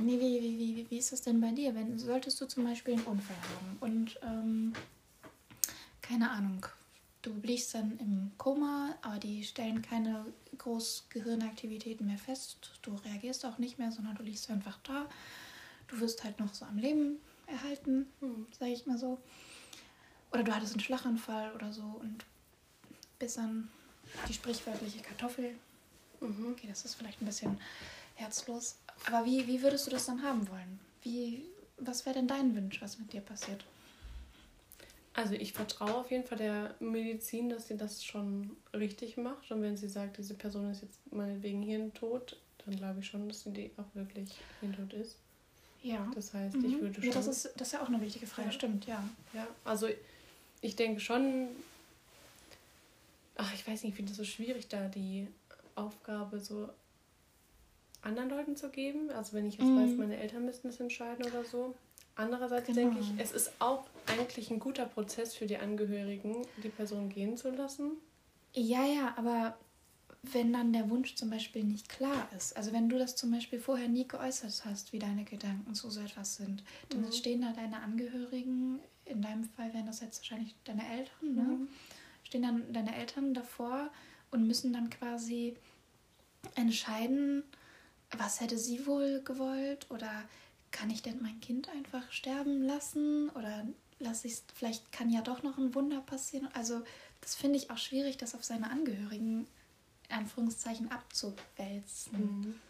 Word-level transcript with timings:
Nee, 0.00 0.18
wie, 0.18 0.42
wie, 0.42 0.58
wie, 0.58 0.90
wie 0.90 0.98
ist 0.98 1.12
das 1.12 1.22
denn 1.22 1.40
bei 1.40 1.52
dir? 1.52 1.74
Wenn, 1.74 1.98
solltest 1.98 2.40
du 2.40 2.46
zum 2.46 2.64
Beispiel 2.64 2.94
einen 2.94 3.04
Unfall 3.04 3.36
haben 3.36 3.76
und 3.80 4.18
ähm, 4.22 4.72
keine 6.02 6.30
Ahnung, 6.30 6.66
du 7.22 7.32
liegst 7.42 7.74
dann 7.74 7.98
im 7.98 8.32
Koma, 8.36 8.94
aber 9.02 9.18
die 9.18 9.44
stellen 9.44 9.82
keine 9.82 10.26
Großgehirnaktivitäten 10.58 12.06
mehr 12.06 12.18
fest. 12.18 12.72
Du 12.82 12.94
reagierst 12.96 13.46
auch 13.46 13.58
nicht 13.58 13.78
mehr, 13.78 13.92
sondern 13.92 14.16
du 14.16 14.22
liegst 14.22 14.50
einfach 14.50 14.78
da. 14.82 15.06
Du 15.88 16.00
wirst 16.00 16.24
halt 16.24 16.40
noch 16.40 16.52
so 16.52 16.64
am 16.64 16.76
Leben 16.76 17.18
erhalten, 17.46 18.06
hm. 18.20 18.46
sage 18.58 18.72
ich 18.72 18.86
mal 18.86 18.98
so. 18.98 19.18
Oder 20.32 20.42
du 20.42 20.54
hattest 20.54 20.72
einen 20.72 20.80
Schlaganfall 20.80 21.54
oder 21.54 21.72
so 21.72 21.82
und 21.82 22.24
bist 23.18 23.38
dann 23.38 23.70
die 24.28 24.32
sprichwörtliche 24.32 25.00
Kartoffel. 25.00 25.54
Mhm. 26.20 26.52
Okay, 26.52 26.66
das 26.68 26.84
ist 26.84 26.96
vielleicht 26.96 27.22
ein 27.22 27.26
bisschen 27.26 27.58
herzlos. 28.14 28.76
Aber 29.06 29.24
wie, 29.26 29.46
wie 29.46 29.62
würdest 29.62 29.86
du 29.86 29.90
das 29.90 30.06
dann 30.06 30.22
haben 30.22 30.48
wollen? 30.48 30.80
Wie, 31.02 31.44
was 31.78 32.06
wäre 32.06 32.16
denn 32.16 32.28
dein 32.28 32.56
Wunsch, 32.56 32.80
was 32.80 32.98
mit 32.98 33.12
dir 33.12 33.20
passiert? 33.20 33.64
Also 35.14 35.34
ich 35.34 35.52
vertraue 35.52 35.94
auf 35.94 36.10
jeden 36.10 36.24
Fall 36.24 36.38
der 36.38 36.74
Medizin, 36.80 37.48
dass 37.48 37.68
sie 37.68 37.76
das 37.76 38.04
schon 38.04 38.56
richtig 38.72 39.16
macht. 39.16 39.50
Und 39.50 39.62
wenn 39.62 39.76
sie 39.76 39.88
sagt, 39.88 40.18
diese 40.18 40.34
Person 40.34 40.70
ist 40.70 40.82
jetzt 40.82 40.98
meinetwegen 41.12 41.62
hirntot, 41.62 42.36
dann 42.64 42.76
glaube 42.76 43.00
ich 43.00 43.06
schon, 43.06 43.28
dass 43.28 43.42
sie 43.42 43.70
auch 43.76 43.94
wirklich 43.94 44.30
hirntot 44.60 44.92
ist. 44.94 45.16
Ja. 45.82 46.10
Das 46.14 46.34
heißt, 46.34 46.56
mhm. 46.56 46.64
ich 46.64 46.80
würde 46.80 46.94
schon... 46.94 47.04
Ja, 47.04 47.12
das 47.12 47.26
ist, 47.28 47.52
das 47.56 47.68
ist 47.68 47.72
ja 47.74 47.82
auch 47.82 47.88
eine 47.88 48.00
wichtige 48.00 48.26
Frage, 48.26 48.48
ja. 48.48 48.52
stimmt, 48.52 48.86
ja. 48.86 49.04
Ja, 49.32 49.46
also 49.64 49.88
ich 50.60 50.74
denke 50.74 51.00
schon... 51.00 51.48
Ach, 53.36 53.52
ich 53.54 53.66
weiß 53.66 53.82
nicht, 53.82 53.90
ich 53.90 53.96
finde 53.96 54.12
es 54.12 54.16
so 54.16 54.24
schwierig, 54.24 54.68
da 54.68 54.88
die 54.88 55.28
Aufgabe 55.74 56.40
so 56.40 56.70
anderen 58.04 58.30
Leuten 58.30 58.56
zu 58.56 58.68
geben. 58.70 59.10
Also 59.10 59.34
wenn 59.34 59.46
ich 59.46 59.54
jetzt 59.54 59.66
mhm. 59.66 59.82
weiß, 59.82 59.96
meine 59.96 60.16
Eltern 60.16 60.44
müssten 60.44 60.68
es 60.68 60.80
entscheiden 60.80 61.24
oder 61.24 61.44
so. 61.44 61.74
Andererseits 62.16 62.66
genau. 62.66 62.78
denke 62.78 63.00
ich, 63.00 63.12
es 63.18 63.32
ist 63.32 63.52
auch 63.58 63.86
eigentlich 64.06 64.50
ein 64.50 64.60
guter 64.60 64.86
Prozess 64.86 65.34
für 65.34 65.46
die 65.46 65.56
Angehörigen, 65.56 66.46
die 66.62 66.68
Person 66.68 67.08
gehen 67.08 67.36
zu 67.36 67.50
lassen. 67.50 67.92
Ja, 68.52 68.86
ja, 68.86 69.14
aber 69.16 69.56
wenn 70.22 70.52
dann 70.52 70.72
der 70.72 70.88
Wunsch 70.90 71.16
zum 71.16 71.28
Beispiel 71.28 71.64
nicht 71.64 71.88
klar 71.88 72.28
ist, 72.36 72.56
also 72.56 72.72
wenn 72.72 72.88
du 72.88 72.98
das 72.98 73.16
zum 73.16 73.30
Beispiel 73.30 73.58
vorher 73.58 73.88
nie 73.88 74.06
geäußert 74.06 74.64
hast, 74.64 74.92
wie 74.92 74.98
deine 74.98 75.24
Gedanken 75.24 75.74
zu 75.74 75.90
so 75.90 76.00
etwas 76.00 76.36
sind, 76.36 76.62
dann 76.88 77.02
mhm. 77.02 77.12
stehen 77.12 77.42
da 77.42 77.52
deine 77.52 77.78
Angehörigen, 77.78 78.78
in 79.04 79.20
deinem 79.20 79.44
Fall 79.44 79.74
wären 79.74 79.86
das 79.86 80.00
jetzt 80.00 80.20
wahrscheinlich 80.20 80.54
deine 80.64 80.88
Eltern, 80.88 81.34
ne? 81.34 81.42
Mhm. 81.42 81.68
stehen 82.22 82.42
dann 82.42 82.72
deine 82.72 82.96
Eltern 82.96 83.34
davor 83.34 83.90
und 84.30 84.46
müssen 84.46 84.72
dann 84.72 84.88
quasi 84.88 85.56
entscheiden, 86.54 87.42
was 88.18 88.40
hätte 88.40 88.58
sie 88.58 88.86
wohl 88.86 89.22
gewollt 89.24 89.86
oder 89.90 90.10
kann 90.70 90.90
ich 90.90 91.02
denn 91.02 91.22
mein 91.22 91.40
Kind 91.40 91.68
einfach 91.68 92.10
sterben 92.10 92.62
lassen 92.62 93.28
oder 93.30 93.66
lasse 93.98 94.26
ich 94.26 94.42
vielleicht 94.54 94.92
kann 94.92 95.10
ja 95.10 95.22
doch 95.22 95.42
noch 95.42 95.56
ein 95.56 95.74
Wunder 95.74 96.00
passieren. 96.00 96.48
Also 96.54 96.82
das 97.20 97.34
finde 97.34 97.56
ich 97.56 97.70
auch 97.70 97.78
schwierig, 97.78 98.16
das 98.16 98.34
auf 98.34 98.44
seine 98.44 98.70
Angehörigen 98.70 99.46
in 100.08 100.16
Anführungszeichen 100.16 100.90
abzuwälzen. 100.90 102.12
Mhm. 102.12 102.60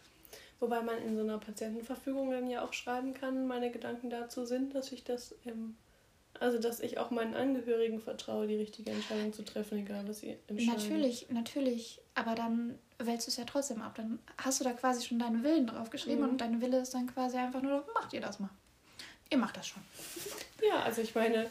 Wobei 0.61 0.83
man 0.83 0.99
in 0.99 1.17
so 1.17 1.23
einer 1.23 1.39
Patientenverfügung 1.39 2.31
dann 2.31 2.49
ja 2.49 2.63
auch 2.63 2.73
schreiben 2.73 3.13
kann, 3.15 3.47
meine 3.47 3.71
Gedanken 3.71 4.11
dazu 4.11 4.47
sind, 4.47 4.75
dass 4.75 4.93
ich 4.93 5.05
das 5.05 5.35
ähm, 5.45 5.77
also, 6.41 6.59
dass 6.59 6.81
ich 6.81 6.99
auch 6.99 7.11
meinen 7.11 7.35
Angehörigen 7.35 8.01
vertraue, 8.01 8.47
die 8.47 8.57
richtige 8.57 8.91
Entscheidung 8.91 9.33
zu 9.33 9.45
treffen, 9.45 9.79
egal 9.79 10.07
was 10.07 10.21
sie 10.21 10.37
entscheiden. 10.49 10.75
Natürlich, 10.75 11.27
natürlich. 11.31 12.01
Aber 12.15 12.35
dann 12.35 12.79
wälzt 12.99 13.27
du 13.27 13.31
es 13.31 13.37
ja 13.37 13.45
trotzdem 13.45 13.81
ab. 13.83 13.95
Dann 13.97 14.19
hast 14.39 14.61
du 14.61 14.65
da 14.65 14.73
quasi 14.73 15.07
schon 15.07 15.19
deinen 15.19 15.45
Willen 15.45 15.67
drauf 15.67 15.91
geschrieben 15.91 16.23
mhm. 16.23 16.31
und 16.31 16.41
dein 16.41 16.61
Wille 16.61 16.81
ist 16.81 16.95
dann 16.95 17.07
quasi 17.07 17.37
einfach 17.37 17.63
nur, 17.63 17.87
macht 17.95 18.13
ihr 18.13 18.21
das 18.21 18.41
mal. 18.41 18.51
Ihr 19.31 19.39
macht 19.39 19.57
das 19.57 19.69
schon. 19.69 19.83
Ja, 20.69 20.83
also 20.83 21.03
ich 21.03 21.15
meine, 21.15 21.49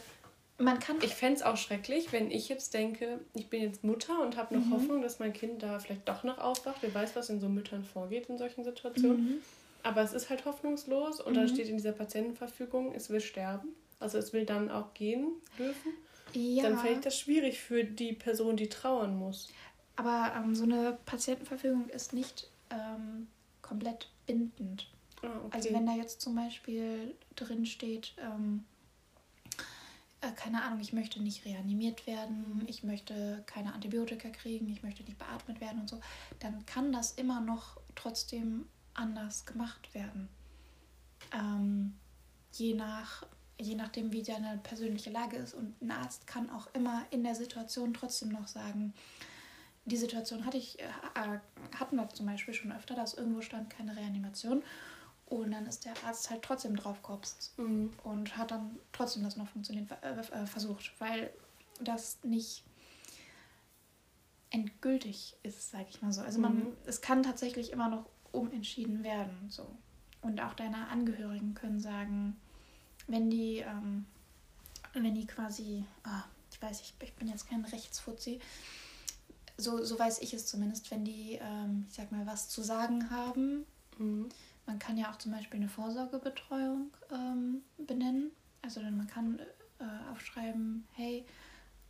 man 0.58 0.78
kann. 0.78 0.98
Ich 1.02 1.14
fände 1.14 1.36
es 1.36 1.42
auch 1.42 1.56
schrecklich, 1.56 2.12
wenn 2.12 2.30
ich 2.30 2.48
jetzt 2.48 2.74
denke, 2.74 3.20
ich 3.34 3.48
bin 3.48 3.62
jetzt 3.62 3.84
Mutter 3.84 4.20
und 4.20 4.36
habe 4.36 4.54
noch 4.54 4.66
mhm. 4.66 4.72
Hoffnung, 4.72 5.02
dass 5.02 5.18
mein 5.18 5.32
Kind 5.32 5.62
da 5.62 5.78
vielleicht 5.78 6.08
doch 6.08 6.24
noch 6.24 6.38
aufwacht. 6.38 6.78
Wer 6.82 6.94
weiß, 6.94 7.16
was 7.16 7.30
in 7.30 7.40
so 7.40 7.48
Müttern 7.48 7.84
vorgeht 7.84 8.28
in 8.28 8.38
solchen 8.38 8.64
Situationen. 8.64 9.24
Mhm. 9.24 9.42
Aber 9.82 10.02
es 10.02 10.12
ist 10.12 10.30
halt 10.30 10.44
hoffnungslos 10.44 11.20
und 11.20 11.34
dann 11.34 11.44
mhm. 11.44 11.48
steht 11.48 11.68
in 11.68 11.76
dieser 11.76 11.92
Patientenverfügung, 11.92 12.94
es 12.94 13.10
will 13.10 13.20
sterben 13.20 13.74
also 14.00 14.18
es 14.18 14.32
will 14.32 14.44
dann 14.44 14.70
auch 14.70 14.94
gehen 14.94 15.32
dürfen, 15.58 15.92
ja. 16.34 16.64
dann 16.64 16.78
fände 16.78 16.94
ich 16.94 17.04
das 17.04 17.18
schwierig 17.18 17.60
für 17.60 17.84
die 17.84 18.12
Person, 18.12 18.56
die 18.56 18.68
trauern 18.68 19.16
muss. 19.16 19.48
Aber 19.96 20.32
ähm, 20.36 20.54
so 20.54 20.64
eine 20.64 20.98
Patientenverfügung 21.06 21.88
ist 21.88 22.12
nicht 22.12 22.48
ähm, 22.70 23.28
komplett 23.62 24.08
bindend. 24.26 24.90
Ah, 25.22 25.28
okay. 25.44 25.56
Also 25.56 25.72
wenn 25.72 25.86
da 25.86 25.94
jetzt 25.94 26.20
zum 26.20 26.34
Beispiel 26.34 27.14
drin 27.36 27.64
steht, 27.64 28.14
ähm, 28.18 28.64
äh, 30.20 30.32
keine 30.32 30.62
Ahnung, 30.62 30.80
ich 30.80 30.92
möchte 30.92 31.22
nicht 31.22 31.44
reanimiert 31.44 32.06
werden, 32.06 32.58
mhm. 32.58 32.64
ich 32.66 32.82
möchte 32.82 33.42
keine 33.46 33.72
Antibiotika 33.72 34.28
kriegen, 34.30 34.68
ich 34.68 34.82
möchte 34.82 35.02
nicht 35.02 35.18
beatmet 35.18 35.60
werden 35.60 35.80
und 35.80 35.88
so, 35.88 36.00
dann 36.40 36.64
kann 36.66 36.92
das 36.92 37.12
immer 37.12 37.40
noch 37.40 37.78
trotzdem 37.94 38.66
anders 38.94 39.44
gemacht 39.46 39.94
werden. 39.94 40.28
Ähm, 41.32 41.94
je 42.52 42.74
nach 42.74 43.26
je 43.60 43.74
nachdem, 43.74 44.12
wie 44.12 44.22
deine 44.22 44.58
persönliche 44.62 45.10
Lage 45.10 45.36
ist. 45.36 45.54
Und 45.54 45.80
ein 45.80 45.90
Arzt 45.90 46.26
kann 46.26 46.50
auch 46.50 46.68
immer 46.74 47.04
in 47.10 47.22
der 47.22 47.34
Situation 47.34 47.94
trotzdem 47.94 48.30
noch 48.30 48.48
sagen, 48.48 48.94
die 49.86 49.96
Situation 49.96 50.46
hatte 50.46 50.56
ich, 50.56 50.78
äh, 50.80 50.84
äh, 50.84 51.38
hatten 51.78 51.96
wir 51.96 52.08
zum 52.08 52.26
Beispiel 52.26 52.54
schon 52.54 52.72
öfter, 52.72 52.94
dass 52.94 53.14
irgendwo 53.14 53.42
stand 53.42 53.70
keine 53.70 53.96
Reanimation. 53.96 54.62
Und 55.26 55.52
dann 55.52 55.66
ist 55.66 55.84
der 55.84 55.94
Arzt 56.06 56.30
halt 56.30 56.42
trotzdem 56.42 56.76
drauf 56.76 57.02
gehopst 57.02 57.54
mhm. 57.58 57.92
und 58.02 58.36
hat 58.36 58.50
dann 58.50 58.78
trotzdem 58.92 59.22
das 59.22 59.36
noch 59.36 59.48
funktioniert, 59.48 59.90
äh, 60.02 60.12
äh, 60.12 60.46
versucht, 60.46 60.92
weil 60.98 61.32
das 61.80 62.18
nicht 62.22 62.64
endgültig 64.50 65.36
ist, 65.42 65.70
sage 65.70 65.86
ich 65.88 66.00
mal 66.00 66.12
so. 66.12 66.20
Also 66.22 66.40
man, 66.40 66.56
mhm. 66.56 66.76
es 66.86 67.00
kann 67.00 67.22
tatsächlich 67.22 67.72
immer 67.72 67.88
noch 67.88 68.06
umentschieden 68.32 69.02
werden. 69.02 69.48
So. 69.48 69.66
Und 70.22 70.40
auch 70.40 70.54
deine 70.54 70.88
Angehörigen 70.88 71.54
können 71.54 71.80
sagen, 71.80 72.36
wenn 73.06 73.30
die, 73.30 73.58
ähm, 73.58 74.06
wenn 74.92 75.14
die 75.14 75.26
quasi, 75.26 75.84
ah, 76.04 76.24
ich 76.50 76.60
weiß, 76.60 76.80
ich, 76.80 76.94
ich 77.00 77.14
bin 77.14 77.28
jetzt 77.28 77.48
kein 77.48 77.64
Rechtsfuzzi, 77.64 78.40
so, 79.56 79.84
so 79.84 79.98
weiß 79.98 80.20
ich 80.20 80.34
es 80.34 80.46
zumindest, 80.46 80.90
wenn 80.90 81.04
die, 81.04 81.38
ähm, 81.40 81.86
ich 81.88 81.94
sag 81.94 82.10
mal, 82.10 82.26
was 82.26 82.48
zu 82.48 82.62
sagen 82.62 83.10
haben. 83.10 83.66
Mhm. 83.98 84.28
Man 84.66 84.78
kann 84.78 84.96
ja 84.96 85.10
auch 85.10 85.18
zum 85.18 85.32
Beispiel 85.32 85.60
eine 85.60 85.68
Vorsorgebetreuung 85.68 86.90
ähm, 87.12 87.62
benennen. 87.78 88.30
Also 88.62 88.80
dann 88.80 88.96
man 88.96 89.06
kann 89.06 89.38
äh, 89.78 90.10
aufschreiben, 90.10 90.86
hey, 90.94 91.24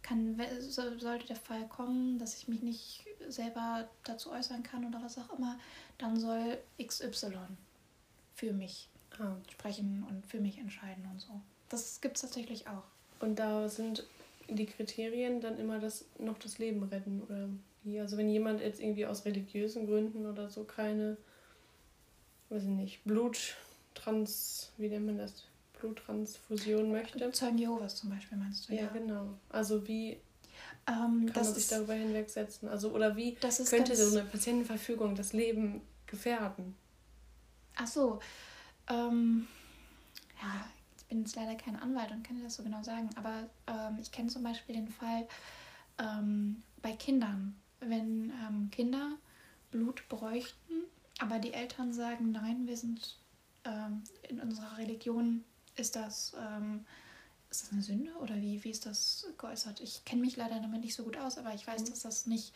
kann, 0.02 0.38
so, 0.60 0.98
sollte 0.98 1.26
der 1.26 1.36
Fall 1.36 1.66
kommen, 1.68 2.18
dass 2.18 2.36
ich 2.36 2.48
mich 2.48 2.62
nicht 2.62 3.06
selber 3.28 3.88
dazu 4.02 4.30
äußern 4.30 4.62
kann 4.62 4.84
oder 4.84 5.02
was 5.02 5.18
auch 5.18 5.38
immer, 5.38 5.58
dann 5.96 6.18
soll 6.18 6.58
XY 6.78 7.38
für 8.34 8.52
mich 8.52 8.90
ah. 9.18 9.36
sprechen 9.50 10.06
und 10.08 10.26
für 10.26 10.40
mich 10.40 10.58
entscheiden 10.58 11.04
und 11.10 11.20
so. 11.20 11.40
Das 11.68 12.00
gibt 12.00 12.16
es 12.16 12.22
tatsächlich 12.22 12.66
auch. 12.68 12.84
Und 13.20 13.38
da 13.38 13.68
sind 13.68 14.04
die 14.48 14.66
Kriterien 14.66 15.40
dann 15.40 15.58
immer 15.58 15.78
das 15.78 16.04
noch 16.18 16.38
das 16.38 16.58
Leben 16.58 16.82
retten 16.82 17.22
oder 17.22 17.48
wie? 17.82 18.00
Also 18.00 18.16
wenn 18.16 18.28
jemand 18.28 18.60
jetzt 18.60 18.80
irgendwie 18.80 19.06
aus 19.06 19.24
religiösen 19.24 19.86
Gründen 19.86 20.26
oder 20.26 20.50
so 20.50 20.64
keine, 20.64 21.16
weiß 22.48 22.62
ich 22.62 22.68
nicht, 22.68 23.04
Bluttrans, 23.04 24.72
wie 24.76 24.88
nennt 24.88 25.06
man 25.06 25.18
das? 25.18 25.44
Bluttransfusion 25.80 26.90
möchte. 26.90 27.30
Zeugen 27.32 27.58
Jehovas 27.58 27.96
zum 27.96 28.10
Beispiel 28.10 28.38
meinst 28.38 28.68
du? 28.68 28.74
Ja, 28.74 28.82
ja. 28.82 28.88
genau. 28.88 29.38
Also 29.50 29.86
wie 29.86 30.16
ähm, 30.86 31.30
kann 31.32 31.44
man 31.44 31.54
sich 31.54 31.68
darüber 31.68 31.92
hinwegsetzen? 31.94 32.68
Also 32.68 32.90
oder 32.90 33.16
wie 33.16 33.34
könnte 33.34 33.94
so 33.94 34.16
eine 34.16 34.26
Patientenverfügung 34.26 35.14
das 35.14 35.34
Leben 35.34 35.82
gefährden? 36.06 36.74
Ach 37.76 37.86
so, 37.86 38.20
ähm, 38.88 39.46
ja, 40.42 40.66
ich 40.96 41.04
bin 41.06 41.20
jetzt 41.20 41.36
leider 41.36 41.54
kein 41.54 41.76
Anwalt 41.76 42.10
und 42.10 42.22
kann 42.26 42.36
dir 42.36 42.44
das 42.44 42.56
so 42.56 42.62
genau 42.62 42.82
sagen, 42.82 43.10
aber 43.16 43.48
ähm, 43.66 43.98
ich 44.00 44.12
kenne 44.12 44.28
zum 44.28 44.42
Beispiel 44.42 44.74
den 44.74 44.88
Fall 44.88 45.26
ähm, 45.98 46.62
bei 46.82 46.92
Kindern, 46.92 47.56
wenn 47.80 48.32
ähm, 48.46 48.70
Kinder 48.70 49.12
Blut 49.70 50.08
bräuchten, 50.08 50.84
aber 51.18 51.38
die 51.38 51.52
Eltern 51.52 51.92
sagen, 51.92 52.32
nein, 52.32 52.66
wir 52.66 52.76
sind 52.76 53.18
ähm, 53.64 54.04
in 54.28 54.40
unserer 54.40 54.78
Religion 54.78 55.44
ist 55.76 55.96
das, 55.96 56.34
ähm, 56.38 56.84
ist 57.50 57.62
das 57.62 57.72
eine 57.72 57.82
Sünde 57.82 58.12
oder 58.16 58.36
wie, 58.36 58.62
wie 58.62 58.70
ist 58.70 58.86
das 58.86 59.26
geäußert? 59.38 59.80
Ich 59.80 60.04
kenne 60.04 60.22
mich 60.22 60.36
leider 60.36 60.60
damit 60.60 60.80
nicht 60.80 60.94
so 60.94 61.04
gut 61.04 61.16
aus, 61.16 61.38
aber 61.38 61.54
ich 61.54 61.66
weiß, 61.66 61.82
mhm. 61.82 61.86
dass 61.90 62.00
das 62.00 62.26
nicht 62.26 62.54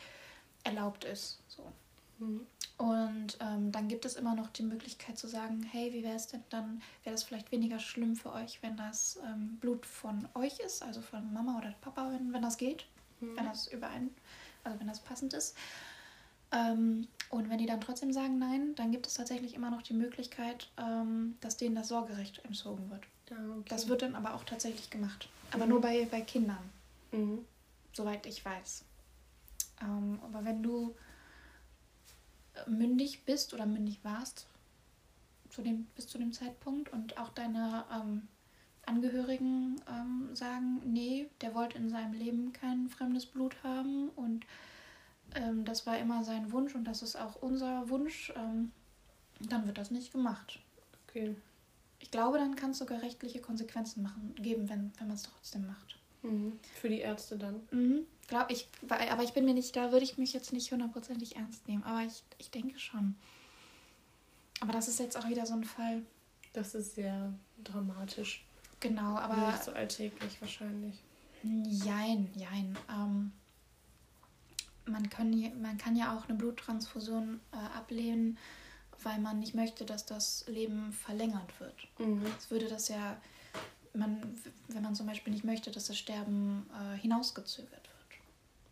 erlaubt 0.64 1.04
ist. 1.04 1.40
So. 1.48 1.72
Mhm. 2.18 2.46
Und 2.78 3.38
ähm, 3.40 3.72
dann 3.72 3.88
gibt 3.88 4.04
es 4.04 4.14
immer 4.14 4.36
noch 4.36 4.50
die 4.50 4.62
Möglichkeit 4.62 5.18
zu 5.18 5.26
sagen, 5.26 5.64
hey, 5.64 5.92
wie 5.92 6.04
wäre 6.04 6.14
es 6.14 6.28
denn 6.28 6.44
dann, 6.48 6.80
wäre 7.02 7.14
das 7.14 7.24
vielleicht 7.24 7.50
weniger 7.50 7.80
schlimm 7.80 8.14
für 8.14 8.32
euch, 8.32 8.62
wenn 8.62 8.76
das 8.76 9.18
ähm, 9.26 9.56
Blut 9.60 9.84
von 9.84 10.28
euch 10.34 10.60
ist, 10.60 10.82
also 10.82 11.02
von 11.02 11.32
Mama 11.32 11.58
oder 11.58 11.74
Papa, 11.80 12.12
wenn, 12.12 12.32
wenn 12.32 12.42
das 12.42 12.56
geht, 12.56 12.86
mhm. 13.20 13.36
wenn 13.36 13.46
das 13.46 13.66
überein, 13.66 14.10
also 14.62 14.78
wenn 14.78 14.86
das 14.86 15.00
passend 15.00 15.34
ist. 15.34 15.56
Ähm, 16.52 17.08
und 17.30 17.50
wenn 17.50 17.58
die 17.58 17.66
dann 17.66 17.80
trotzdem 17.80 18.12
sagen 18.12 18.38
nein, 18.38 18.74
dann 18.76 18.92
gibt 18.92 19.06
es 19.06 19.14
tatsächlich 19.14 19.54
immer 19.54 19.70
noch 19.70 19.82
die 19.82 19.94
Möglichkeit, 19.94 20.70
ähm, 20.78 21.36
dass 21.40 21.56
denen 21.56 21.74
das 21.74 21.88
Sorgerecht 21.88 22.44
entzogen 22.44 22.88
wird. 22.90 23.02
Ja, 23.28 23.36
okay. 23.58 23.68
Das 23.68 23.88
wird 23.88 24.02
dann 24.02 24.14
aber 24.14 24.34
auch 24.34 24.44
tatsächlich 24.44 24.88
gemacht. 24.88 25.28
Aber 25.50 25.64
mhm. 25.64 25.70
nur 25.70 25.80
bei, 25.80 26.06
bei 26.08 26.20
Kindern. 26.20 26.70
Mhm. 27.10 27.44
Soweit 27.92 28.24
ich 28.26 28.44
weiß. 28.44 28.84
Ähm, 29.82 30.20
aber 30.22 30.44
wenn 30.44 30.62
du 30.62 30.94
mündig 32.66 33.24
bist 33.24 33.54
oder 33.54 33.66
mündig 33.66 34.00
warst, 34.02 34.46
zu 35.50 35.62
dem, 35.62 35.84
bis 35.96 36.06
zu 36.06 36.18
dem 36.18 36.32
Zeitpunkt 36.32 36.92
und 36.92 37.18
auch 37.18 37.30
deine 37.30 37.84
ähm, 37.92 38.28
Angehörigen 38.86 39.80
ähm, 39.88 40.34
sagen, 40.34 40.80
nee, 40.84 41.28
der 41.40 41.54
wollte 41.54 41.78
in 41.78 41.90
seinem 41.90 42.12
Leben 42.12 42.52
kein 42.52 42.88
fremdes 42.88 43.26
Blut 43.26 43.62
haben 43.62 44.08
und 44.10 44.46
ähm, 45.34 45.64
das 45.64 45.86
war 45.86 45.98
immer 45.98 46.24
sein 46.24 46.52
Wunsch 46.52 46.74
und 46.74 46.84
das 46.84 47.02
ist 47.02 47.16
auch 47.16 47.36
unser 47.36 47.88
Wunsch, 47.90 48.32
ähm, 48.36 48.72
dann 49.40 49.66
wird 49.66 49.78
das 49.78 49.90
nicht 49.90 50.12
gemacht. 50.12 50.60
Okay. 51.06 51.36
Ich 52.00 52.10
glaube, 52.10 52.38
dann 52.38 52.56
kann 52.56 52.70
es 52.70 52.78
sogar 52.78 53.02
rechtliche 53.02 53.40
Konsequenzen 53.40 54.02
machen, 54.02 54.34
geben, 54.36 54.68
wenn, 54.68 54.92
wenn 54.98 55.08
man 55.08 55.16
es 55.16 55.24
trotzdem 55.24 55.66
macht. 55.66 55.97
Mhm. 56.22 56.58
Für 56.80 56.88
die 56.88 57.00
Ärzte 57.00 57.36
dann. 57.36 57.60
Mhm. 57.70 58.06
Glaub 58.26 58.50
ich, 58.50 58.68
aber 58.88 59.22
ich 59.22 59.32
bin 59.32 59.44
mir 59.44 59.54
nicht, 59.54 59.74
da 59.74 59.90
würde 59.90 60.04
ich 60.04 60.18
mich 60.18 60.32
jetzt 60.32 60.52
nicht 60.52 60.70
hundertprozentig 60.70 61.36
ernst 61.36 61.66
nehmen. 61.66 61.82
Aber 61.84 62.02
ich, 62.02 62.22
ich 62.38 62.50
denke 62.50 62.78
schon. 62.78 63.14
Aber 64.60 64.72
das 64.72 64.88
ist 64.88 64.98
jetzt 64.98 65.16
auch 65.16 65.28
wieder 65.28 65.46
so 65.46 65.54
ein 65.54 65.64
Fall. 65.64 66.02
Das 66.52 66.74
ist 66.74 66.94
sehr 66.94 67.32
dramatisch. 67.64 68.44
Genau, 68.80 69.16
aber. 69.16 69.52
Nicht 69.52 69.64
so 69.64 69.72
alltäglich 69.72 70.40
wahrscheinlich. 70.40 70.96
Jein, 71.42 72.30
jein. 72.34 72.76
Ähm, 72.90 73.32
man, 74.86 75.08
kann, 75.08 75.30
man 75.62 75.78
kann 75.78 75.96
ja 75.96 76.16
auch 76.16 76.28
eine 76.28 76.36
Bluttransfusion 76.36 77.40
äh, 77.52 77.78
ablehnen, 77.78 78.38
weil 79.02 79.20
man 79.20 79.38
nicht 79.38 79.54
möchte, 79.54 79.84
dass 79.84 80.04
das 80.04 80.44
Leben 80.48 80.92
verlängert 80.92 81.60
wird. 81.60 81.74
Mhm. 81.98 82.24
Das 82.36 82.50
würde 82.50 82.68
das 82.68 82.88
ja, 82.88 83.20
man, 83.98 84.20
wenn 84.68 84.82
man 84.82 84.94
zum 84.94 85.06
Beispiel 85.06 85.32
nicht 85.32 85.44
möchte, 85.44 85.70
dass 85.70 85.86
das 85.86 85.98
Sterben 85.98 86.68
äh, 86.72 86.98
hinausgezögert 86.98 87.70
wird. 87.72 88.20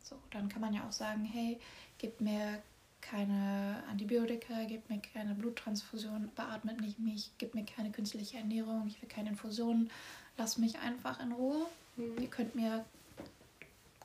So, 0.03 0.17
dann 0.31 0.49
kann 0.49 0.61
man 0.61 0.73
ja 0.73 0.87
auch 0.87 0.93
sagen, 0.93 1.25
hey, 1.25 1.59
gib 1.99 2.21
mir 2.21 2.63
keine 3.01 3.83
Antibiotika, 3.89 4.65
gib 4.67 4.89
mir 4.91 5.01
keine 5.01 5.35
Bluttransfusion, 5.35 6.31
beatmet 6.35 6.81
nicht 6.81 6.99
mich, 6.99 7.31
gib 7.39 7.55
mir 7.55 7.65
keine 7.65 7.91
künstliche 7.91 8.39
Ernährung, 8.39 8.87
ich 8.87 9.01
will 9.01 9.09
keine 9.09 9.31
Infusionen, 9.31 9.91
lass 10.37 10.59
mich 10.59 10.79
einfach 10.79 11.21
in 11.21 11.33
Ruhe. 11.33 11.67
Mhm. 11.97 12.19
Ihr 12.21 12.29
könnt 12.29 12.55
mir, 12.55 12.85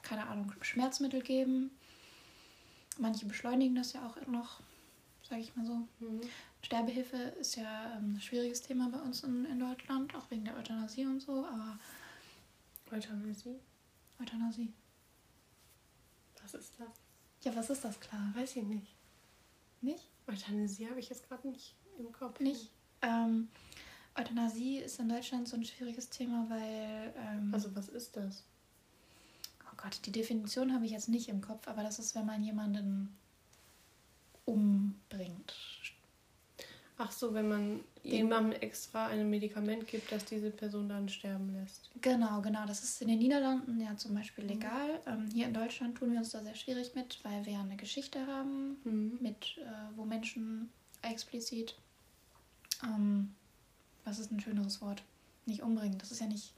keine 0.01 0.27
Ahnung, 0.27 0.51
Schmerzmittel 0.62 1.21
geben. 1.21 1.71
Manche 2.97 3.25
beschleunigen 3.25 3.75
das 3.75 3.94
ja 3.94 4.06
auch 4.06 4.15
noch, 4.27 4.59
sage 5.27 5.41
ich 5.41 5.56
mal 5.56 5.65
so. 5.65 5.75
Mhm. 6.00 6.21
Sterbehilfe 6.62 7.18
ist 7.40 7.56
ja 7.56 7.98
ähm, 7.98 8.16
ein 8.16 8.22
schwieriges 8.22 8.62
Thema 8.62 8.90
bei 8.90 9.00
uns 9.00 9.24
in, 9.24 9.46
in 9.46 9.60
Deutschland, 9.60 10.13
auch 10.16 10.30
wegen 10.30 10.46
der 10.46 10.56
Euthanasie 10.56 11.06
und 11.06 11.19
so, 11.19 11.46
aber. 11.46 11.80
Euthanasie? 12.92 13.60
Euthanasie. 14.19 14.74
Was 16.42 16.54
ist 16.54 16.74
das? 16.80 16.90
Ja, 17.44 17.56
was 17.56 17.69
ist 17.69 17.84
das 17.84 18.00
klar? 18.00 18.31
Weiß 18.36 18.56
ich 18.56 18.63
nicht. 18.63 18.96
Nicht? 19.81 20.08
Euthanasie 20.28 20.88
habe 20.88 21.00
ich 21.00 21.10
jetzt 21.10 21.28
gerade 21.28 21.48
nicht 21.48 21.74
im 21.98 22.12
Kopf. 22.12 22.40
Nicht? 22.40 22.69
Ähm, 23.02 23.48
Euthanasie 24.16 24.78
ist 24.78 25.00
in 25.00 25.10
Deutschland 25.10 25.48
so 25.48 25.56
ein 25.56 25.66
schwieriges 25.66 26.10
Thema, 26.10 26.46
weil. 26.50 27.13
Ähm, 27.18 27.52
also, 27.54 27.75
was 27.75 27.90
ist 27.90 28.16
das? 28.16 28.44
Oh 29.66 29.75
Gott, 29.78 30.00
die 30.06 30.12
Definition 30.12 30.74
habe 30.74 30.86
ich 30.86 30.92
jetzt 30.92 31.10
nicht 31.10 31.30
im 31.30 31.42
Kopf, 31.42 31.68
aber 31.68 31.81
das 31.84 31.98
ist, 31.98 32.13
wenn 32.13 32.25
man 32.25 32.44
jemanden 32.44 33.18
umbringt. 34.46 35.56
Ach 37.03 37.12
so, 37.12 37.33
wenn 37.33 37.48
man 37.48 37.80
jemandem 38.03 38.62
extra 38.62 39.07
ein 39.07 39.27
Medikament 39.27 39.88
gibt, 39.88 40.12
das 40.12 40.24
diese 40.24 40.51
Person 40.51 40.88
dann 40.88 41.09
sterben 41.09 41.51
lässt. 41.51 41.89
Genau, 42.00 42.42
genau. 42.42 42.63
Das 42.68 42.83
ist 42.83 43.01
in 43.01 43.07
den 43.07 43.18
Niederlanden 43.18 43.81
ja 43.81 43.98
zum 43.98 44.13
Beispiel 44.13 44.44
mhm. 44.44 44.50
legal. 44.51 44.89
Mhm. 44.89 45.12
Ähm, 45.12 45.30
hier 45.33 45.48
in 45.48 45.53
Deutschland 45.56 45.98
tun 45.98 46.12
wir 46.12 46.19
uns 46.19 46.30
da 46.30 46.44
sehr 46.44 46.53
schwierig 46.53 46.94
mit, 46.94 47.19
weil 47.24 47.44
wir 47.44 47.53
ja 47.53 47.62
eine 47.62 47.75
Geschichte 47.75 48.27
haben, 48.27 48.77
mhm. 48.83 49.18
mit, 49.19 49.57
äh, 49.57 49.95
wo 49.95 50.06
Menschen 50.06 50.69
explizit, 51.01 51.75
ähm, 52.83 53.33
was 54.06 54.19
ist 54.19 54.31
ein 54.31 54.39
schöneres 54.39 54.80
Wort? 54.80 55.01
Nicht 55.48 55.63
umbringen. 55.63 55.98
Das 55.98 56.12
ist 56.12 56.21
ja 56.21 56.27
nicht. 56.27 56.53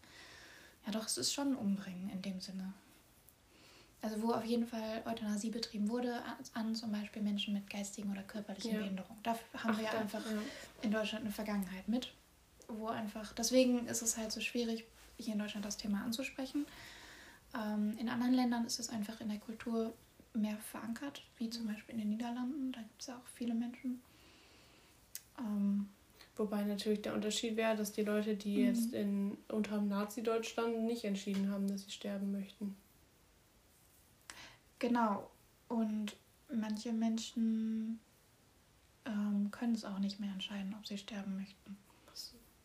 Ja, 0.85 0.91
doch, 0.91 1.05
es 1.05 1.17
ist 1.17 1.31
schon 1.31 1.55
umbringen 1.55 2.09
in 2.09 2.21
dem 2.21 2.41
Sinne 2.41 2.73
also 4.03 4.21
wo 4.21 4.33
auf 4.33 4.43
jeden 4.43 4.67
Fall 4.67 5.01
Euthanasie 5.05 5.49
betrieben 5.49 5.87
wurde, 5.87 6.21
an 6.53 6.75
zum 6.75 6.91
Beispiel 6.91 7.21
Menschen 7.21 7.53
mit 7.53 7.69
geistigen 7.69 8.11
oder 8.11 8.21
körperlichen 8.21 8.73
ja. 8.73 8.79
Behinderungen. 8.79 9.19
Da 9.23 9.31
haben 9.31 9.39
Ach, 9.71 9.77
wir 9.77 9.85
ja 9.85 9.91
einfach 9.91 10.19
ja. 10.25 10.41
in 10.81 10.91
Deutschland 10.91 11.23
eine 11.23 11.33
Vergangenheit 11.33 11.87
mit, 11.87 12.13
wo 12.67 12.87
einfach, 12.87 13.31
deswegen 13.31 13.87
ist 13.87 14.01
es 14.01 14.17
halt 14.17 14.33
so 14.33 14.41
schwierig, 14.41 14.83
hier 15.17 15.33
in 15.33 15.39
Deutschland 15.39 15.65
das 15.65 15.77
Thema 15.77 16.03
anzusprechen. 16.03 16.65
Ähm, 17.55 17.95
in 17.97 18.09
anderen 18.09 18.33
Ländern 18.33 18.65
ist 18.65 18.77
es 18.77 18.89
einfach 18.89 19.21
in 19.21 19.29
der 19.29 19.39
Kultur 19.39 19.93
mehr 20.33 20.57
verankert, 20.57 21.23
wie 21.37 21.49
zum 21.49 21.65
Beispiel 21.67 21.95
in 21.95 22.01
den 22.01 22.09
Niederlanden. 22.09 22.73
Da 22.73 22.81
gibt 22.81 22.99
es 22.99 23.07
ja 23.07 23.15
auch 23.15 23.27
viele 23.35 23.53
Menschen. 23.53 24.01
Ähm, 25.39 25.87
Wobei 26.35 26.63
natürlich 26.63 27.03
der 27.03 27.13
Unterschied 27.13 27.55
wäre, 27.55 27.77
dass 27.77 27.91
die 27.91 28.01
Leute, 28.01 28.35
die 28.35 28.57
mhm. 28.57 28.65
jetzt 28.65 28.93
in, 28.93 29.37
unter 29.47 29.79
Nazi-Deutschland 29.79 30.81
nicht 30.83 31.05
entschieden 31.05 31.49
haben, 31.51 31.67
dass 31.67 31.83
sie 31.83 31.91
sterben 31.91 32.31
möchten. 32.31 32.75
Genau. 34.83 35.29
Und 35.69 36.17
manche 36.53 36.91
Menschen 36.91 38.01
ähm, 39.05 39.49
können 39.49 39.75
es 39.75 39.85
auch 39.85 39.99
nicht 39.99 40.19
mehr 40.19 40.29
entscheiden, 40.33 40.75
ob 40.77 40.85
sie 40.85 40.97
sterben 40.97 41.37
möchten. 41.37 41.77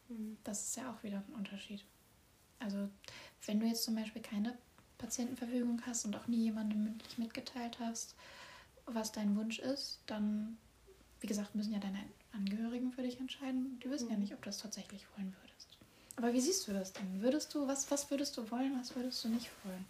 Mhm. 0.08 0.36
Das 0.42 0.64
ist 0.64 0.76
ja 0.76 0.90
auch 0.90 1.00
wieder 1.04 1.18
ein 1.18 1.34
Unterschied. 1.34 1.84
Also 2.58 2.88
wenn 3.46 3.60
du 3.60 3.66
jetzt 3.66 3.84
zum 3.84 3.94
Beispiel 3.94 4.20
keine 4.20 4.58
Patientenverfügung 4.98 5.80
hast 5.86 6.06
und 6.06 6.16
auch 6.16 6.26
nie 6.26 6.42
jemandem 6.42 6.82
mündlich 6.82 7.18
mitgeteilt 7.18 7.78
hast, 7.78 8.16
was 8.84 9.12
dein 9.12 9.36
Wunsch 9.36 9.60
ist, 9.60 10.00
dann, 10.06 10.58
wie 11.20 11.28
gesagt, 11.28 11.54
müssen 11.54 11.72
ja 11.72 11.78
deine 11.78 12.02
Angehörigen 12.32 12.90
für 12.90 13.02
dich 13.02 13.20
entscheiden. 13.20 13.78
Die 13.84 13.90
wissen 13.90 14.06
mhm. 14.06 14.14
ja 14.14 14.18
nicht, 14.18 14.34
ob 14.34 14.42
du 14.42 14.48
das 14.48 14.58
tatsächlich 14.58 15.06
wollen 15.16 15.36
würdest. 15.40 15.78
Aber 16.16 16.32
wie 16.32 16.40
siehst 16.40 16.66
du 16.66 16.72
das 16.72 16.92
denn? 16.92 17.22
Würdest 17.22 17.54
du, 17.54 17.68
was, 17.68 17.88
was 17.92 18.10
würdest 18.10 18.36
du 18.36 18.50
wollen, 18.50 18.76
was 18.76 18.96
würdest 18.96 19.22
du 19.22 19.28
nicht 19.28 19.48
wollen? 19.62 19.84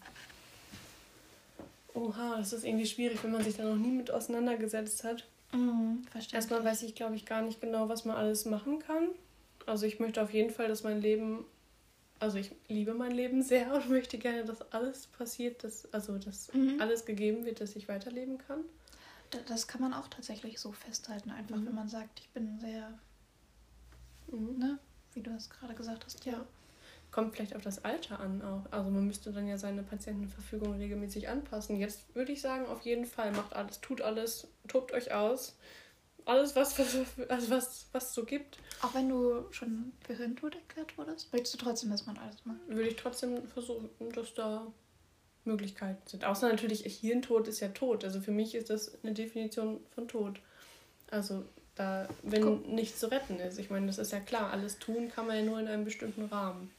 Oha, 1.99 2.37
das 2.37 2.53
ist 2.53 2.65
irgendwie 2.65 2.87
schwierig, 2.87 3.23
wenn 3.25 3.33
man 3.33 3.43
sich 3.43 3.57
da 3.57 3.65
noch 3.65 3.77
nie 3.77 3.91
mit 3.91 4.11
auseinandergesetzt 4.11 5.03
hat. 5.03 5.25
Mhm, 5.53 6.03
Erstmal 6.33 6.65
weiß 6.65 6.83
ich, 6.83 6.95
glaube 6.95 7.17
ich, 7.17 7.25
gar 7.25 7.43
nicht 7.43 7.61
genau, 7.61 7.89
was 7.89 8.05
man 8.05 8.17
alles 8.17 8.45
machen 8.45 8.79
kann. 8.79 9.09
Also 9.67 9.87
ich 9.87 9.99
möchte 9.99 10.23
auf 10.23 10.33
jeden 10.33 10.51
Fall, 10.51 10.69
dass 10.69 10.85
mein 10.85 11.01
Leben, 11.01 11.45
also 12.21 12.39
ich 12.39 12.53
liebe 12.69 12.95
mein 12.95 13.13
Leben 13.13 13.43
sehr 13.53 13.75
und 13.75 13.91
möchte 13.91 14.19
gerne, 14.19 14.45
dass 14.45 14.73
alles 14.73 15.07
passiert, 15.07 15.65
dass, 15.65 15.93
also 15.93 16.19
dass 16.19 16.53
mhm. 16.55 16.81
alles 16.81 17.05
gegeben 17.05 17.45
wird, 17.45 17.61
dass 17.61 17.75
ich 17.75 17.89
weiterleben 17.89 18.39
kann. 18.39 18.61
Das 19.47 19.67
kann 19.67 19.81
man 19.81 19.93
auch 19.93 20.09
tatsächlich 20.09 20.59
so 20.59 20.73
festhalten, 20.73 21.31
einfach 21.31 21.57
mhm. 21.57 21.67
wenn 21.67 21.75
man 21.75 21.89
sagt, 21.89 22.21
ich 22.21 22.29
bin 22.31 22.59
sehr, 22.61 22.99
mhm. 24.29 24.59
ne, 24.59 24.79
wie 25.15 25.21
du 25.21 25.31
das 25.31 25.51
gerade 25.51 25.75
gesagt 25.75 26.05
hast, 26.05 26.25
ja. 26.25 26.33
ja 26.33 26.47
kommt 27.11 27.35
vielleicht 27.35 27.57
auf 27.57 27.63
das 27.63 27.85
Alter 27.85 28.21
an 28.21 28.43
auch. 28.43 28.71
Also 28.71 28.91
man 28.91 29.07
müsste 29.07 29.33
dann 29.33 29.47
ja 29.47 29.59
seine 29.59 29.83
Patientenverfügung 29.83 30.75
regelmäßig 30.75 31.29
anpassen. 31.29 31.77
Jetzt 31.77 32.15
würde 32.15 32.33
ich 32.33 32.41
sagen, 32.41 32.67
auf 32.67 32.83
jeden 32.83 33.07
Fall 33.07 33.33
macht 33.33 33.55
alles, 33.55 33.81
tut 33.81 34.03
alles, 34.03 34.49
tobt 34.67 34.93
euch 34.93 35.13
aus. 35.13 35.57
Alles, 36.25 36.55
was, 36.55 36.79
was, 36.79 36.95
also 37.29 37.51
was, 37.51 37.87
was 37.93 38.13
so 38.13 38.25
gibt. 38.25 38.59
Auch 38.83 38.95
wenn 38.95 39.09
du 39.09 39.51
schon 39.51 39.93
für 40.07 40.15
Hirntod 40.15 40.55
erklärt 40.55 40.99
wurdest, 40.99 41.33
möchtest 41.33 41.55
du 41.55 41.59
trotzdem, 41.59 41.91
dass 41.91 42.05
man 42.05 42.19
alles 42.19 42.45
macht? 42.45 42.59
Würde 42.69 42.89
ich 42.89 42.97
trotzdem 42.97 43.49
versuchen, 43.49 43.89
dass 44.15 44.35
da 44.35 44.67
Möglichkeiten 45.45 46.07
sind. 46.07 46.27
Außer 46.27 46.49
natürlich, 46.51 46.83
Hirntod 46.83 47.49
ist 47.49 47.61
ja 47.61 47.69
tot. 47.69 48.05
Also 48.05 48.21
für 48.21 48.31
mich 48.31 48.55
ist 48.55 48.69
das 48.69 49.03
eine 49.03 49.15
Definition 49.15 49.81
von 49.95 50.07
Tod. 50.07 50.41
Also 51.11 51.45
da, 51.75 52.07
wenn 52.23 52.43
Guck. 52.43 52.69
nichts 52.69 53.01
zu 53.01 53.11
retten 53.11 53.41
ist. 53.41 53.59
Ich 53.59 53.71
meine, 53.71 53.87
das 53.87 53.97
ist 53.97 54.13
ja 54.13 54.21
klar, 54.21 54.51
alles 54.53 54.79
tun 54.79 55.09
kann 55.09 55.27
man 55.27 55.37
ja 55.37 55.43
nur 55.43 55.59
in 55.59 55.69
einem 55.69 55.85
bestimmten 55.85 56.27
Rahmen 56.27 56.71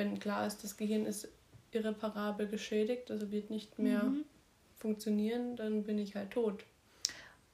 wenn 0.00 0.18
klar 0.18 0.46
ist, 0.46 0.64
das 0.64 0.78
Gehirn 0.78 1.04
ist 1.04 1.28
irreparabel 1.72 2.48
geschädigt, 2.48 3.10
also 3.10 3.30
wird 3.30 3.50
nicht 3.50 3.78
mehr 3.78 4.04
mhm. 4.04 4.24
funktionieren, 4.78 5.56
dann 5.56 5.84
bin 5.84 5.98
ich 5.98 6.16
halt 6.16 6.30
tot. 6.30 6.64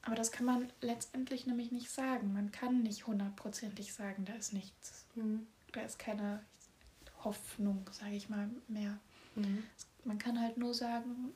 Aber 0.03 0.15
das 0.15 0.31
kann 0.31 0.47
man 0.47 0.73
letztendlich 0.81 1.47
nämlich 1.47 1.73
nicht 1.73 1.91
sagen. 1.91 2.33
Man 2.33 2.53
kann 2.53 2.85
nicht 2.85 3.09
hundertprozentig 3.09 3.93
sagen, 3.93 4.25
da 4.25 4.35
ist 4.35 4.53
nichts. 4.53 5.05
Mhm. 5.17 5.49
Da 5.73 5.81
ist 5.81 5.99
keine 5.99 6.41
Hoffnung, 7.25 7.85
sage 7.91 8.15
ich 8.15 8.29
mal, 8.29 8.49
mehr. 8.69 8.97
Mhm. 9.35 9.65
Man 10.05 10.19
kann 10.19 10.41
halt 10.41 10.57
nur 10.57 10.73
sagen, 10.73 11.33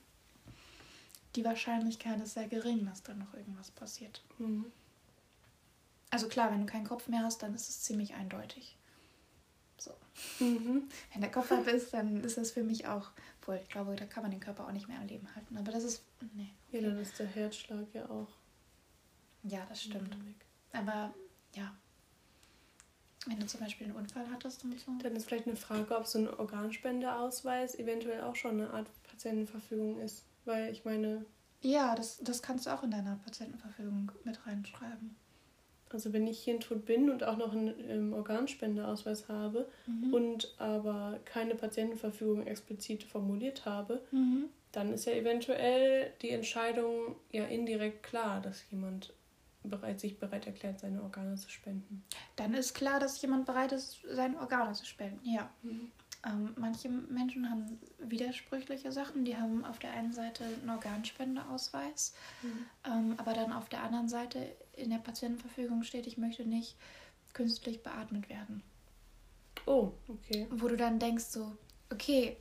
die 1.35 1.45
Wahrscheinlichkeit 1.45 2.21
ist 2.21 2.35
sehr 2.35 2.47
gering, 2.47 2.87
dass 2.87 3.03
da 3.03 3.15
noch 3.15 3.35
irgendwas 3.35 3.73
passiert. 3.73 4.23
Mhm. 4.39 4.67
Also 6.11 6.29
klar, 6.29 6.53
wenn 6.53 6.61
du 6.61 6.67
keinen 6.67 6.87
Kopf 6.87 7.09
mehr 7.09 7.25
hast, 7.25 7.43
dann 7.43 7.55
ist 7.55 7.69
es 7.69 7.83
ziemlich 7.83 8.15
eindeutig. 8.15 8.77
So. 9.81 9.93
Mhm. 10.45 10.89
Wenn 11.13 11.21
der 11.21 11.31
Kopf 11.31 11.51
ab 11.51 11.67
ist, 11.67 11.95
dann 11.95 12.23
ist 12.23 12.37
das 12.37 12.51
für 12.51 12.63
mich 12.63 12.87
auch, 12.87 13.11
wohl, 13.47 13.61
ich 13.63 13.69
glaube, 13.69 13.97
da 13.97 14.05
kann 14.05 14.23
man 14.23 14.31
den 14.31 14.41
Körper 14.41 14.67
auch 14.67 14.73
nicht 14.73 14.89
mehr 14.89 14.99
am 14.99 15.07
Leben 15.07 15.35
halten. 15.35 15.57
Aber 15.57 15.73
das 15.73 15.85
ist, 15.85 16.05
nee. 16.35 16.51
Ja, 16.71 16.83
dann 16.83 16.99
ist 16.99 17.19
der 17.19 17.27
Herzschlag 17.27 17.87
ja 17.93 18.09
auch. 18.09 18.29
Ja, 19.43 19.65
das 19.69 19.83
stimmt. 19.83 20.17
Aber 20.73 21.15
ja, 21.55 21.73
wenn 23.27 23.39
du 23.39 23.47
zum 23.47 23.61
Beispiel 23.61 23.87
einen 23.87 23.97
Unfall 23.97 24.31
hattest 24.31 24.65
und 24.65 24.79
so. 24.81 24.93
Dann 25.03 25.15
ist 25.15 25.27
vielleicht 25.27 25.47
eine 25.47 25.57
Frage, 25.57 25.97
ob 25.97 26.07
so 26.07 26.19
ein 26.19 26.29
Organspendeausweis 26.29 27.75
eventuell 27.79 28.23
auch 28.23 28.37
schon 28.37 28.53
eine 28.53 28.71
Art 28.71 28.89
Patientenverfügung 29.05 30.01
ist. 30.01 30.25
Weil 30.47 30.73
ich 30.73 30.85
meine. 30.85 31.27
Ja, 31.61 31.95
das, 31.95 32.19
das 32.19 32.41
kannst 32.41 32.67
du 32.67 32.71
auch 32.71 32.83
in 32.83 32.91
deiner 32.91 33.17
Patientenverfügung 33.17 34.11
mit 34.25 34.47
reinschreiben. 34.47 35.17
Also 35.93 36.13
wenn 36.13 36.27
ich 36.27 36.43
hirntot 36.43 36.85
bin 36.87 37.11
und 37.11 37.25
auch 37.25 37.37
noch 37.37 37.53
einen 37.53 37.75
ähm, 37.89 38.13
Organspendeausweis 38.13 39.29
habe 39.29 39.69
mhm. 39.87 40.15
und 40.15 40.55
aber 40.59 41.19
keine 41.25 41.55
Patientenverfügung 41.55 42.47
explizit 42.47 43.03
formuliert 43.03 43.65
habe, 43.65 44.01
mhm. 44.11 44.45
dann 44.73 44.93
ist 44.93 45.07
ja 45.07 45.13
eventuell 45.13 46.13
die 46.23 46.31
Entscheidung 46.31 47.17
ja 47.33 47.45
indirekt 47.45 48.03
klar, 48.03 48.41
dass 48.41 48.65
jemand 48.71 49.13
bereit, 49.63 50.01
sich 50.01 50.19
bereit 50.19 50.47
erklärt, 50.47 50.81
seine 50.81 51.03
Organe 51.03 51.35
zu 51.37 51.51
spenden. 51.51 52.05
Dann 52.37 52.55
ist 52.55 52.75
klar, 52.75 52.99
dass 52.99 53.21
jemand 53.21 53.45
bereit 53.45 53.73
ist, 53.73 54.01
seine 54.09 54.39
Organe 54.39 54.73
zu 54.73 54.87
spenden, 54.87 55.29
ja. 55.29 55.51
Mhm. 55.63 55.91
Ähm, 56.27 56.53
manche 56.57 56.89
Menschen 56.91 57.49
haben 57.49 57.79
widersprüchliche 57.99 58.93
Sachen. 58.93 59.25
Die 59.25 59.37
haben 59.37 59.65
auf 59.65 59.79
der 59.79 59.93
einen 59.93 60.13
Seite 60.13 60.45
einen 60.45 60.69
Organspendeausweis, 60.69 62.15
mhm. 62.43 62.67
ähm, 62.85 63.15
aber 63.17 63.33
dann 63.33 63.53
auf 63.53 63.71
der 63.71 63.83
anderen 63.83 64.09
Seite 64.09 64.55
in 64.81 64.91
der 64.91 64.99
Patientenverfügung 64.99 65.83
steht, 65.83 66.07
ich 66.07 66.19
möchte 66.19 66.45
nicht 66.45 66.77
künstlich 67.33 67.83
beatmet 67.83 68.29
werden. 68.29 68.63
Oh, 69.67 69.93
okay. 70.09 70.47
Wo 70.51 70.69
du 70.69 70.77
dann 70.77 70.99
denkst 70.99 71.25
so, 71.25 71.53
okay, 71.93 72.37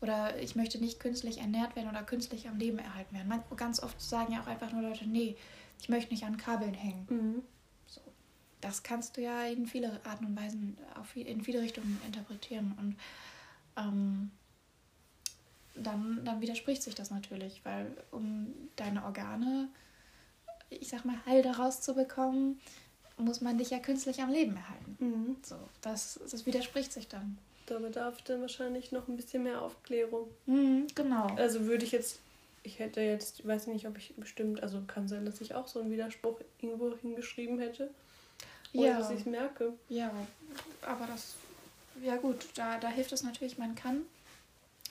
oder 0.00 0.38
ich 0.40 0.56
möchte 0.56 0.78
nicht 0.78 0.98
künstlich 0.98 1.38
ernährt 1.38 1.76
werden 1.76 1.88
oder 1.88 2.02
künstlich 2.02 2.48
am 2.48 2.58
Leben 2.58 2.78
erhalten 2.78 3.14
werden. 3.14 3.28
Man, 3.28 3.42
ganz 3.56 3.80
oft 3.80 4.00
sagen 4.00 4.32
ja 4.32 4.42
auch 4.42 4.48
einfach 4.48 4.72
nur 4.72 4.82
Leute, 4.82 5.06
nee, 5.06 5.36
ich 5.80 5.88
möchte 5.88 6.12
nicht 6.12 6.24
an 6.24 6.36
Kabeln 6.36 6.74
hängen. 6.74 7.06
Mhm. 7.08 7.42
So. 7.86 8.00
Das 8.60 8.82
kannst 8.82 9.16
du 9.16 9.22
ja 9.22 9.44
in 9.44 9.66
viele 9.66 10.00
Arten 10.04 10.26
und 10.26 10.36
Weisen, 10.36 10.76
auf, 10.98 11.16
in 11.16 11.42
viele 11.42 11.60
Richtungen 11.60 12.00
interpretieren. 12.04 12.74
Und 12.78 12.96
ähm, 13.76 14.30
dann, 15.76 16.24
dann 16.24 16.40
widerspricht 16.40 16.82
sich 16.82 16.96
das 16.96 17.10
natürlich, 17.10 17.64
weil 17.64 17.96
um 18.10 18.52
deine 18.76 19.04
Organe, 19.04 19.68
ich 20.80 20.88
sag 20.88 21.04
mal, 21.04 21.16
heil 21.26 21.42
daraus 21.42 21.80
zu 21.80 21.94
bekommen, 21.94 22.60
muss 23.18 23.40
man 23.40 23.58
dich 23.58 23.70
ja 23.70 23.78
künstlich 23.78 24.22
am 24.22 24.30
Leben 24.30 24.56
erhalten. 24.56 24.96
Mhm. 24.98 25.36
So, 25.42 25.56
das, 25.80 26.20
das 26.30 26.46
widerspricht 26.46 26.92
sich 26.92 27.08
dann. 27.08 27.38
Da 27.66 27.78
bedarf 27.78 28.22
dann 28.22 28.40
wahrscheinlich 28.40 28.90
noch 28.92 29.08
ein 29.08 29.16
bisschen 29.16 29.44
mehr 29.44 29.62
Aufklärung. 29.62 30.28
Mhm, 30.46 30.86
genau. 30.94 31.26
Also 31.36 31.66
würde 31.66 31.84
ich 31.84 31.92
jetzt 31.92 32.18
ich 32.62 32.78
hätte 32.78 33.00
jetzt, 33.00 33.40
ich 33.40 33.46
weiß 33.46 33.66
nicht, 33.68 33.86
ob 33.86 33.98
ich 33.98 34.14
bestimmt, 34.16 34.62
also 34.62 34.82
kann 34.86 35.08
sein, 35.08 35.24
dass 35.24 35.40
ich 35.40 35.54
auch 35.54 35.66
so 35.66 35.80
einen 35.80 35.90
Widerspruch 35.90 36.40
irgendwo 36.60 36.96
hingeschrieben 36.96 37.58
hätte. 37.58 37.90
Oder 38.72 38.86
ja. 38.86 38.98
dass 38.98 39.10
ich 39.10 39.20
es 39.20 39.26
merke. 39.26 39.72
Ja, 39.88 40.10
aber 40.82 41.06
das, 41.06 41.34
ja 42.02 42.16
gut, 42.16 42.46
da, 42.54 42.78
da 42.78 42.88
hilft 42.88 43.12
es 43.12 43.22
natürlich, 43.22 43.58
man 43.58 43.74
kann 43.74 44.02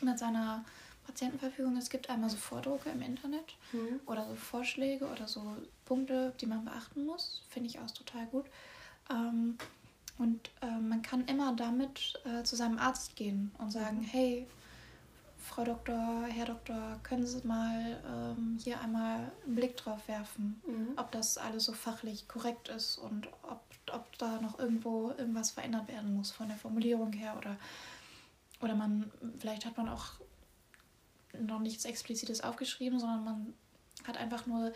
mit 0.01 0.19
seiner 0.19 0.65
Patientenverfügung, 1.05 1.77
es 1.77 1.89
gibt 1.89 2.10
einmal 2.10 2.29
so 2.29 2.38
Vordrucke 2.38 2.89
im 2.89 3.01
Internet 3.01 3.55
mhm. 3.72 4.00
oder 4.05 4.27
so 4.27 4.36
Vorschläge 4.36 5.05
oder 5.08 5.27
so 5.27 5.55
Punkte, 5.86 6.34
die 6.39 6.46
man 6.46 6.65
beachten 6.65 7.05
muss. 7.05 7.43
Finde 7.50 7.70
ich 7.70 7.79
auch 7.79 7.91
total 7.91 8.25
gut. 8.27 8.46
Ähm, 9.10 9.58
und 10.17 10.51
äh, 10.62 10.79
man 10.79 11.01
kann 11.01 11.25
immer 11.25 11.55
damit 11.55 12.22
äh, 12.25 12.43
zu 12.43 12.55
seinem 12.55 12.77
Arzt 12.77 13.15
gehen 13.15 13.51
und 13.58 13.72
sagen, 13.72 14.00
mhm. 14.00 14.03
hey, 14.03 14.48
Frau 15.43 15.63
Doktor, 15.63 16.24
Herr 16.27 16.46
Doktor, 16.46 17.00
können 17.03 17.25
Sie 17.25 17.46
mal 17.46 18.00
ähm, 18.08 18.58
hier 18.63 18.79
einmal 18.79 19.31
einen 19.46 19.55
Blick 19.55 19.75
drauf 19.75 20.08
werfen, 20.08 20.62
mhm. 20.65 20.93
ob 20.96 21.12
das 21.12 21.38
alles 21.38 21.65
so 21.65 21.74
fachlich 21.74 22.27
korrekt 22.27 22.70
ist 22.70 22.98
und 23.00 23.27
ob, 23.41 23.62
ob 23.91 24.17
da 24.20 24.39
noch 24.39 24.60
irgendwo 24.60 25.10
irgendwas 25.17 25.51
verändert 25.51 25.88
werden 25.88 26.15
muss 26.15 26.31
von 26.31 26.48
der 26.48 26.58
Formulierung 26.58 27.12
her 27.13 27.36
oder, 27.38 27.58
oder 28.62 28.75
man, 28.75 29.12
vielleicht 29.39 29.65
hat 29.65 29.75
man 29.77 29.89
auch 29.89 30.20
noch 31.39 31.59
nichts 31.59 31.85
Explizites 31.85 32.41
aufgeschrieben, 32.41 33.00
sondern 33.00 33.23
man 33.23 33.53
hat 34.05 34.17
einfach 34.17 34.45
nur 34.45 34.71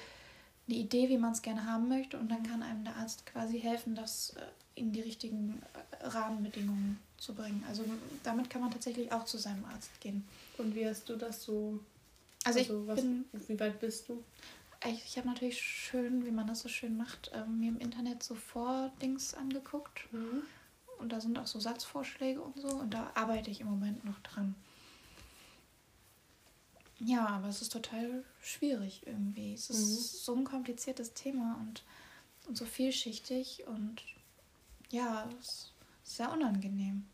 eine 0.67 0.77
Idee, 0.77 1.09
wie 1.09 1.17
man 1.17 1.33
es 1.33 1.41
gerne 1.41 1.65
haben 1.65 1.87
möchte 1.87 2.17
und 2.17 2.29
dann 2.29 2.43
kann 2.43 2.63
einem 2.63 2.83
der 2.83 2.95
Arzt 2.95 3.25
quasi 3.25 3.59
helfen, 3.59 3.95
das 3.95 4.31
äh, 4.31 4.41
in 4.75 4.91
die 4.91 5.01
richtigen 5.01 5.61
äh, 5.73 6.07
Rahmenbedingungen 6.07 6.99
zu 7.17 7.33
bringen. 7.33 7.63
Also 7.67 7.83
damit 8.23 8.49
kann 8.49 8.61
man 8.61 8.71
tatsächlich 8.71 9.11
auch 9.11 9.25
zu 9.25 9.37
seinem 9.37 9.65
Arzt 9.65 9.99
gehen. 10.01 10.27
Und 10.57 10.75
wie 10.75 10.87
hast 10.87 11.07
du 11.09 11.15
das 11.15 11.43
so? 11.43 11.79
Also, 12.43 12.59
also 12.59 12.81
ich 12.81 12.87
was, 12.87 13.01
bin. 13.01 13.25
Wie 13.47 13.59
weit 13.59 13.79
bist 13.79 14.09
du? 14.09 14.23
Ich, 14.87 15.03
ich 15.05 15.17
habe 15.17 15.27
natürlich 15.27 15.59
schön, 15.61 16.25
wie 16.25 16.31
man 16.31 16.47
das 16.47 16.61
so 16.61 16.69
schön 16.69 16.97
macht, 16.97 17.31
ähm, 17.33 17.59
mir 17.59 17.69
im 17.69 17.79
Internet 17.79 18.21
so 18.21 18.35
Vordings 18.35 19.33
angeguckt. 19.33 20.11
Mhm. 20.11 20.43
Und 20.99 21.11
da 21.11 21.19
sind 21.19 21.37
auch 21.37 21.47
so 21.47 21.59
Satzvorschläge 21.59 22.41
und 22.41 22.59
so. 22.59 22.67
Und 22.67 22.93
da 22.93 23.11
arbeite 23.15 23.49
ich 23.49 23.61
im 23.61 23.67
Moment 23.67 24.05
noch 24.05 24.19
dran. 24.19 24.55
Ja, 26.99 27.27
aber 27.27 27.49
es 27.49 27.61
ist 27.61 27.73
total 27.73 28.23
schwierig 28.41 29.01
irgendwie. 29.05 29.53
Es 29.53 29.69
ist 29.69 29.79
mhm. 29.79 30.17
so 30.23 30.35
ein 30.35 30.43
kompliziertes 30.45 31.13
Thema 31.13 31.59
und, 31.61 31.83
und 32.47 32.57
so 32.57 32.65
vielschichtig 32.65 33.65
und 33.67 34.01
ja, 34.91 35.27
es 35.39 35.47
ist 35.47 35.73
sehr 36.03 36.31
unangenehm. 36.31 37.05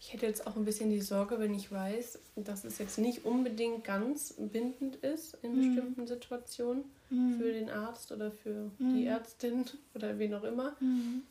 Ich 0.00 0.12
hätte 0.12 0.26
jetzt 0.26 0.46
auch 0.46 0.56
ein 0.56 0.64
bisschen 0.64 0.90
die 0.90 1.00
Sorge, 1.00 1.38
wenn 1.38 1.54
ich 1.54 1.70
weiß, 1.70 2.18
dass 2.36 2.64
es 2.64 2.78
jetzt 2.78 2.98
nicht 2.98 3.24
unbedingt 3.24 3.84
ganz 3.84 4.34
bindend 4.36 4.96
ist 4.96 5.38
in 5.42 5.52
mhm. 5.56 5.74
bestimmten 5.74 6.06
Situationen 6.06 6.84
mhm. 7.10 7.38
für 7.38 7.52
den 7.52 7.70
Arzt 7.70 8.12
oder 8.12 8.30
für 8.30 8.70
mhm. 8.78 8.94
die 8.94 9.06
Ärztin 9.06 9.64
oder 9.94 10.18
wen 10.18 10.34
auch 10.34 10.44
immer, 10.44 10.76
mhm. 10.80 11.22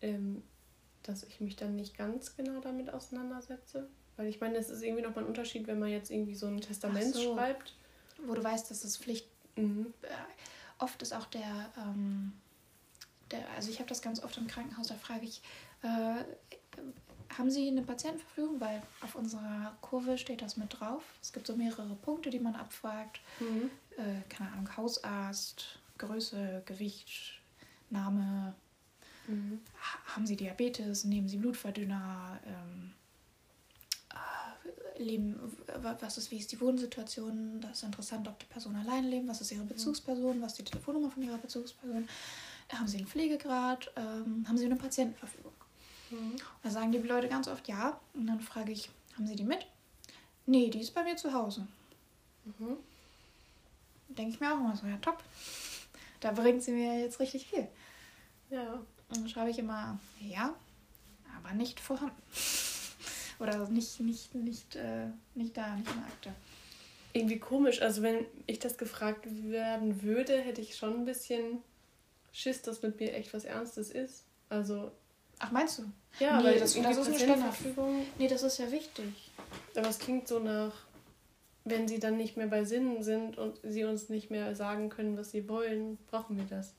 ähm, 0.00 0.42
dass 1.02 1.22
ich 1.24 1.40
mich 1.40 1.56
dann 1.56 1.76
nicht 1.76 1.96
ganz 1.96 2.36
genau 2.36 2.60
damit 2.60 2.92
auseinandersetze. 2.92 3.88
Weil 4.16 4.28
ich 4.28 4.40
meine, 4.40 4.56
es 4.56 4.70
ist 4.70 4.82
irgendwie 4.82 5.02
nochmal 5.02 5.24
ein 5.24 5.28
Unterschied, 5.28 5.66
wenn 5.66 5.78
man 5.78 5.88
jetzt 5.88 6.10
irgendwie 6.10 6.34
so 6.34 6.46
ein 6.46 6.60
Testament 6.60 7.14
so. 7.14 7.34
schreibt. 7.34 7.74
Wo 8.26 8.34
du 8.34 8.42
weißt, 8.42 8.70
dass 8.70 8.84
es 8.84 8.96
Pflicht. 8.96 9.26
Mhm. 9.56 9.92
Äh, 10.02 10.08
oft 10.78 11.02
ist 11.02 11.12
auch 11.12 11.26
der, 11.26 11.72
ähm, 11.78 12.32
der 13.30 13.48
also 13.56 13.70
ich 13.70 13.78
habe 13.78 13.88
das 13.88 14.02
ganz 14.02 14.22
oft 14.22 14.36
im 14.36 14.46
Krankenhaus, 14.46 14.88
da 14.88 14.94
frage 14.94 15.24
ich, 15.24 15.42
äh, 15.82 16.24
haben 17.36 17.50
Sie 17.50 17.68
eine 17.68 17.82
Patientenverfügung? 17.82 18.60
Weil 18.60 18.82
auf 19.00 19.14
unserer 19.14 19.76
Kurve 19.80 20.18
steht 20.18 20.42
das 20.42 20.56
mit 20.56 20.78
drauf. 20.78 21.02
Es 21.20 21.32
gibt 21.32 21.46
so 21.46 21.56
mehrere 21.56 21.94
Punkte, 21.96 22.30
die 22.30 22.38
man 22.38 22.54
abfragt. 22.54 23.20
Mhm. 23.40 23.70
Äh, 23.96 24.22
keine 24.28 24.52
Ahnung, 24.52 24.76
Hausarzt, 24.76 25.78
Größe, 25.98 26.62
Gewicht, 26.66 27.40
Name. 27.90 28.54
Mhm. 29.26 29.60
Haben 30.06 30.26
Sie 30.26 30.36
Diabetes? 30.36 31.04
Nehmen 31.04 31.28
Sie 31.28 31.38
Blutverdünner? 31.38 32.40
Ähm, 32.46 32.92
äh, 32.92 33.03
leben, 34.98 35.38
was 35.82 36.18
ist, 36.18 36.30
wie 36.30 36.38
ist 36.38 36.52
die 36.52 36.60
Wohnsituation? 36.60 37.60
Das 37.60 37.78
ist 37.78 37.82
interessant, 37.82 38.28
ob 38.28 38.38
die 38.38 38.46
Person 38.46 38.76
allein 38.76 39.04
lebt. 39.04 39.28
Was 39.28 39.40
ist 39.40 39.52
ihre 39.52 39.64
mhm. 39.64 39.68
Bezugsperson? 39.68 40.40
Was 40.40 40.52
ist 40.52 40.58
die 40.58 40.64
Telefonnummer 40.64 41.10
von 41.10 41.22
ihrer 41.22 41.38
Bezugsperson? 41.38 42.08
Haben 42.72 42.88
Sie 42.88 42.98
einen 42.98 43.06
Pflegegrad? 43.06 43.90
Ähm, 43.96 44.44
haben 44.48 44.56
Sie 44.56 44.64
eine 44.64 44.76
Patientenverfügung? 44.76 45.52
Mhm. 46.10 46.36
Da 46.62 46.70
sagen 46.70 46.92
die 46.92 46.98
Leute 46.98 47.28
ganz 47.28 47.48
oft 47.48 47.66
ja. 47.68 48.00
Und 48.14 48.26
dann 48.26 48.40
frage 48.40 48.72
ich, 48.72 48.90
haben 49.16 49.26
Sie 49.26 49.36
die 49.36 49.44
mit? 49.44 49.66
Nee, 50.46 50.70
die 50.70 50.80
ist 50.80 50.94
bei 50.94 51.02
mir 51.02 51.16
zu 51.16 51.32
Hause. 51.32 51.66
Mhm. 52.44 52.76
Denke 54.08 54.34
ich 54.34 54.40
mir 54.40 54.52
auch 54.52 54.58
immer 54.58 54.76
so, 54.76 54.86
ja 54.86 54.96
top. 54.98 55.22
Da 56.20 56.32
bringt 56.32 56.62
sie 56.62 56.72
mir 56.72 57.00
jetzt 57.00 57.20
richtig 57.20 57.46
viel. 57.46 57.68
Ja. 58.50 58.74
Und 59.08 59.16
dann 59.16 59.28
schreibe 59.28 59.50
ich 59.50 59.58
immer, 59.58 59.98
ja, 60.20 60.54
aber 61.36 61.54
nicht 61.54 61.80
vorhanden. 61.80 62.22
Oder 63.38 63.68
nicht, 63.68 64.00
nicht, 64.00 64.34
nicht, 64.34 64.76
äh, 64.76 65.06
nicht 65.34 65.56
da, 65.56 65.74
nicht 65.76 65.88
in 65.88 65.96
der 65.96 66.06
Akte. 66.06 66.32
Irgendwie 67.12 67.38
komisch. 67.38 67.82
Also 67.82 68.02
wenn 68.02 68.26
ich 68.46 68.58
das 68.58 68.76
gefragt 68.78 69.26
werden 69.50 70.02
würde, 70.02 70.40
hätte 70.40 70.60
ich 70.60 70.76
schon 70.76 70.94
ein 70.94 71.04
bisschen 71.04 71.62
Schiss, 72.32 72.62
dass 72.62 72.82
mit 72.82 72.98
mir 72.98 73.14
echt 73.14 73.32
was 73.32 73.44
Ernstes 73.44 73.90
ist. 73.90 74.24
Also 74.48 74.90
Ach, 75.38 75.50
meinst 75.50 75.78
du? 75.78 75.82
Ja, 76.20 76.38
nee, 76.38 76.44
weil 76.44 76.60
das, 76.60 76.74
das 76.74 76.96
ist 76.96 77.06
eine 77.08 77.18
Standardverfügung. 77.18 78.06
Nee, 78.18 78.28
das 78.28 78.42
ist 78.42 78.58
ja 78.58 78.70
wichtig. 78.70 79.32
Aber 79.76 79.88
es 79.88 79.98
klingt 79.98 80.28
so 80.28 80.38
nach, 80.38 80.72
wenn 81.64 81.88
sie 81.88 81.98
dann 81.98 82.16
nicht 82.16 82.36
mehr 82.36 82.46
bei 82.46 82.64
Sinnen 82.64 83.02
sind 83.02 83.38
und 83.38 83.58
sie 83.62 83.84
uns 83.84 84.08
nicht 84.08 84.30
mehr 84.30 84.54
sagen 84.54 84.90
können, 84.90 85.16
was 85.16 85.30
sie 85.30 85.48
wollen, 85.48 85.98
brauchen 86.10 86.36
wir 86.36 86.44
das. 86.44 86.74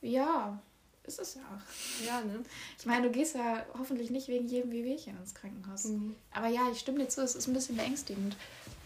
Ja, 0.00 0.60
ist 1.08 1.18
es 1.18 1.34
ja 1.34 1.40
auch. 1.42 2.06
Ja, 2.06 2.20
ne? 2.20 2.44
Ich 2.78 2.86
meine, 2.86 3.06
du 3.06 3.10
gehst 3.10 3.34
ja 3.34 3.64
hoffentlich 3.76 4.10
nicht 4.10 4.28
wegen 4.28 4.46
jedem 4.46 4.70
Wehwehchen 4.70 5.16
ins 5.18 5.34
Krankenhaus. 5.34 5.84
Mhm. 5.84 6.14
Aber 6.32 6.48
ja, 6.48 6.70
ich 6.70 6.78
stimme 6.78 6.98
dir 6.98 7.08
zu, 7.08 7.22
es 7.22 7.34
ist 7.34 7.48
ein 7.48 7.54
bisschen 7.54 7.76
beängstigend. 7.76 8.36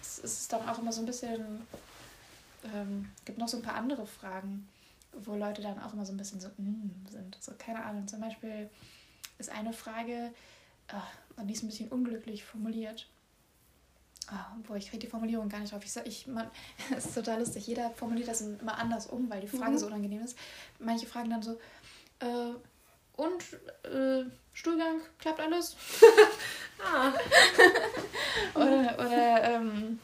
Es 0.01 0.19
ist 0.19 0.53
dann 0.53 0.69
auch 0.69 0.79
immer 0.79 0.93
so 0.93 1.01
ein 1.01 1.07
bisschen. 1.07 1.67
Ähm, 2.73 3.11
gibt 3.25 3.39
noch 3.39 3.49
so 3.49 3.57
ein 3.57 3.63
paar 3.63 3.75
andere 3.75 4.07
Fragen, 4.07 4.69
wo 5.13 5.35
Leute 5.35 5.63
dann 5.63 5.81
auch 5.81 5.93
immer 5.93 6.07
so 6.07 6.13
ein 6.13 6.17
bisschen 6.17 6.41
so 6.41 6.49
mm, 6.57 7.07
sind. 7.11 7.37
So, 7.41 7.53
keine 7.59 7.85
Ahnung, 7.85 8.07
zum 8.07 8.21
Beispiel 8.21 8.71
ist 9.39 9.51
eine 9.51 9.73
Frage, 9.73 10.33
äh, 10.89 11.45
die 11.45 11.53
ist 11.53 11.65
ein 11.65 11.69
bisschen 11.69 11.89
unglücklich 11.89 12.45
formuliert. 12.45 13.09
Ah, 14.29 14.57
boah, 14.67 14.77
ich 14.77 14.89
kriege 14.89 15.01
die 15.01 15.09
Formulierung 15.09 15.49
gar 15.49 15.59
nicht 15.59 15.73
drauf. 15.73 15.85
Ich, 15.85 15.97
ich, 16.07 16.27
man, 16.27 16.51
es 16.97 17.07
ist 17.07 17.15
total 17.15 17.41
lustig. 17.41 17.67
Jeder 17.67 17.91
formuliert 17.91 18.29
das 18.29 18.41
immer 18.41 18.79
anders 18.79 19.07
um, 19.07 19.29
weil 19.29 19.41
die 19.41 19.49
Frage 19.49 19.73
mhm. 19.73 19.79
so 19.79 19.87
unangenehm 19.87 20.23
ist. 20.23 20.39
Manche 20.79 21.07
fragen 21.07 21.31
dann 21.31 21.43
so, 21.43 21.59
äh, 22.23 23.21
und 23.21 23.43
äh, 23.85 24.25
Stuhlgang, 24.53 25.01
klappt 25.19 25.41
alles? 25.41 25.77
ah. 26.85 27.13
oder 28.55 28.95
oder, 28.99 29.43
ähm, 29.45 29.99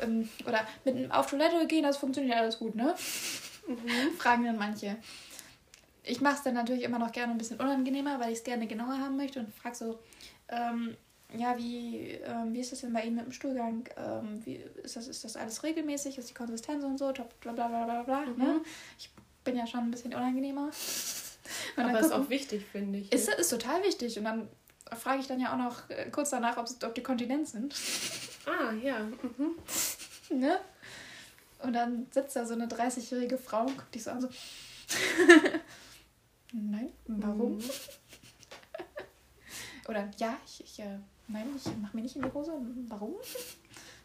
ähm, 0.00 0.28
oder 0.46 0.66
mit 0.84 1.10
auf 1.10 1.28
Toilette 1.28 1.66
gehen, 1.66 1.84
das 1.84 1.96
funktioniert 1.96 2.36
alles 2.36 2.58
gut, 2.58 2.74
ne? 2.74 2.94
Mhm. 3.66 4.12
Fragen 4.18 4.44
dann 4.44 4.58
manche. 4.58 4.96
Ich 6.04 6.20
mache 6.20 6.36
es 6.36 6.42
dann 6.42 6.54
natürlich 6.54 6.82
immer 6.82 6.98
noch 6.98 7.12
gerne 7.12 7.32
ein 7.32 7.38
bisschen 7.38 7.60
unangenehmer, 7.60 8.18
weil 8.18 8.32
ich 8.32 8.38
es 8.38 8.44
gerne 8.44 8.66
genauer 8.66 8.98
haben 8.98 9.16
möchte 9.16 9.38
und 9.38 9.54
frage 9.54 9.76
so, 9.76 9.98
ähm, 10.48 10.96
ja, 11.36 11.56
wie, 11.56 12.10
ähm, 12.24 12.52
wie 12.52 12.60
ist 12.60 12.72
das 12.72 12.80
denn 12.80 12.92
bei 12.92 13.04
Ihnen 13.04 13.16
mit 13.16 13.24
dem 13.24 13.32
Stuhlgang? 13.32 13.88
Ähm, 13.96 14.44
wie, 14.44 14.56
ist, 14.82 14.96
das, 14.96 15.06
ist 15.06 15.24
das 15.24 15.36
alles 15.36 15.60
bregelmäßig? 15.60 16.18
Ist 16.18 16.28
die 16.28 16.34
Konsistenz 16.34 16.84
und 16.84 16.98
so? 16.98 17.12
Top, 17.12 17.38
bla 17.40 17.52
bla 17.52 17.68
bla 17.68 17.84
bla 17.84 18.02
bla. 18.02 18.20
Mhm. 18.22 18.36
Ne? 18.36 18.60
Ich 18.98 19.10
bin 19.44 19.56
ja 19.56 19.66
schon 19.66 19.80
ein 19.80 19.90
bisschen 19.90 20.12
unangenehmer. 20.14 20.70
Und 21.76 21.84
Aber 21.84 22.00
ist 22.00 22.12
auch 22.12 22.28
wichtig, 22.28 22.64
finde 22.70 22.98
ich. 23.00 23.12
Ist, 23.12 23.28
ist 23.28 23.48
total 23.48 23.82
wichtig. 23.82 24.18
Und 24.18 24.24
dann 24.24 24.48
frage 24.96 25.20
ich 25.20 25.26
dann 25.26 25.40
ja 25.40 25.52
auch 25.52 25.58
noch 25.58 25.90
äh, 25.90 26.08
kurz 26.10 26.30
danach, 26.30 26.56
ob, 26.56 26.66
ob 26.84 26.94
die 26.94 27.02
Kontinent 27.02 27.48
sind. 27.48 27.74
Ah, 28.46 28.72
ja. 28.72 29.00
Mhm. 29.00 29.56
Ne? 30.30 30.58
Und 31.58 31.74
dann 31.74 32.06
sitzt 32.10 32.36
da 32.36 32.46
so 32.46 32.54
eine 32.54 32.66
30-jährige 32.66 33.36
Frau 33.36 33.66
und 33.66 33.76
guckt 33.76 33.94
dich 33.94 34.02
so 34.02 34.12
an, 34.12 34.22
so. 34.22 34.28
Nein, 36.52 36.90
warum? 37.06 37.58
Mhm. 37.58 37.64
Oder 39.88 40.10
ja, 40.16 40.38
ich, 40.46 40.64
ich 40.64 40.78
äh, 40.78 40.98
nein, 41.28 41.48
ich 41.56 41.66
mache 41.76 41.96
mir 41.96 42.02
nicht 42.02 42.16
in 42.16 42.22
die 42.22 42.32
Hose. 42.32 42.52
Warum? 42.88 43.16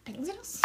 Denken 0.07 0.23
Sie 0.23 0.31
das? 0.37 0.61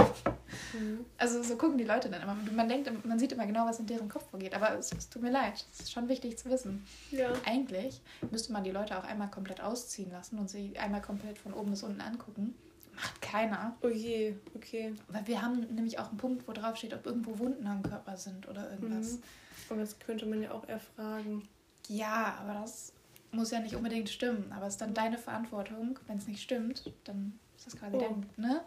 Mhm. 0.72 1.04
Also 1.18 1.42
so 1.42 1.56
gucken 1.56 1.78
die 1.78 1.84
Leute 1.84 2.08
dann 2.08 2.22
immer. 2.22 2.36
Man 2.52 2.68
denkt, 2.68 3.04
man 3.04 3.18
sieht 3.18 3.32
immer 3.32 3.46
genau, 3.46 3.66
was 3.66 3.80
in 3.80 3.86
deren 3.86 4.08
Kopf 4.08 4.30
vorgeht. 4.30 4.54
Aber 4.54 4.78
es, 4.78 4.92
es 4.92 5.08
tut 5.08 5.22
mir 5.22 5.30
leid. 5.30 5.64
Es 5.72 5.80
ist 5.80 5.92
schon 5.92 6.08
wichtig 6.08 6.38
zu 6.38 6.48
wissen. 6.50 6.86
Ja. 7.10 7.32
Eigentlich 7.44 8.00
müsste 8.30 8.52
man 8.52 8.64
die 8.64 8.70
Leute 8.70 8.98
auch 8.98 9.04
einmal 9.04 9.30
komplett 9.30 9.60
ausziehen 9.60 10.10
lassen 10.12 10.38
und 10.38 10.48
sie 10.48 10.78
einmal 10.78 11.02
komplett 11.02 11.38
von 11.38 11.52
oben 11.52 11.70
bis 11.70 11.82
unten 11.82 12.00
angucken. 12.00 12.54
Macht 12.94 13.22
keiner. 13.22 13.74
Oh 13.82 13.88
je, 13.88 14.36
okay. 14.54 14.94
Weil 15.08 15.26
wir 15.26 15.42
haben 15.42 15.60
nämlich 15.74 15.98
auch 15.98 16.08
einen 16.08 16.18
Punkt, 16.18 16.46
wo 16.46 16.52
drauf 16.52 16.76
steht, 16.76 16.94
ob 16.94 17.06
irgendwo 17.06 17.38
Wunden 17.38 17.66
am 17.66 17.82
Körper 17.82 18.16
sind 18.16 18.48
oder 18.48 18.70
irgendwas. 18.70 19.14
Mhm. 19.14 19.22
Aber 19.70 19.80
das 19.80 19.98
könnte 19.98 20.26
man 20.26 20.42
ja 20.42 20.52
auch 20.52 20.68
erfragen. 20.68 21.48
Ja, 21.88 22.38
aber 22.40 22.60
das 22.60 22.92
muss 23.32 23.50
ja 23.50 23.60
nicht 23.60 23.74
unbedingt 23.74 24.10
stimmen. 24.10 24.52
Aber 24.54 24.66
es 24.66 24.74
ist 24.74 24.80
dann 24.80 24.94
deine 24.94 25.18
Verantwortung. 25.18 25.98
Wenn 26.06 26.18
es 26.18 26.28
nicht 26.28 26.42
stimmt, 26.42 26.92
dann 27.04 27.38
ist 27.56 27.66
das 27.66 27.76
quasi 27.76 27.96
oh. 27.96 28.00
dein, 28.00 28.26
ne? 28.36 28.60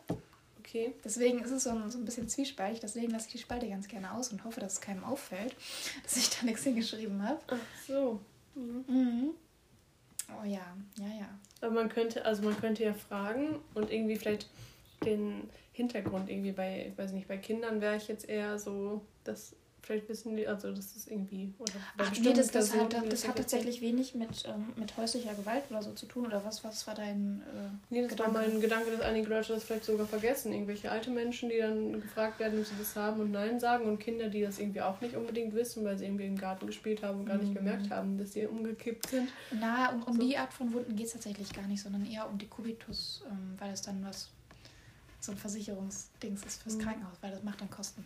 Okay. 0.65 0.93
Deswegen 1.03 1.39
ist 1.39 1.51
es 1.51 1.63
so 1.63 1.69
ein, 1.69 1.91
so 1.91 1.99
ein 1.99 2.05
bisschen 2.05 2.27
zwiespältig. 2.27 2.79
Deswegen 2.79 3.11
lasse 3.11 3.27
ich 3.27 3.33
die 3.33 3.37
Spalte 3.37 3.69
ganz 3.69 3.87
gerne 3.87 4.11
aus 4.13 4.31
und 4.31 4.43
hoffe, 4.43 4.59
dass 4.59 4.73
es 4.73 4.81
keinem 4.81 5.03
auffällt, 5.03 5.55
dass 6.03 6.17
ich 6.17 6.29
da 6.29 6.45
nichts 6.45 6.63
hingeschrieben 6.63 7.21
habe. 7.21 7.39
Ach 7.47 7.87
so. 7.87 8.19
Mhm. 8.55 8.83
Mhm. 8.87 9.29
Oh 10.29 10.45
ja, 10.45 10.75
ja, 10.97 11.19
ja. 11.19 11.29
Aber 11.61 11.71
man 11.71 11.89
könnte, 11.89 12.25
also 12.25 12.41
man 12.41 12.59
könnte 12.59 12.83
ja 12.83 12.93
fragen 12.93 13.59
und 13.75 13.91
irgendwie 13.91 14.15
vielleicht 14.15 14.47
den 15.05 15.49
Hintergrund 15.71 16.29
irgendwie 16.29 16.51
bei, 16.51 16.87
ich 16.91 16.97
weiß 16.97 17.11
nicht, 17.11 17.27
bei 17.27 17.37
Kindern 17.37 17.79
wäre 17.79 17.97
ich 17.97 18.07
jetzt 18.07 18.27
eher 18.27 18.57
so, 18.57 19.01
dass 19.23 19.55
Vielleicht 19.85 20.09
wissen 20.09 20.35
die, 20.35 20.47
also 20.47 20.71
das 20.71 20.95
ist 20.95 21.11
irgendwie. 21.11 21.53
Oder 21.59 21.73
Ach, 21.99 22.11
nee, 22.19 22.33
das, 22.33 22.49
das, 22.49 22.75
hat, 22.75 22.91
das, 22.91 23.07
das 23.07 23.27
hat 23.27 23.35
tatsächlich 23.35 23.81
wenig 23.81 24.15
mit, 24.15 24.43
ähm, 24.47 24.73
mit 24.75 24.97
häuslicher 24.97 25.35
Gewalt 25.35 25.65
oder 25.69 25.83
so 25.83 25.91
zu 25.91 26.07
tun. 26.07 26.25
Oder 26.25 26.43
was, 26.43 26.63
was 26.63 26.87
war 26.87 26.95
dein. 26.95 27.43
Äh, 27.53 27.69
nee, 27.91 28.01
das 28.01 28.09
Gedanke? 28.09 28.33
war 28.33 28.41
mein 28.41 28.59
Gedanke, 28.59 28.89
dass 28.89 29.01
einige 29.01 29.29
Leute 29.29 29.53
das 29.53 29.63
vielleicht 29.63 29.85
sogar 29.85 30.07
vergessen. 30.07 30.53
Irgendwelche 30.53 30.89
alte 30.89 31.11
Menschen, 31.11 31.49
die 31.49 31.59
dann 31.59 32.01
gefragt 32.01 32.39
werden, 32.39 32.59
ob 32.59 32.65
sie 32.65 32.73
das 32.79 32.95
haben 32.95 33.21
und 33.21 33.31
Nein 33.31 33.59
sagen. 33.59 33.85
Und 33.85 33.99
Kinder, 33.99 34.27
die 34.27 34.41
das 34.41 34.57
irgendwie 34.57 34.81
auch 34.81 34.99
nicht 35.01 35.15
unbedingt 35.15 35.53
wissen, 35.53 35.85
weil 35.85 35.99
sie 35.99 36.05
irgendwie 36.05 36.25
im 36.25 36.37
Garten 36.37 36.65
gespielt 36.65 37.03
haben 37.03 37.19
und 37.19 37.25
gar 37.27 37.37
nicht 37.37 37.51
mhm. 37.51 37.55
gemerkt 37.55 37.91
haben, 37.91 38.17
dass 38.17 38.33
sie 38.33 38.47
umgekippt 38.47 39.07
sind. 39.09 39.29
Na, 39.51 39.91
um, 39.91 40.01
um 40.01 40.15
so. 40.15 40.27
die 40.27 40.35
Art 40.35 40.51
von 40.51 40.73
Wunden 40.73 40.95
geht 40.95 41.05
es 41.05 41.13
tatsächlich 41.13 41.53
gar 41.53 41.67
nicht, 41.67 41.83
sondern 41.83 42.07
eher 42.07 42.27
um 42.27 42.39
die 42.39 42.47
Kubitus, 42.47 43.23
ähm, 43.29 43.53
weil 43.59 43.71
es 43.71 43.83
dann 43.83 44.03
was. 44.03 44.29
so 45.19 45.31
ein 45.31 45.37
Versicherungsdings 45.37 46.43
ist 46.43 46.63
fürs 46.63 46.77
mhm. 46.77 46.81
Krankenhaus, 46.81 47.17
weil 47.21 47.29
das 47.29 47.43
macht 47.43 47.61
dann 47.61 47.69
Kosten. 47.69 48.03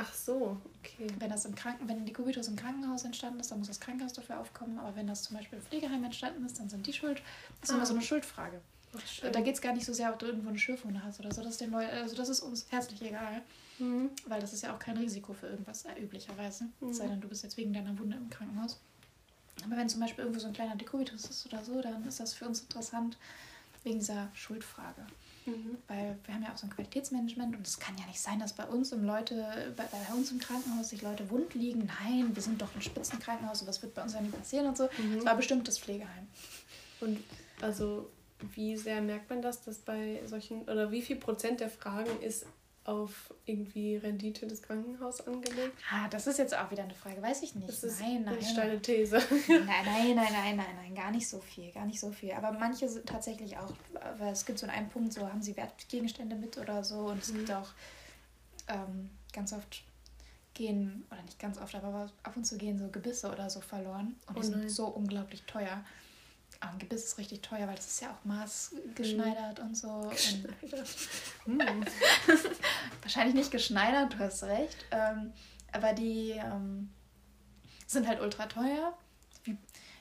Ach 0.00 0.14
so, 0.14 0.56
okay. 0.78 1.08
Wenn 1.18 1.30
das 1.30 1.44
im 1.44 1.54
Kranken, 1.54 1.88
wenn 1.88 2.04
die 2.04 2.12
Kubitus 2.12 2.46
im 2.46 2.56
Krankenhaus 2.56 3.04
entstanden 3.04 3.40
ist, 3.40 3.50
dann 3.50 3.58
muss 3.58 3.68
das 3.68 3.80
Krankenhaus 3.80 4.12
dafür 4.12 4.38
aufkommen. 4.38 4.78
Aber 4.78 4.94
wenn 4.94 5.06
das 5.06 5.22
zum 5.24 5.36
Beispiel 5.36 5.58
im 5.58 5.64
Pflegeheim 5.64 6.04
entstanden 6.04 6.44
ist, 6.46 6.60
dann 6.60 6.68
sind 6.68 6.86
die 6.86 6.92
schuld. 6.92 7.20
Das 7.60 7.70
ist 7.70 7.74
ah. 7.74 7.78
immer 7.78 7.86
so 7.86 7.94
eine 7.94 8.02
Schuldfrage. 8.02 8.60
Ach, 8.96 9.30
da 9.32 9.40
geht 9.40 9.54
es 9.54 9.60
gar 9.60 9.74
nicht 9.74 9.84
so 9.84 9.92
sehr, 9.92 10.12
ob 10.12 10.18
du 10.18 10.26
irgendwo 10.26 10.48
eine 10.48 10.58
Schürfwunde 10.58 11.02
hast 11.02 11.20
oder 11.20 11.34
so. 11.34 11.42
Das 11.42 11.52
ist, 11.52 11.60
den 11.60 11.70
Leuten, 11.70 11.90
also 11.90 12.14
das 12.14 12.28
ist 12.28 12.40
uns 12.40 12.66
herzlich 12.70 13.02
egal. 13.02 13.42
Mhm. 13.78 14.10
Weil 14.26 14.40
das 14.40 14.52
ist 14.52 14.62
ja 14.62 14.74
auch 14.74 14.78
kein 14.78 14.96
Risiko 14.96 15.32
für 15.32 15.46
irgendwas, 15.48 15.84
äh, 15.84 16.00
üblicherweise. 16.00 16.64
Mhm. 16.80 16.92
Sei 16.92 17.06
denn, 17.06 17.20
du 17.20 17.28
bist 17.28 17.42
jetzt 17.42 17.56
wegen 17.56 17.72
deiner 17.72 17.98
Wunde 17.98 18.16
im 18.16 18.30
Krankenhaus. 18.30 18.80
Aber 19.64 19.76
wenn 19.76 19.88
zum 19.88 20.00
Beispiel 20.00 20.24
irgendwo 20.24 20.40
so 20.40 20.46
ein 20.46 20.52
kleiner 20.52 20.76
Dekubitus 20.76 21.24
ist 21.24 21.46
oder 21.46 21.64
so, 21.64 21.80
dann 21.82 22.06
ist 22.06 22.20
das 22.20 22.34
für 22.34 22.46
uns 22.46 22.60
interessant 22.60 23.16
wegen 23.82 23.98
dieser 23.98 24.28
Schuldfrage. 24.34 25.06
Mhm. 25.48 25.78
Weil 25.86 26.18
wir 26.24 26.34
haben 26.34 26.42
ja 26.42 26.52
auch 26.52 26.56
so 26.56 26.66
ein 26.66 26.70
Qualitätsmanagement 26.70 27.56
und 27.56 27.66
es 27.66 27.78
kann 27.78 27.96
ja 27.98 28.06
nicht 28.06 28.20
sein, 28.20 28.38
dass 28.38 28.52
bei 28.52 28.64
uns 28.64 28.92
im 28.92 29.04
Leute, 29.04 29.72
bei, 29.76 29.84
bei, 29.84 30.14
uns 30.14 30.30
im 30.30 30.38
Krankenhaus 30.38 30.90
sich 30.90 31.02
Leute 31.02 31.30
wund 31.30 31.54
liegen. 31.54 31.90
Nein, 32.00 32.34
wir 32.34 32.42
sind 32.42 32.60
doch 32.60 32.74
ein 32.74 32.82
Spitzenkrankenhaus 32.82 33.62
und 33.62 33.68
was 33.68 33.82
wird 33.82 33.94
bei 33.94 34.02
uns 34.02 34.14
ja 34.14 34.20
nie 34.20 34.30
passieren 34.30 34.66
und 34.66 34.76
so. 34.76 34.88
Mhm. 34.98 35.18
Es 35.18 35.24
war 35.24 35.36
bestimmt 35.36 35.66
das 35.66 35.78
Pflegeheim. 35.78 36.26
Und 37.00 37.18
also 37.60 38.10
wie 38.54 38.76
sehr 38.76 39.00
merkt 39.00 39.30
man 39.30 39.42
das, 39.42 39.62
dass 39.64 39.78
bei 39.78 40.20
solchen, 40.26 40.62
oder 40.62 40.90
wie 40.90 41.02
viel 41.02 41.16
Prozent 41.16 41.60
der 41.60 41.70
Fragen 41.70 42.20
ist 42.20 42.46
auf 42.88 43.34
irgendwie 43.44 43.96
Rendite 43.96 44.46
des 44.46 44.62
Krankenhauses 44.62 45.26
angelegt? 45.26 45.76
Ah, 45.92 46.08
das 46.08 46.26
ist 46.26 46.38
jetzt 46.38 46.56
auch 46.56 46.70
wieder 46.70 46.84
eine 46.84 46.94
Frage, 46.94 47.20
weiß 47.20 47.42
ich 47.42 47.54
nicht. 47.54 47.68
Das 47.68 47.84
ist 47.84 48.00
nein, 48.00 48.24
nein. 48.24 48.34
Eine 48.34 48.42
steile 48.42 48.80
These. 48.80 49.16
Nein, 49.48 49.66
nein, 49.66 50.14
nein, 50.14 50.32
nein, 50.32 50.56
nein, 50.56 50.76
nein, 50.76 50.94
gar 50.94 51.10
nicht 51.10 51.28
so 51.28 51.38
viel, 51.38 51.70
gar 51.72 51.84
nicht 51.84 52.00
so 52.00 52.10
viel. 52.10 52.32
Aber 52.32 52.52
manche 52.52 52.88
sind 52.88 53.06
tatsächlich 53.06 53.58
auch, 53.58 53.72
weil 54.18 54.32
es 54.32 54.46
gibt 54.46 54.58
so 54.58 54.66
einen 54.66 54.88
Punkt, 54.88 55.12
so 55.12 55.28
haben 55.28 55.42
sie 55.42 55.54
Wertgegenstände 55.56 56.34
mit 56.34 56.56
oder 56.56 56.82
so 56.82 57.08
und 57.08 57.22
es 57.22 57.30
mhm. 57.30 57.38
gibt 57.38 57.52
auch 57.52 57.68
ähm, 58.68 59.10
ganz 59.34 59.52
oft 59.52 59.82
gehen, 60.54 61.04
oder 61.10 61.22
nicht 61.22 61.38
ganz 61.38 61.58
oft, 61.58 61.74
aber 61.74 62.10
ab 62.22 62.36
und 62.36 62.44
zu 62.44 62.56
gehen 62.56 62.78
so 62.78 62.88
Gebisse 62.88 63.30
oder 63.30 63.50
so 63.50 63.60
verloren 63.60 64.16
und 64.26 64.36
die 64.36 64.40
oh 64.40 64.44
sind 64.44 64.70
so 64.70 64.86
unglaublich 64.86 65.42
teuer. 65.42 65.84
Aber 66.60 66.72
ein 66.72 66.78
Gebiss 66.78 67.04
ist 67.04 67.18
richtig 67.18 67.42
teuer, 67.42 67.68
weil 67.68 67.76
das 67.76 67.86
ist 67.86 68.00
ja 68.00 68.10
auch 68.10 68.24
maßgeschneidert 68.24 69.58
mhm. 69.58 69.64
und 69.64 69.76
so. 69.76 70.08
Geschneidert. 70.10 70.96
Und, 71.46 71.62
hm. 71.62 71.84
wahrscheinlich 73.02 73.34
nicht 73.34 73.50
geschneidert, 73.50 74.14
du 74.14 74.18
hast 74.18 74.42
recht. 74.42 74.76
Ähm, 74.90 75.32
aber 75.72 75.92
die 75.92 76.30
ähm, 76.30 76.90
sind 77.86 78.08
halt 78.08 78.20
ultra 78.20 78.46
teuer. 78.46 78.96
Wie, 79.44 79.56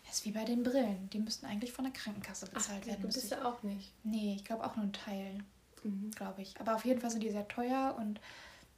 das 0.06 0.18
ist 0.18 0.26
wie 0.26 0.32
bei 0.32 0.46
den 0.46 0.64
Brillen. 0.64 1.10
Die 1.12 1.20
müssten 1.20 1.46
eigentlich 1.46 1.72
von 1.72 1.86
der 1.86 1.94
Krankenkasse 1.94 2.48
bezahlt 2.48 2.80
Ach, 2.84 2.88
werden. 2.88 3.02
Gebisse 3.02 3.46
auch 3.46 3.62
nicht. 3.62 3.94
Nee, 4.04 4.36
ich 4.36 4.46
glaube 4.46 4.66
auch 4.66 4.76
nur 4.76 4.86
ein 4.86 4.94
Teil. 4.94 5.40
Mhm. 5.84 6.12
Glaube 6.12 6.42
ich. 6.42 6.60
Aber 6.60 6.76
auf 6.76 6.86
jeden 6.86 7.02
Fall 7.02 7.12
sind 7.12 7.22
die 7.22 7.30
sehr 7.30 7.48
teuer 7.48 7.96
und 8.00 8.20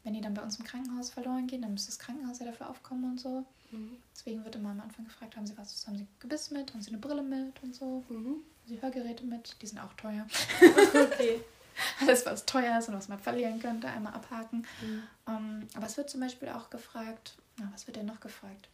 wenn 0.03 0.13
die 0.13 0.21
dann 0.21 0.33
bei 0.33 0.41
uns 0.41 0.57
im 0.57 0.65
Krankenhaus 0.65 1.09
verloren 1.09 1.47
gehen, 1.47 1.61
dann 1.61 1.73
müsste 1.73 1.91
das 1.91 1.99
Krankenhaus 1.99 2.39
ja 2.39 2.45
dafür 2.45 2.69
aufkommen 2.69 3.03
und 3.03 3.19
so. 3.19 3.45
Mhm. 3.71 3.97
Deswegen 4.13 4.43
wird 4.43 4.55
immer 4.55 4.71
am 4.71 4.82
Anfang 4.82 5.05
gefragt, 5.05 5.36
haben 5.36 5.47
Sie 5.47 5.58
was, 5.58 5.86
haben 5.88 5.97
Sie 5.97 6.08
Gebiss 6.19 6.51
mit, 6.51 6.73
haben 6.73 6.82
Sie 6.82 6.89
eine 6.89 6.97
Brille 6.97 7.21
mit 7.21 7.62
und 7.62 7.75
so. 7.75 8.03
Mhm. 8.10 8.25
Haben 8.25 8.67
Sie 8.67 8.82
Hörgeräte 8.82 9.23
mit, 9.25 9.55
die 9.62 9.67
sind 9.67 9.79
auch 9.79 9.93
teuer. 9.93 10.25
okay. 10.93 11.41
Alles, 12.01 12.25
was 12.25 12.45
teuer 12.45 12.77
ist 12.77 12.89
und 12.89 12.95
was 12.95 13.08
man 13.08 13.19
verlieren 13.19 13.60
könnte, 13.60 13.88
einmal 13.88 14.13
abhaken. 14.13 14.65
Mhm. 14.82 15.03
Um, 15.25 15.36
ähm, 15.36 15.67
aber 15.75 15.86
es 15.86 15.97
wird 15.97 16.10
zum 16.10 16.19
Beispiel 16.19 16.49
auch 16.49 16.69
gefragt, 16.69 17.36
na, 17.58 17.69
was 17.73 17.88
wird 17.88 17.97
denn 17.97 18.05
noch 18.05 18.19
gefragt? 18.19 18.67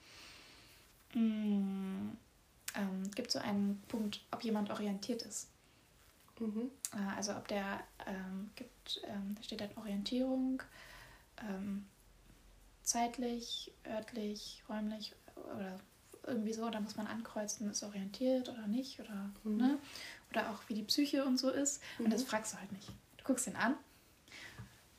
Mm, 1.14 2.10
ähm, 2.76 3.12
gibt 3.14 3.32
so 3.32 3.40
einen 3.40 3.82
Punkt, 3.88 4.22
ob 4.32 4.44
jemand 4.44 4.70
orientiert 4.70 5.22
ist. 5.22 5.50
Mhm. 6.40 6.72
Äh, 6.94 7.16
also 7.16 7.34
ob 7.34 7.48
der 7.48 7.82
ähm, 8.06 8.52
gibt, 8.56 9.02
ähm, 9.08 9.36
da 9.36 9.44
steht 9.44 9.62
dann 9.62 9.70
Orientierung, 9.76 10.62
ähm, 11.42 11.86
zeitlich, 12.86 13.74
örtlich, 13.86 14.64
räumlich 14.70 15.14
oder 15.54 15.80
irgendwie 16.26 16.54
so, 16.54 16.70
da 16.70 16.80
muss 16.80 16.96
man 16.96 17.08
ankreuzen, 17.08 17.70
ist 17.70 17.84
orientiert 17.84 18.50
oder 18.50 18.68
nicht 18.68 19.00
oder 19.00 19.32
mhm. 19.44 19.58
ne? 19.58 19.78
Oder 20.32 20.52
auch 20.52 20.60
wie 20.68 20.74
die 20.74 20.84
Psyche 20.84 21.26
und 21.26 21.38
so 21.38 21.50
ist. 21.50 21.82
Mhm. 21.98 22.06
Und 22.06 22.14
das 22.14 22.24
mhm. 22.24 22.28
fragst 22.28 22.54
du 22.54 22.58
halt 22.58 22.72
nicht. 22.72 22.88
Du 23.18 23.24
guckst 23.26 23.48
ihn 23.48 23.56
an 23.56 23.76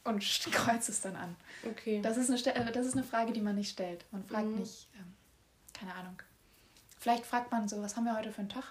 und 0.04 0.20
kreuzt 0.52 0.88
es 0.88 1.00
dann 1.00 1.16
an. 1.16 1.36
Okay. 1.64 2.00
Das 2.02 2.16
ist 2.16 2.30
eine, 2.30 2.54
äh, 2.54 2.72
das 2.72 2.86
ist 2.86 2.94
eine 2.94 3.04
Frage, 3.04 3.32
die 3.32 3.40
man 3.40 3.54
nicht 3.54 3.70
stellt. 3.70 4.04
Man 4.12 4.24
fragt 4.24 4.46
mhm. 4.46 4.58
nicht, 4.58 4.88
ähm, 4.96 5.14
keine 5.72 5.94
Ahnung. 5.94 6.20
Vielleicht 6.98 7.26
fragt 7.26 7.50
man 7.50 7.68
so, 7.68 7.82
was 7.82 7.96
haben 7.96 8.04
wir 8.04 8.16
heute 8.16 8.32
für 8.32 8.40
einen 8.40 8.48
Tag? 8.48 8.64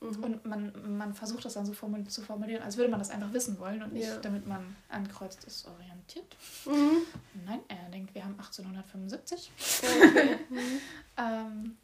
Mhm. 0.00 0.24
Und 0.24 0.46
man, 0.46 0.96
man 0.98 1.14
versucht 1.14 1.44
das 1.44 1.54
dann 1.54 1.66
so 1.66 1.72
formul 1.72 2.06
zu 2.06 2.22
formulieren, 2.22 2.62
als 2.62 2.76
würde 2.76 2.90
man 2.90 2.98
das 2.98 3.10
einfach 3.10 3.32
wissen 3.32 3.58
wollen 3.58 3.82
und 3.82 3.92
nicht, 3.92 4.08
ja. 4.08 4.16
damit 4.18 4.46
man 4.46 4.76
ankreuzt, 4.88 5.44
ist 5.44 5.66
orientiert. 5.66 6.36
Mhm. 6.64 7.02
Nein, 7.44 7.60
er 7.68 7.90
denkt, 7.90 8.14
wir 8.14 8.24
haben 8.24 8.34
1875. 8.38 9.52
Okay. 9.82 10.38
mhm. 10.48 10.80
ähm, 11.18 11.76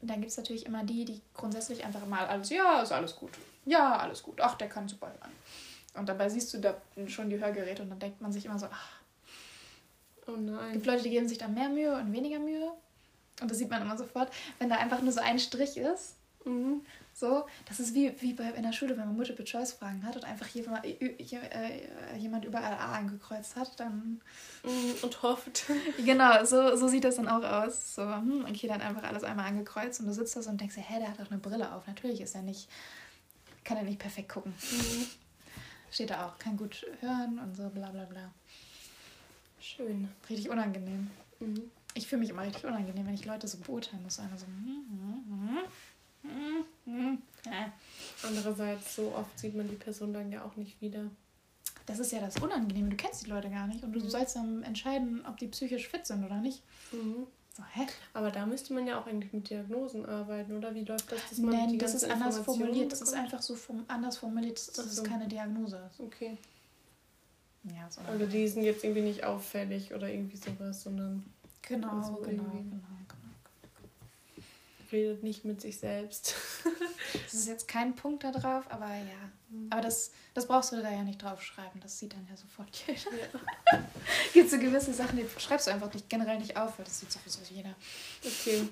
dann 0.00 0.20
gibt 0.20 0.30
es 0.30 0.36
natürlich 0.36 0.66
immer 0.66 0.84
die, 0.84 1.04
die 1.04 1.20
grundsätzlich 1.34 1.84
einfach 1.84 2.02
immer 2.02 2.28
alles, 2.28 2.50
ja, 2.50 2.82
ist 2.82 2.92
alles 2.92 3.16
gut. 3.16 3.32
Ja, 3.64 3.96
alles 3.98 4.22
gut. 4.22 4.40
Ach, 4.40 4.54
der 4.56 4.68
kann 4.68 4.88
super 4.88 5.08
hören. 5.08 5.32
Und 5.94 6.08
dabei 6.08 6.28
siehst 6.28 6.52
du 6.52 6.58
da 6.58 6.76
schon 7.06 7.30
die 7.30 7.38
Hörgeräte 7.38 7.82
und 7.82 7.90
dann 7.90 7.98
denkt 7.98 8.20
man 8.20 8.32
sich 8.32 8.46
immer 8.46 8.58
so, 8.58 8.66
ach. 8.70 9.00
Oh 10.26 10.32
nein. 10.32 10.68
Es 10.68 10.72
gibt 10.72 10.86
Leute, 10.86 11.02
die 11.02 11.10
geben 11.10 11.28
sich 11.28 11.38
da 11.38 11.48
mehr 11.48 11.68
Mühe 11.68 11.94
und 11.94 12.12
weniger 12.12 12.38
Mühe. 12.38 12.72
Und 13.40 13.50
das 13.50 13.58
sieht 13.58 13.70
man 13.70 13.82
immer 13.82 13.96
sofort, 13.96 14.32
wenn 14.58 14.68
da 14.68 14.76
einfach 14.76 15.00
nur 15.02 15.12
so 15.12 15.20
ein 15.20 15.38
Strich 15.38 15.76
ist. 15.76 16.16
Mhm. 16.44 16.82
So, 17.14 17.46
das 17.66 17.78
ist 17.78 17.94
wie, 17.94 18.12
wie 18.20 18.32
bei, 18.32 18.50
in 18.50 18.64
der 18.64 18.72
Schule, 18.72 18.96
wenn 18.96 19.06
man 19.06 19.16
Multiple-Choice-Fragen 19.16 20.04
hat 20.04 20.16
und 20.16 20.24
einfach 20.24 20.48
jemand, 20.48 20.84
äh, 20.84 22.16
jemand 22.16 22.44
überall 22.44 22.74
A 22.74 22.92
angekreuzt 22.96 23.54
hat, 23.54 23.78
dann. 23.78 24.20
Mhm, 24.64 24.94
und 25.02 25.22
hofft. 25.22 25.64
Genau, 26.04 26.44
so, 26.44 26.76
so 26.76 26.88
sieht 26.88 27.04
das 27.04 27.16
dann 27.16 27.28
auch 27.28 27.42
aus. 27.42 27.94
So, 27.94 28.02
hm, 28.02 28.44
okay, 28.48 28.66
dann 28.66 28.80
einfach 28.80 29.04
alles 29.04 29.22
einmal 29.22 29.46
angekreuzt 29.46 30.00
und 30.00 30.06
du 30.06 30.12
sitzt 30.12 30.36
da 30.36 30.42
so 30.42 30.50
und 30.50 30.60
denkst 30.60 30.74
dir, 30.74 30.82
hä, 30.82 30.98
der 30.98 31.08
hat 31.08 31.20
doch 31.20 31.30
eine 31.30 31.38
Brille 31.38 31.72
auf. 31.72 31.86
Natürlich 31.86 32.20
ist 32.20 32.34
er 32.34 32.42
nicht, 32.42 32.68
kann 33.62 33.76
er 33.76 33.84
nicht 33.84 34.00
perfekt 34.00 34.30
gucken. 34.30 34.52
Mhm. 34.72 35.06
Steht 35.92 36.10
da 36.10 36.26
auch, 36.26 36.38
kann 36.40 36.56
gut 36.56 36.84
hören 37.00 37.38
und 37.38 37.56
so, 37.56 37.68
bla 37.68 37.90
bla 37.90 38.04
bla. 38.06 38.32
Schön. 39.60 40.08
Richtig 40.28 40.50
unangenehm. 40.50 41.10
Mhm. 41.38 41.70
Ich 41.94 42.08
fühle 42.08 42.20
mich 42.20 42.30
immer 42.30 42.42
richtig 42.42 42.64
unangenehm, 42.64 43.06
wenn 43.06 43.14
ich 43.14 43.24
Leute 43.24 43.46
so 43.46 43.58
beurteilen 43.58 44.02
muss. 44.02 44.18
Einer 44.18 44.36
so, 44.36 44.46
hm, 44.46 44.84
hm, 44.90 45.48
hm. 45.48 45.58
Andererseits, 48.22 48.96
so 48.96 49.14
oft 49.14 49.38
sieht 49.38 49.54
man 49.54 49.68
die 49.68 49.76
Person 49.76 50.12
dann 50.12 50.30
ja 50.32 50.44
auch 50.44 50.56
nicht 50.56 50.80
wieder. 50.80 51.04
Das 51.86 51.98
ist 51.98 52.12
ja 52.12 52.20
das 52.20 52.36
Unangenehme. 52.38 52.88
Du 52.90 52.96
kennst 52.96 53.26
die 53.26 53.30
Leute 53.30 53.50
gar 53.50 53.66
nicht 53.66 53.84
und 53.84 53.92
du 53.92 54.00
mhm. 54.00 54.08
sollst 54.08 54.36
dann 54.36 54.62
entscheiden, 54.62 55.24
ob 55.26 55.36
die 55.36 55.48
psychisch 55.48 55.88
fit 55.88 56.06
sind 56.06 56.24
oder 56.24 56.36
nicht. 56.36 56.62
Mhm. 56.92 57.26
So, 57.56 57.62
hä? 57.72 57.86
Aber 58.14 58.30
da 58.30 58.46
müsste 58.46 58.74
man 58.74 58.86
ja 58.86 58.98
auch 58.98 59.06
eigentlich 59.06 59.32
mit 59.32 59.48
Diagnosen 59.48 60.06
arbeiten, 60.06 60.56
oder? 60.56 60.74
Wie 60.74 60.84
läuft 60.84 61.12
das? 61.12 61.20
Dass 61.28 61.38
man 61.38 61.54
Nein, 61.54 61.78
das 61.78 61.94
ist 61.94 62.10
anders 62.10 62.38
formuliert. 62.38 62.90
Das 62.90 63.02
ist 63.02 63.14
einfach 63.14 63.42
so 63.42 63.56
anders 63.86 64.16
formuliert, 64.16 64.56
dass 64.56 64.74
so. 64.74 65.02
es 65.02 65.04
keine 65.04 65.28
Diagnose 65.28 65.88
ist. 65.90 66.00
Okay. 66.00 66.36
Ja, 67.64 67.88
so 67.90 68.00
also 68.02 68.26
die 68.26 68.48
sind 68.48 68.64
jetzt 68.64 68.82
irgendwie 68.82 69.02
nicht 69.02 69.24
auffällig 69.24 69.94
oder 69.94 70.08
irgendwie 70.08 70.36
sowas, 70.36 70.82
sondern. 70.82 71.24
Genau, 71.62 72.02
so 72.02 72.16
genau, 72.16 72.42
genau, 72.42 72.52
genau 72.52 73.03
redet 74.94 75.22
nicht 75.22 75.44
mit 75.44 75.60
sich 75.60 75.78
selbst. 75.78 76.34
das 77.12 77.34
ist 77.34 77.48
jetzt 77.48 77.68
kein 77.68 77.94
Punkt 77.94 78.24
da 78.24 78.30
drauf, 78.30 78.64
aber 78.70 78.88
ja. 78.88 79.30
Mhm. 79.50 79.68
Aber 79.70 79.82
das, 79.82 80.12
das 80.32 80.46
brauchst 80.46 80.72
du 80.72 80.80
da 80.80 80.90
ja 80.90 81.02
nicht 81.02 81.22
draufschreiben. 81.22 81.80
Das 81.80 81.98
sieht 81.98 82.12
dann 82.12 82.26
ja 82.30 82.36
sofort 82.36 82.70
jeder. 82.86 83.00
Ja. 83.72 83.84
Gibt 84.32 84.50
so 84.50 84.58
gewisse 84.58 84.94
Sachen, 84.94 85.18
die 85.18 85.26
schreibst 85.38 85.66
du 85.66 85.72
einfach 85.72 85.92
nicht, 85.92 86.08
generell 86.08 86.38
nicht 86.38 86.56
auf, 86.56 86.78
weil 86.78 86.84
das 86.84 87.00
sieht 87.00 87.12
sowieso 87.12 87.40
jeder. 87.50 87.74
Okay. 88.24 88.68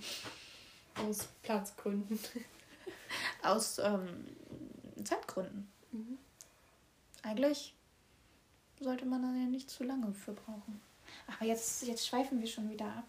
Aus 0.95 1.29
Platzgründen. 1.43 2.19
Aus 3.43 3.79
ähm, 3.79 4.27
Zeitgründen. 5.05 5.71
Mhm. 5.91 6.19
Eigentlich 7.23 7.75
sollte 8.81 9.05
man 9.05 9.23
dann 9.23 9.41
ja 9.41 9.47
nicht 9.47 9.71
zu 9.71 9.85
lange 9.85 10.13
für 10.15 10.33
brauchen. 10.33 10.81
Aber 11.27 11.47
jetzt, 11.47 11.83
jetzt 11.83 12.07
schweifen 12.07 12.41
wir 12.41 12.49
schon 12.49 12.71
wieder 12.71 12.87
ab. 12.87 13.07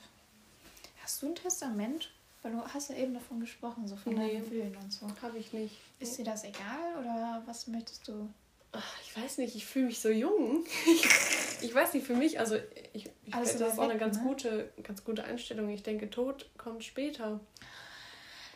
Hast 1.02 1.22
du 1.22 1.28
ein 1.28 1.36
Testament? 1.36 2.12
Weil 2.44 2.52
du 2.52 2.62
hast 2.62 2.90
ja 2.90 2.98
eben 2.98 3.14
davon 3.14 3.40
gesprochen, 3.40 3.88
so 3.88 3.96
von 3.96 4.14
nee, 4.14 4.34
deinen 4.34 4.44
Gefühlen 4.44 4.76
und 4.76 4.92
so. 4.92 5.08
Habe 5.22 5.38
ich 5.38 5.54
nicht. 5.54 5.78
Ist 6.00 6.18
dir 6.18 6.26
das 6.26 6.44
egal 6.44 6.98
oder 7.00 7.42
was 7.46 7.68
möchtest 7.68 8.08
du? 8.08 8.30
Ach, 8.74 8.96
ich 9.02 9.16
weiß 9.16 9.38
nicht, 9.38 9.56
ich 9.56 9.66
fühle 9.66 9.86
mich 9.86 10.00
so 10.00 10.10
jung. 10.10 10.66
ich 11.62 11.74
weiß 11.74 11.94
nicht, 11.94 12.06
für 12.06 12.16
mich, 12.16 12.40
also 12.40 12.58
ich, 12.92 13.10
ich 13.24 13.34
also 13.34 13.58
das 13.58 13.74
ist 13.74 13.80
auch 13.80 13.84
eine 13.84 13.98
ganz, 13.98 14.18
ne? 14.18 14.24
gute, 14.24 14.74
ganz 14.84 15.06
gute 15.06 15.24
Einstellung. 15.24 15.70
Ich 15.70 15.84
denke, 15.84 16.10
Tod 16.10 16.50
kommt 16.58 16.84
später. 16.84 17.40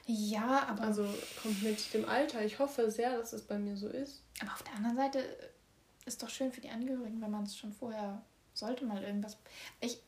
Ja, 0.05 0.67
aber. 0.67 0.83
Also 0.83 1.07
kommt 1.41 1.63
mit 1.63 1.93
dem 1.93 2.09
Alter. 2.09 2.43
Ich 2.43 2.59
hoffe 2.59 2.91
sehr, 2.91 3.17
dass 3.17 3.31
es 3.31 3.43
bei 3.43 3.57
mir 3.57 3.77
so 3.77 3.87
ist. 3.87 4.21
Aber 4.41 4.53
auf 4.53 4.63
der 4.63 4.73
anderen 4.73 4.97
Seite 4.97 5.23
ist 6.05 6.21
doch 6.23 6.29
schön 6.29 6.51
für 6.51 6.61
die 6.61 6.69
Angehörigen, 6.69 7.21
wenn 7.21 7.31
man 7.31 7.43
es 7.43 7.57
schon 7.57 7.71
vorher 7.71 8.21
sollte 8.53 8.85
mal 8.85 9.03
irgendwas. 9.03 9.37
Ich, 9.79 10.01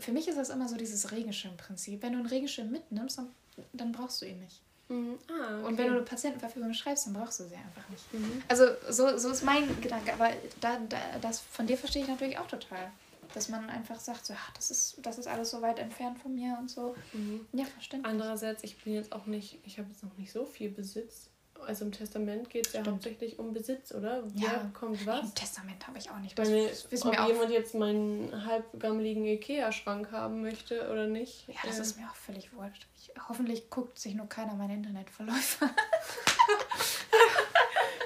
für 0.00 0.12
mich 0.12 0.28
ist 0.28 0.38
das 0.38 0.50
immer 0.50 0.68
so 0.68 0.76
dieses 0.76 1.10
Regenschirm-Prinzip. 1.12 2.02
Wenn 2.02 2.12
du 2.12 2.18
einen 2.18 2.28
Regenschirm 2.28 2.70
mitnimmst, 2.70 3.18
dann, 3.18 3.28
dann 3.72 3.92
brauchst 3.92 4.22
du 4.22 4.26
ihn 4.26 4.40
nicht. 4.40 4.60
Mhm. 4.88 5.18
Ah, 5.28 5.58
okay. 5.58 5.66
Und 5.66 5.78
wenn 5.78 5.86
du 5.88 5.92
eine 5.92 6.02
Patientenverfügung 6.02 6.74
schreibst, 6.74 7.06
dann 7.06 7.14
brauchst 7.14 7.40
du 7.40 7.44
sie 7.44 7.54
einfach 7.54 7.88
nicht. 7.88 8.12
Mhm. 8.12 8.42
Also 8.48 8.64
so, 8.90 9.16
so 9.16 9.30
ist 9.30 9.42
mein 9.42 9.80
Gedanke, 9.80 10.12
aber 10.12 10.30
da, 10.60 10.78
da, 10.88 10.98
das 11.20 11.40
von 11.40 11.66
dir 11.66 11.78
verstehe 11.78 12.02
ich 12.02 12.08
natürlich 12.08 12.38
auch 12.38 12.48
total. 12.48 12.90
Dass 13.34 13.48
man 13.48 13.70
einfach 13.70 13.98
sagt, 13.98 14.26
so, 14.26 14.34
ach, 14.36 14.52
das, 14.52 14.70
ist, 14.70 14.98
das 15.00 15.16
ist 15.16 15.26
alles 15.26 15.50
so 15.50 15.62
weit 15.62 15.78
entfernt 15.78 16.18
von 16.18 16.34
mir 16.34 16.58
und 16.60 16.70
so. 16.70 16.94
Mhm. 17.14 17.46
Ja, 17.52 17.64
verständlich. 17.64 18.12
Andererseits, 18.12 18.62
ich 18.62 18.82
bin 18.84 18.92
jetzt 18.92 19.12
auch 19.12 19.24
nicht, 19.24 19.58
ich 19.64 19.78
habe 19.78 19.88
jetzt 19.88 20.02
noch 20.02 20.16
nicht 20.18 20.30
so 20.30 20.44
viel 20.44 20.68
Besitz 20.68 21.30
also 21.66 21.84
im 21.84 21.92
Testament 21.92 22.50
geht 22.50 22.66
es 22.66 22.72
ja 22.72 22.84
hauptsächlich 22.84 23.38
um 23.38 23.52
Besitz, 23.52 23.92
oder? 23.92 24.22
Wer 24.34 24.42
ja. 24.42 24.70
kommt 24.74 25.06
was? 25.06 25.22
Im 25.22 25.34
Testament 25.34 25.86
habe 25.86 25.98
ich 25.98 26.10
auch 26.10 26.18
nicht. 26.18 26.38
Das 26.38 26.48
Weil, 26.48 26.70
wissen 26.90 27.08
ob 27.08 27.16
wir 27.16 27.26
jemand 27.26 27.50
jetzt 27.50 27.74
meinen 27.74 28.46
halbgammeligen 28.46 29.24
Ikea-Schrank 29.24 30.12
haben 30.12 30.42
möchte 30.42 30.90
oder 30.90 31.06
nicht. 31.06 31.48
Ja, 31.48 31.54
das 31.64 31.78
äh. 31.78 31.82
ist 31.82 31.98
mir 31.98 32.06
auch 32.06 32.14
völlig 32.14 32.52
wurscht. 32.52 32.86
Ich, 32.98 33.12
hoffentlich 33.28 33.70
guckt 33.70 33.98
sich 33.98 34.14
nur 34.14 34.28
keiner 34.28 34.54
meine 34.54 34.74
Internetverläufe. 34.74 35.70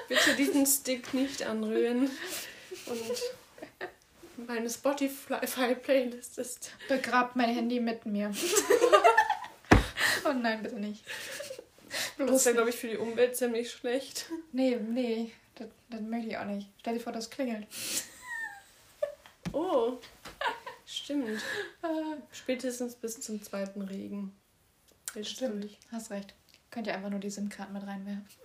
Bitte 0.07 0.35
diesen 0.37 0.65
Stick 0.65 1.13
nicht 1.13 1.43
anrühren. 1.43 2.09
Und 2.85 4.47
meine 4.47 4.69
Spotify-Playlist 4.69 6.37
ist... 6.37 6.71
Begrabt 6.87 7.35
mein 7.35 7.49
Handy 7.49 7.79
mit 7.79 8.05
mir. 8.05 8.31
oh 10.25 10.33
nein, 10.33 10.63
bitte 10.63 10.79
nicht. 10.79 11.03
Das 12.17 12.31
ist 12.31 12.45
ja, 12.45 12.51
glaube 12.53 12.69
ich, 12.69 12.75
für 12.75 12.87
die 12.87 12.97
Umwelt 12.97 13.35
ziemlich 13.35 13.71
schlecht. 13.71 14.25
Nee, 14.51 14.75
nee, 14.77 15.31
das, 15.55 15.67
das 15.89 16.01
möchte 16.01 16.29
ich 16.29 16.37
auch 16.37 16.45
nicht. 16.45 16.69
Stell 16.79 16.95
dir 16.95 16.99
vor, 16.99 17.13
das 17.13 17.29
klingelt. 17.29 17.67
Oh, 19.53 19.97
stimmt. 20.85 21.41
Spätestens 22.31 22.95
bis 22.95 23.19
zum 23.21 23.41
zweiten 23.41 23.81
Regen. 23.81 24.35
Stimmt, 25.21 25.63
durch. 25.63 25.77
hast 25.91 26.11
recht. 26.11 26.33
Könnt 26.69 26.87
ihr 26.87 26.93
einfach 26.95 27.09
nur 27.09 27.19
die 27.19 27.29
SIM-Karten 27.29 27.73
mit 27.73 27.83
reinwerfen. 27.83 28.25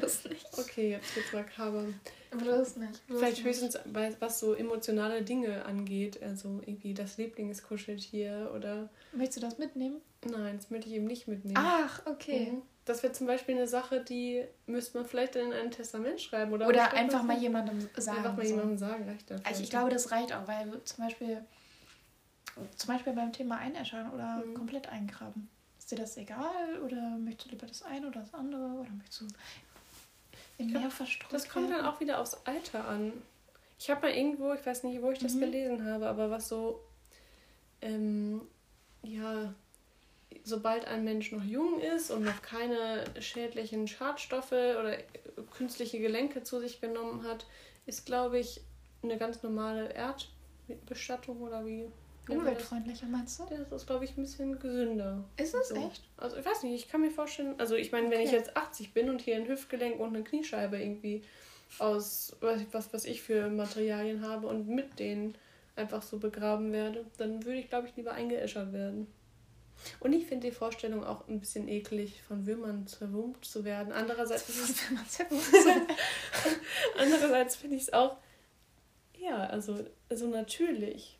Das 0.00 0.24
nicht. 0.24 0.46
Okay, 0.58 0.90
jetzt 0.92 1.14
wird's 1.14 1.32
makaber. 1.32 1.84
Bloß 2.30 2.76
nicht. 2.76 3.06
Bloß 3.06 3.18
Vielleicht 3.18 3.36
nicht. 3.38 3.46
höchstens, 3.46 3.78
was 4.18 4.40
so 4.40 4.54
emotionale 4.54 5.22
Dinge 5.22 5.64
angeht. 5.66 6.20
Also 6.22 6.60
irgendwie 6.66 6.94
das 6.94 7.16
Lieblingskuscheltier 7.18 8.50
oder. 8.56 8.88
Möchtest 9.12 9.36
du 9.36 9.40
das 9.42 9.58
mitnehmen? 9.58 10.00
Nein, 10.30 10.56
das 10.56 10.70
möchte 10.70 10.88
ich 10.88 10.94
eben 10.94 11.06
nicht 11.06 11.28
mitnehmen. 11.28 11.56
Ach, 11.58 12.02
okay. 12.06 12.52
Mhm. 12.52 12.62
Das 12.84 13.02
wäre 13.02 13.12
zum 13.12 13.26
Beispiel 13.26 13.54
eine 13.54 13.66
Sache, 13.66 14.00
die 14.00 14.44
müsste 14.66 14.98
man 14.98 15.06
vielleicht 15.06 15.36
in 15.36 15.52
ein 15.52 15.70
Testament 15.70 16.20
schreiben. 16.20 16.52
Oder, 16.52 16.68
oder 16.68 16.92
einfach 16.92 17.22
mal 17.22 17.38
jemandem 17.38 17.80
sagen. 17.96 18.18
Einfach 18.18 18.36
mal 18.36 18.42
so. 18.44 18.50
jemandem 18.50 18.76
sagen, 18.76 19.08
reicht 19.08 19.30
das. 19.30 19.44
Also 19.44 19.62
ich 19.62 19.70
glaube, 19.70 19.90
das 19.90 20.10
reicht 20.10 20.34
auch, 20.34 20.46
weil 20.46 20.68
zum 20.84 21.04
Beispiel, 21.04 21.42
zum 22.76 22.94
Beispiel 22.94 23.14
beim 23.14 23.32
Thema 23.32 23.56
Einäschern 23.56 24.10
oder 24.12 24.42
mhm. 24.44 24.54
komplett 24.54 24.88
eingraben. 24.88 25.48
Ist 25.78 25.90
dir 25.90 25.96
das 25.96 26.16
egal 26.16 26.78
oder 26.84 27.16
möchtest 27.18 27.46
du 27.46 27.50
lieber 27.52 27.66
das 27.66 27.82
eine 27.82 28.06
oder 28.08 28.20
das 28.20 28.34
andere 28.34 28.64
oder 28.64 28.90
möchtest 28.90 29.22
du 29.22 29.26
in 30.58 30.72
mehr 30.72 30.90
verstreut 30.90 31.32
Das 31.32 31.48
kommt 31.48 31.70
dann 31.70 31.84
auch 31.84 32.00
wieder 32.00 32.20
aufs 32.20 32.34
Alter 32.44 32.86
an. 32.86 33.12
Ich 33.78 33.90
habe 33.90 34.02
mal 34.02 34.14
irgendwo, 34.14 34.52
ich 34.52 34.64
weiß 34.64 34.84
nicht, 34.84 35.02
wo 35.02 35.10
ich 35.10 35.18
das 35.18 35.34
mhm. 35.34 35.40
gelesen 35.40 35.86
habe, 35.86 36.08
aber 36.08 36.30
was 36.30 36.48
so, 36.48 36.80
ähm, 37.82 38.42
ja, 39.02 39.52
sobald 40.42 40.86
ein 40.86 41.04
Mensch 41.04 41.32
noch 41.32 41.44
jung 41.44 41.80
ist 41.80 42.10
und 42.10 42.24
noch 42.24 42.42
keine 42.42 43.04
schädlichen 43.20 43.86
Schadstoffe 43.86 44.52
oder 44.52 44.96
künstliche 45.56 45.98
Gelenke 45.98 46.42
zu 46.42 46.60
sich 46.60 46.80
genommen 46.80 47.24
hat, 47.24 47.46
ist, 47.86 48.06
glaube 48.06 48.38
ich, 48.38 48.60
eine 49.02 49.18
ganz 49.18 49.42
normale 49.42 49.92
Erdbestattung 49.92 51.40
oder 51.42 51.64
wie. 51.66 51.86
Umweltfreundlicher 52.28 53.06
meinst 53.06 53.38
du? 53.38 53.44
Das 53.44 53.82
ist, 53.82 53.86
glaube 53.86 54.06
ich, 54.06 54.16
ein 54.16 54.22
bisschen 54.22 54.58
gesünder. 54.58 55.22
Ist 55.36 55.54
es 55.54 55.68
so. 55.68 55.74
echt? 55.74 56.02
Also 56.16 56.38
ich 56.38 56.46
weiß 56.46 56.62
nicht, 56.62 56.74
ich 56.74 56.88
kann 56.88 57.02
mir 57.02 57.10
vorstellen, 57.10 57.54
also 57.58 57.74
ich 57.74 57.92
meine, 57.92 58.06
okay. 58.06 58.16
wenn 58.16 58.24
ich 58.24 58.32
jetzt 58.32 58.56
80 58.56 58.94
bin 58.94 59.10
und 59.10 59.20
hier 59.20 59.36
ein 59.36 59.46
Hüftgelenk 59.46 60.00
und 60.00 60.14
eine 60.14 60.24
Kniescheibe 60.24 60.80
irgendwie 60.80 61.22
aus 61.78 62.34
was, 62.40 62.94
was 62.94 63.04
ich 63.04 63.20
für 63.20 63.50
Materialien 63.50 64.26
habe 64.26 64.46
und 64.46 64.68
mit 64.68 64.98
denen 64.98 65.34
einfach 65.76 66.02
so 66.02 66.18
begraben 66.18 66.72
werde, 66.72 67.04
dann 67.18 67.44
würde 67.44 67.58
ich, 67.58 67.68
glaube 67.68 67.88
ich, 67.88 67.96
lieber 67.96 68.12
eingeäschert 68.12 68.72
werden. 68.72 69.06
Und 70.00 70.12
ich 70.12 70.26
finde 70.26 70.48
die 70.48 70.54
Vorstellung 70.54 71.04
auch 71.04 71.28
ein 71.28 71.40
bisschen 71.40 71.68
eklig, 71.68 72.22
von 72.22 72.46
Würmern 72.46 72.86
zerwummt 72.86 73.44
zu 73.44 73.64
werden. 73.64 73.92
Andererseits. 73.92 74.44
Andererseits 76.98 77.56
finde 77.56 77.76
ich 77.76 77.82
es 77.82 77.92
auch, 77.92 78.16
ja, 79.18 79.46
also 79.46 79.84
so 80.10 80.28
natürlich. 80.28 81.18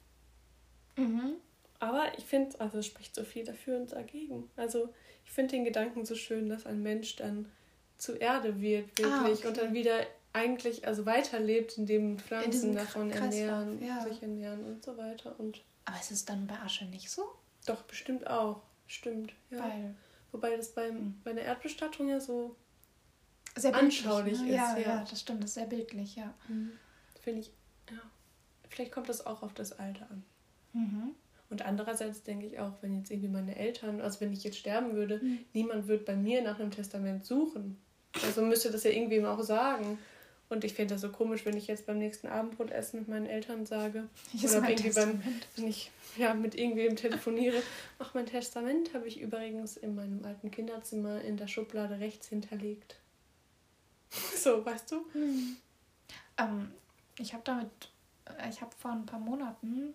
Mhm. 0.96 1.35
Aber 1.81 2.07
ich 2.16 2.24
finde, 2.24 2.59
also 2.61 2.79
es 2.79 2.87
spricht 2.87 3.14
so 3.14 3.24
viel 3.24 3.44
dafür 3.44 3.77
und 3.77 3.92
dagegen. 3.92 4.50
Also 4.57 4.92
ich 5.24 5.33
finde 5.33 5.57
den 5.57 5.64
Gedanken 5.64 6.05
so 6.05 6.14
schön, 6.14 6.48
dass 6.48 6.66
ein 6.66 6.83
Mensch 6.83 7.16
dann 7.16 7.50
zu 7.98 8.14
Erde 8.14 8.61
wird, 8.61 8.98
wirklich, 8.98 9.07
ah, 9.07 9.29
okay. 9.31 9.46
und 9.46 9.57
dann 9.57 9.74
wieder 9.74 10.07
eigentlich, 10.33 10.87
also 10.87 11.07
weiterlebt, 11.07 11.79
indem 11.79 12.18
Pflanzen 12.18 12.70
in 12.70 12.77
davon 12.77 13.11
ernähren, 13.11 13.83
ja. 13.85 14.00
sich 14.03 14.20
ernähren 14.22 14.64
und 14.64 14.85
so 14.85 14.96
weiter. 14.96 15.38
Und 15.38 15.62
Aber 15.85 15.98
ist 15.98 16.11
es 16.11 16.24
dann 16.24 16.46
bei 16.46 16.57
Asche 16.57 16.85
nicht 16.87 17.11
so? 17.11 17.22
Doch, 17.66 17.83
bestimmt 17.83 18.27
auch. 18.27 18.62
stimmt. 18.87 19.33
Ja. 19.50 19.61
Weil, 19.61 19.94
Wobei 20.33 20.57
das 20.57 20.74
beim, 20.74 20.96
hm. 20.96 21.20
bei 21.22 21.33
der 21.33 21.44
Erdbestattung 21.44 22.09
ja 22.09 22.18
so 22.18 22.57
sehr 23.55 23.74
anschaulich 23.74 24.40
ne? 24.40 24.48
ist. 24.48 24.55
Ja, 24.55 24.77
ja, 24.77 24.81
ja, 24.81 25.07
das 25.09 25.20
stimmt, 25.20 25.44
das 25.44 25.50
ist 25.50 25.55
sehr 25.55 25.66
bildlich, 25.66 26.16
ja. 26.16 26.35
Mhm. 26.48 26.72
Finde 27.22 27.40
ich, 27.42 27.53
ja. 27.88 28.00
Vielleicht 28.68 28.90
kommt 28.90 29.09
das 29.09 29.24
auch 29.24 29.44
auf 29.44 29.55
das 29.55 29.79
Alter 29.79 30.11
an. 30.11 30.24
Mhm. 30.72 31.14
Und 31.50 31.62
andererseits 31.62 32.24
denke 32.24 32.46
ich 32.46 32.59
auch, 32.59 32.72
wenn 32.81 32.96
jetzt 32.96 33.12
irgendwie 33.12 33.29
meine 33.29 33.55
Eltern, 33.55 34.00
also 34.00 34.20
wenn 34.20 34.33
ich 34.33 34.42
jetzt 34.42 34.59
sterben 34.59 34.94
würde, 34.94 35.20
mhm. 35.22 35.44
niemand 35.53 35.87
wird 35.87 36.05
bei 36.05 36.16
mir 36.16 36.42
nach 36.42 36.59
einem 36.59 36.72
Testament 36.72 37.24
suchen. 37.24 37.81
Also 38.24 38.42
müsste 38.42 38.72
das 38.72 38.83
ja 38.83 38.90
irgendwem 38.90 39.24
auch 39.27 39.40
sagen. 39.42 39.98
Und 40.48 40.64
ich 40.64 40.74
finde 40.74 40.94
das 40.94 41.00
so 41.00 41.09
komisch, 41.11 41.44
wenn 41.46 41.57
ich 41.57 41.66
jetzt 41.66 41.87
beim 41.87 41.98
nächsten 41.98 42.26
Abendbrotessen 42.26 43.00
mit 43.00 43.09
meinen 43.09 43.26
Eltern 43.26 43.66
sage. 43.66 44.09
Ich 44.33 44.44
oder 44.44 44.68
irgendwie 44.68 44.90
beim, 44.90 45.22
wenn 45.57 45.66
ich 45.66 45.90
ja, 46.16 46.35
mit 46.35 46.54
irgendwem 46.54 46.96
telefoniere. 46.96 47.62
Ach, 47.98 48.14
mein 48.14 48.26
Testament 48.26 48.94
habe 48.94 49.09
ich 49.09 49.20
übrigens 49.20 49.76
in 49.76 49.94
meinem 49.94 50.24
alten 50.24 50.50
Kinderzimmer 50.50 51.20
in 51.22 51.37
der 51.37 51.48
Schublade 51.48 51.98
rechts 52.00 52.28
hinterlegt. 52.28 52.96
So, 54.37 54.64
weißt 54.64 54.92
du? 54.92 55.04
Hm. 55.12 55.57
Ähm, 56.38 56.70
ich 57.18 57.33
habe 57.33 57.42
damit, 57.44 57.70
äh, 58.26 58.48
ich 58.48 58.61
habe 58.61 58.70
vor 58.76 58.92
ein 58.92 59.07
paar 59.07 59.18
Monaten, 59.18 59.94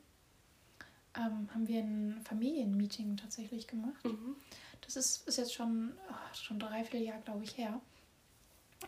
ähm, 1.15 1.49
haben 1.53 1.67
wir 1.67 1.79
ein 1.79 2.19
Familienmeeting 2.25 3.15
tatsächlich 3.15 3.67
gemacht. 3.67 4.03
Mhm. 4.03 4.35
Das 4.81 4.95
ist, 4.95 5.27
ist 5.27 5.37
jetzt 5.37 5.53
schon, 5.53 5.93
oh, 6.09 6.35
schon 6.35 6.59
drei, 6.59 6.83
vier 6.83 7.01
Jahre, 7.01 7.21
glaube 7.21 7.43
ich, 7.43 7.57
her. 7.57 7.79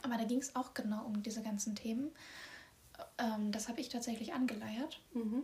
Aber 0.03 0.17
da 0.17 0.23
ging 0.23 0.39
es 0.39 0.55
auch 0.55 0.73
genau 0.73 1.05
um 1.05 1.21
diese 1.21 1.41
ganzen 1.41 1.75
Themen. 1.75 2.11
Ähm, 3.17 3.51
das 3.51 3.67
habe 3.67 3.81
ich 3.81 3.89
tatsächlich 3.89 4.33
angeleiert. 4.33 4.99
Mhm. 5.13 5.43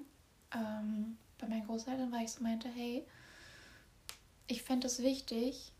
Ähm, 0.53 1.17
bei 1.39 1.47
meinen 1.47 1.65
Großeltern, 1.65 2.12
weil 2.12 2.25
ich 2.25 2.31
so 2.31 2.41
meinte, 2.41 2.69
hey, 2.69 3.05
ich 4.47 4.63
fände 4.63 4.88
es 4.88 5.03
wichtig, 5.03 5.71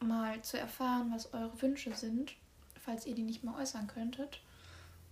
mal 0.00 0.42
zu 0.42 0.58
erfahren, 0.58 1.12
was 1.12 1.32
eure 1.32 1.60
Wünsche 1.62 1.94
sind, 1.94 2.34
falls 2.80 3.06
ihr 3.06 3.14
die 3.14 3.22
nicht 3.22 3.44
mehr 3.44 3.54
äußern 3.54 3.86
könntet. 3.86 4.40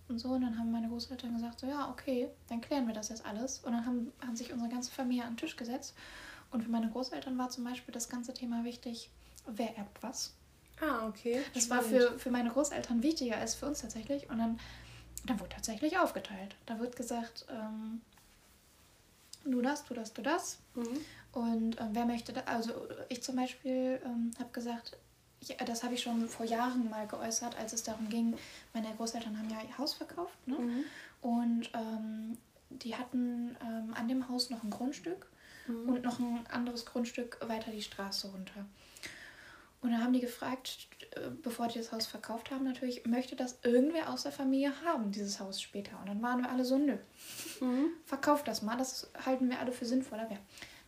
Und 0.07 0.19
so, 0.19 0.29
und 0.29 0.41
dann 0.41 0.57
haben 0.59 0.71
meine 0.71 0.89
Großeltern 0.89 1.33
gesagt, 1.33 1.61
so 1.61 1.67
ja, 1.67 1.89
okay, 1.89 2.27
dann 2.49 2.59
klären 2.59 2.85
wir 2.85 2.93
das 2.93 3.09
jetzt 3.09 3.25
alles. 3.25 3.59
Und 3.59 3.71
dann 3.71 3.85
haben, 3.85 4.11
haben 4.25 4.35
sich 4.35 4.51
unsere 4.51 4.69
ganze 4.69 4.91
Familie 4.91 5.23
an 5.23 5.33
den 5.33 5.37
Tisch 5.37 5.55
gesetzt. 5.55 5.95
Und 6.51 6.63
für 6.63 6.69
meine 6.69 6.89
Großeltern 6.89 7.37
war 7.37 7.49
zum 7.49 7.63
Beispiel 7.63 7.93
das 7.93 8.09
ganze 8.09 8.33
Thema 8.33 8.65
wichtig, 8.65 9.09
wer 9.45 9.77
erbt 9.77 10.03
was. 10.03 10.33
Ah, 10.81 11.07
okay. 11.07 11.39
Das 11.53 11.69
war 11.69 11.81
für, 11.81 12.17
für 12.17 12.31
meine 12.31 12.49
Großeltern 12.49 13.03
wichtiger 13.03 13.37
als 13.37 13.55
für 13.55 13.67
uns 13.67 13.81
tatsächlich. 13.81 14.29
Und 14.29 14.39
dann, 14.39 14.59
dann 15.25 15.39
wurde 15.39 15.49
tatsächlich 15.49 15.97
aufgeteilt. 15.97 16.55
Da 16.65 16.79
wird 16.79 16.95
gesagt, 16.95 17.45
ähm, 17.49 18.01
du 19.45 19.61
das, 19.61 19.85
du 19.85 19.93
das, 19.93 20.13
du 20.13 20.21
das. 20.21 20.57
Mhm. 20.75 20.97
Und 21.33 21.79
ähm, 21.79 21.89
wer 21.91 22.05
möchte 22.05 22.33
das? 22.33 22.47
Also 22.47 22.73
ich 23.09 23.21
zum 23.21 23.35
Beispiel 23.35 24.01
ähm, 24.03 24.31
habe 24.39 24.49
gesagt, 24.51 24.97
ich, 25.39 25.55
das 25.57 25.83
habe 25.83 25.93
ich 25.93 26.01
schon 26.01 26.27
vor 26.27 26.45
Jahren 26.45 26.89
mal 26.89 27.07
geäußert, 27.07 27.57
als 27.57 27.73
es 27.73 27.83
darum 27.83 28.09
ging, 28.09 28.35
meine 28.73 28.93
Großeltern 28.95 29.37
haben 29.37 29.49
ja 29.49 29.61
ihr 29.61 29.77
Haus 29.77 29.93
verkauft. 29.93 30.35
Ne? 30.47 30.55
Mhm. 30.55 30.83
Und 31.21 31.69
ähm, 31.73 32.37
die 32.69 32.95
hatten 32.95 33.55
ähm, 33.61 33.93
an 33.95 34.07
dem 34.07 34.27
Haus 34.29 34.49
noch 34.49 34.63
ein 34.63 34.69
Grundstück 34.69 35.27
mhm. 35.67 35.89
und 35.89 36.03
noch 36.03 36.19
ein 36.19 36.45
anderes 36.49 36.85
Grundstück 36.85 37.37
weiter 37.47 37.71
die 37.71 37.81
Straße 37.81 38.29
runter. 38.29 38.65
Und 39.81 39.91
dann 39.91 40.03
haben 40.03 40.13
die 40.13 40.21
gefragt, 40.21 40.87
äh, 41.15 41.29
bevor 41.41 41.67
die 41.67 41.79
das 41.79 41.91
Haus 41.91 42.05
verkauft 42.05 42.51
haben, 42.51 42.63
natürlich, 42.63 43.05
möchte 43.05 43.35
das 43.35 43.57
irgendwer 43.63 44.09
aus 44.09 44.23
der 44.23 44.31
Familie 44.31 44.73
haben, 44.85 45.11
dieses 45.11 45.39
Haus 45.39 45.59
später? 45.59 45.99
Und 45.99 46.07
dann 46.07 46.21
waren 46.21 46.41
wir 46.43 46.51
alle 46.51 46.65
so, 46.65 46.77
nö, 46.77 46.97
mhm. 47.59 47.89
verkauft 48.05 48.47
das 48.47 48.61
mal, 48.61 48.77
das 48.77 49.09
halten 49.25 49.49
wir 49.49 49.59
alle 49.59 49.71
für 49.71 49.85
sinnvoller. 49.85 50.29
Ja. 50.31 50.37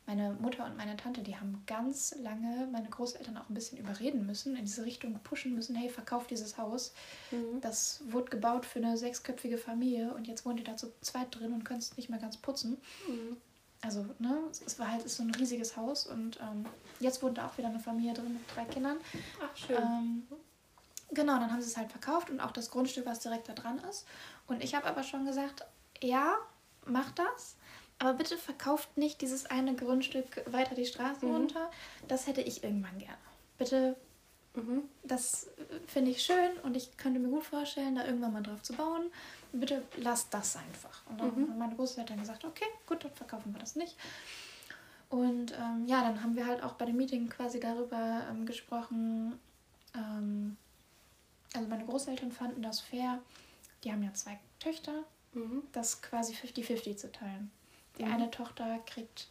Meine 0.06 0.34
Mutter 0.34 0.66
und 0.66 0.76
meine 0.76 0.98
Tante, 0.98 1.22
die 1.22 1.38
haben 1.38 1.64
ganz 1.66 2.14
lange 2.22 2.68
meine 2.72 2.90
Großeltern 2.90 3.38
auch 3.38 3.50
ein 3.50 3.54
bisschen 3.54 3.80
überreden 3.80 4.26
müssen, 4.26 4.56
in 4.58 4.66
diese 4.66 4.86
Richtung 4.86 5.18
pushen 5.24 5.56
müssen, 5.56 5.76
hey, 5.76 5.90
verkauft 5.90 6.30
dieses 6.30 6.58
Haus. 6.58 6.94
Mhm. 7.32 7.62
Das 7.62 8.04
wurde 8.10 8.30
gebaut 8.30 8.66
für 8.66 8.80
eine 8.80 8.98
sechsköpfige 8.98 9.58
Familie 9.58 10.14
und 10.14 10.28
jetzt 10.28 10.46
wohnt 10.46 10.60
ihr 10.60 10.66
da 10.66 10.76
zu 10.76 10.94
zweit 11.02 11.34
drin 11.34 11.54
und 11.54 11.64
könnt 11.64 11.82
es 11.82 11.98
nicht 11.98 12.10
mehr 12.10 12.20
ganz 12.20 12.38
putzen. 12.38 12.78
Mhm 13.08 13.38
also 13.84 14.06
ne, 14.20 14.38
es 14.66 14.80
war 14.80 14.92
halt 14.92 15.04
ist 15.04 15.18
so 15.18 15.24
ein 15.24 15.36
riesiges 15.36 15.76
Haus 15.76 16.08
und 16.08 16.40
ähm, 16.40 16.66
jetzt 17.00 17.22
wohnt 17.22 17.38
da 17.38 17.48
auch 17.48 17.58
wieder 17.58 17.68
eine 17.68 17.80
Familie 17.80 18.14
drin 18.14 18.34
mit 18.34 18.42
drei 18.56 18.66
Kindern. 18.66 18.98
Ach 19.42 19.58
schön. 19.58 19.76
Ähm, 19.78 20.28
genau, 21.12 21.38
dann 21.40 21.52
haben 21.52 21.62
sie 21.62 21.68
es 21.68 21.78
halt 21.78 21.92
verkauft 21.92 22.30
und 22.30 22.40
auch 22.40 22.52
das 22.52 22.72
Grundstück, 22.72 23.06
was 23.06 23.20
direkt 23.20 23.50
da 23.50 23.54
dran 23.54 23.80
ist. 23.90 24.06
Und 24.48 24.64
ich 24.64 24.74
habe 24.74 24.88
aber 24.88 25.04
schon 25.04 25.26
gesagt, 25.26 25.66
ja, 26.02 26.36
macht 26.86 27.20
das, 27.20 27.58
aber 28.00 28.14
bitte 28.14 28.38
verkauft 28.38 28.98
nicht 28.98 29.22
dieses 29.22 29.46
eine 29.46 29.76
Grundstück 29.76 30.44
weiter 30.52 30.76
die 30.76 30.86
Straße 30.86 31.26
mhm. 31.26 31.36
runter. 31.36 31.70
Das 32.08 32.28
hätte 32.28 32.42
ich 32.42 32.64
irgendwann 32.64 32.98
gerne. 32.98 33.18
Bitte, 33.58 33.96
mhm. 34.56 34.84
das 35.04 35.48
finde 35.88 36.12
ich 36.12 36.24
schön 36.24 36.52
und 36.64 36.78
ich 36.78 36.96
könnte 36.96 37.20
mir 37.20 37.30
gut 37.30 37.44
vorstellen, 37.44 37.96
da 37.96 38.06
irgendwann 38.06 38.34
mal 38.34 38.44
drauf 38.44 38.64
zu 38.64 38.74
bauen 38.74 39.12
bitte 39.54 39.84
lass 39.98 40.30
das 40.30 40.56
einfach. 40.56 41.06
Und 41.08 41.20
dann 41.20 41.28
mhm. 41.28 41.50
haben 41.50 41.58
meine 41.58 41.76
Großeltern 41.76 42.20
gesagt, 42.20 42.44
okay, 42.44 42.66
gut, 42.86 43.04
dann 43.04 43.12
verkaufen 43.14 43.54
wir 43.54 43.60
das 43.60 43.76
nicht. 43.76 43.96
Und 45.10 45.54
ähm, 45.54 45.86
ja, 45.86 46.02
dann 46.02 46.24
haben 46.24 46.36
wir 46.36 46.48
halt 46.48 46.64
auch 46.64 46.74
bei 46.74 46.86
dem 46.86 46.98
Meeting 46.98 47.30
quasi 47.30 47.60
darüber 47.60 48.24
ähm, 48.30 48.46
gesprochen. 48.46 49.40
Ähm, 49.96 50.58
also 51.54 51.68
meine 51.68 51.86
Großeltern 51.86 52.32
fanden 52.32 52.64
das 52.64 52.80
fair. 52.80 53.20
Die 53.84 53.92
haben 53.92 54.02
ja 54.02 54.14
zwei 54.14 54.40
Töchter, 54.60 55.04
mhm. 55.34 55.64
das 55.72 56.02
quasi 56.02 56.34
50-50 56.34 56.98
zu 56.98 57.12
teilen. 57.12 57.52
Die 58.00 58.06
mhm. 58.06 58.14
eine 58.14 58.32
Tochter 58.32 58.80
kriegt 58.88 59.28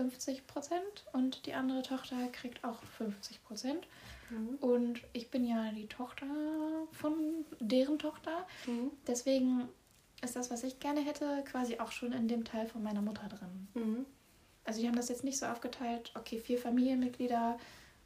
50 0.00 0.46
Prozent 0.46 1.04
und 1.12 1.44
die 1.44 1.52
andere 1.52 1.82
Tochter 1.82 2.16
kriegt 2.32 2.64
auch 2.64 2.82
50 2.96 3.44
Prozent. 3.44 3.86
Mhm. 4.30 4.56
Und 4.60 5.00
ich 5.12 5.30
bin 5.30 5.46
ja 5.46 5.70
die 5.72 5.88
Tochter 5.88 6.26
von 6.92 7.12
deren 7.58 7.98
Tochter. 7.98 8.46
Mhm. 8.66 8.90
Deswegen 9.06 9.68
ist 10.22 10.36
das, 10.36 10.50
was 10.50 10.64
ich 10.64 10.80
gerne 10.80 11.00
hätte, 11.00 11.44
quasi 11.50 11.78
auch 11.78 11.92
schon 11.92 12.12
in 12.12 12.28
dem 12.28 12.44
Teil 12.44 12.66
von 12.66 12.82
meiner 12.82 13.02
Mutter 13.02 13.28
drin. 13.28 13.68
Mhm. 13.74 14.06
Also 14.64 14.80
die 14.80 14.88
haben 14.88 14.96
das 14.96 15.10
jetzt 15.10 15.24
nicht 15.24 15.38
so 15.38 15.46
aufgeteilt, 15.46 16.12
okay, 16.16 16.38
vier 16.38 16.58
Familienmitglieder 16.58 17.58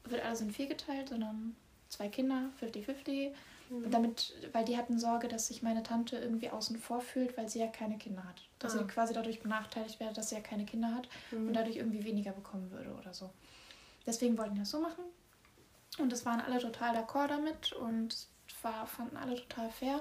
wird 0.04 0.24
alles 0.24 0.40
in 0.40 0.50
vier 0.50 0.66
geteilt, 0.66 1.11
sondern 1.11 1.54
zwei 1.88 2.09
Kinder, 2.09 2.50
50-50. 2.61 3.33
Mhm. 3.70 3.90
Damit, 3.90 4.35
weil 4.53 4.64
die 4.64 4.77
hatten 4.77 4.98
Sorge, 4.98 5.29
dass 5.29 5.48
sich 5.48 5.62
meine 5.62 5.83
Tante 5.83 6.16
irgendwie 6.16 6.50
außen 6.50 6.79
vor 6.79 7.00
fühlt, 7.00 7.37
weil 7.37 7.48
sie 7.48 7.61
ja 7.61 7.66
keine 7.66 7.98
Kinder 7.98 8.24
hat. 8.24 8.42
Dass 8.59 8.74
ah. 8.74 8.79
sie 8.79 8.85
quasi 8.85 9.14
dadurch 9.14 9.40
benachteiligt 9.40 10.00
wäre, 10.00 10.12
dass 10.12 10.29
sie 10.29 10.35
ja 10.35 10.40
keine 10.40 10.64
Kinder 10.64 10.94
hat 10.94 11.09
mhm. 11.31 11.48
und 11.48 11.55
dadurch 11.55 11.77
irgendwie 11.77 12.05
weniger 12.05 12.33
bekommen 12.33 12.70
würde 12.70 12.94
oder 12.94 13.14
so. 13.14 13.31
Deswegen 14.07 14.37
wollten 14.37 14.55
wir 14.55 14.61
das 14.61 14.70
so 14.70 14.81
machen. 14.81 15.05
Und 15.98 16.12
es 16.12 16.27
waren 16.27 16.40
alle 16.40 16.59
total 16.59 16.96
d'accord 16.96 17.29
damit 17.29 17.72
und 17.72 18.27
war, 18.62 18.87
fanden 18.87 19.16
alle 19.16 19.37
total 19.37 19.70
fair. 19.70 20.00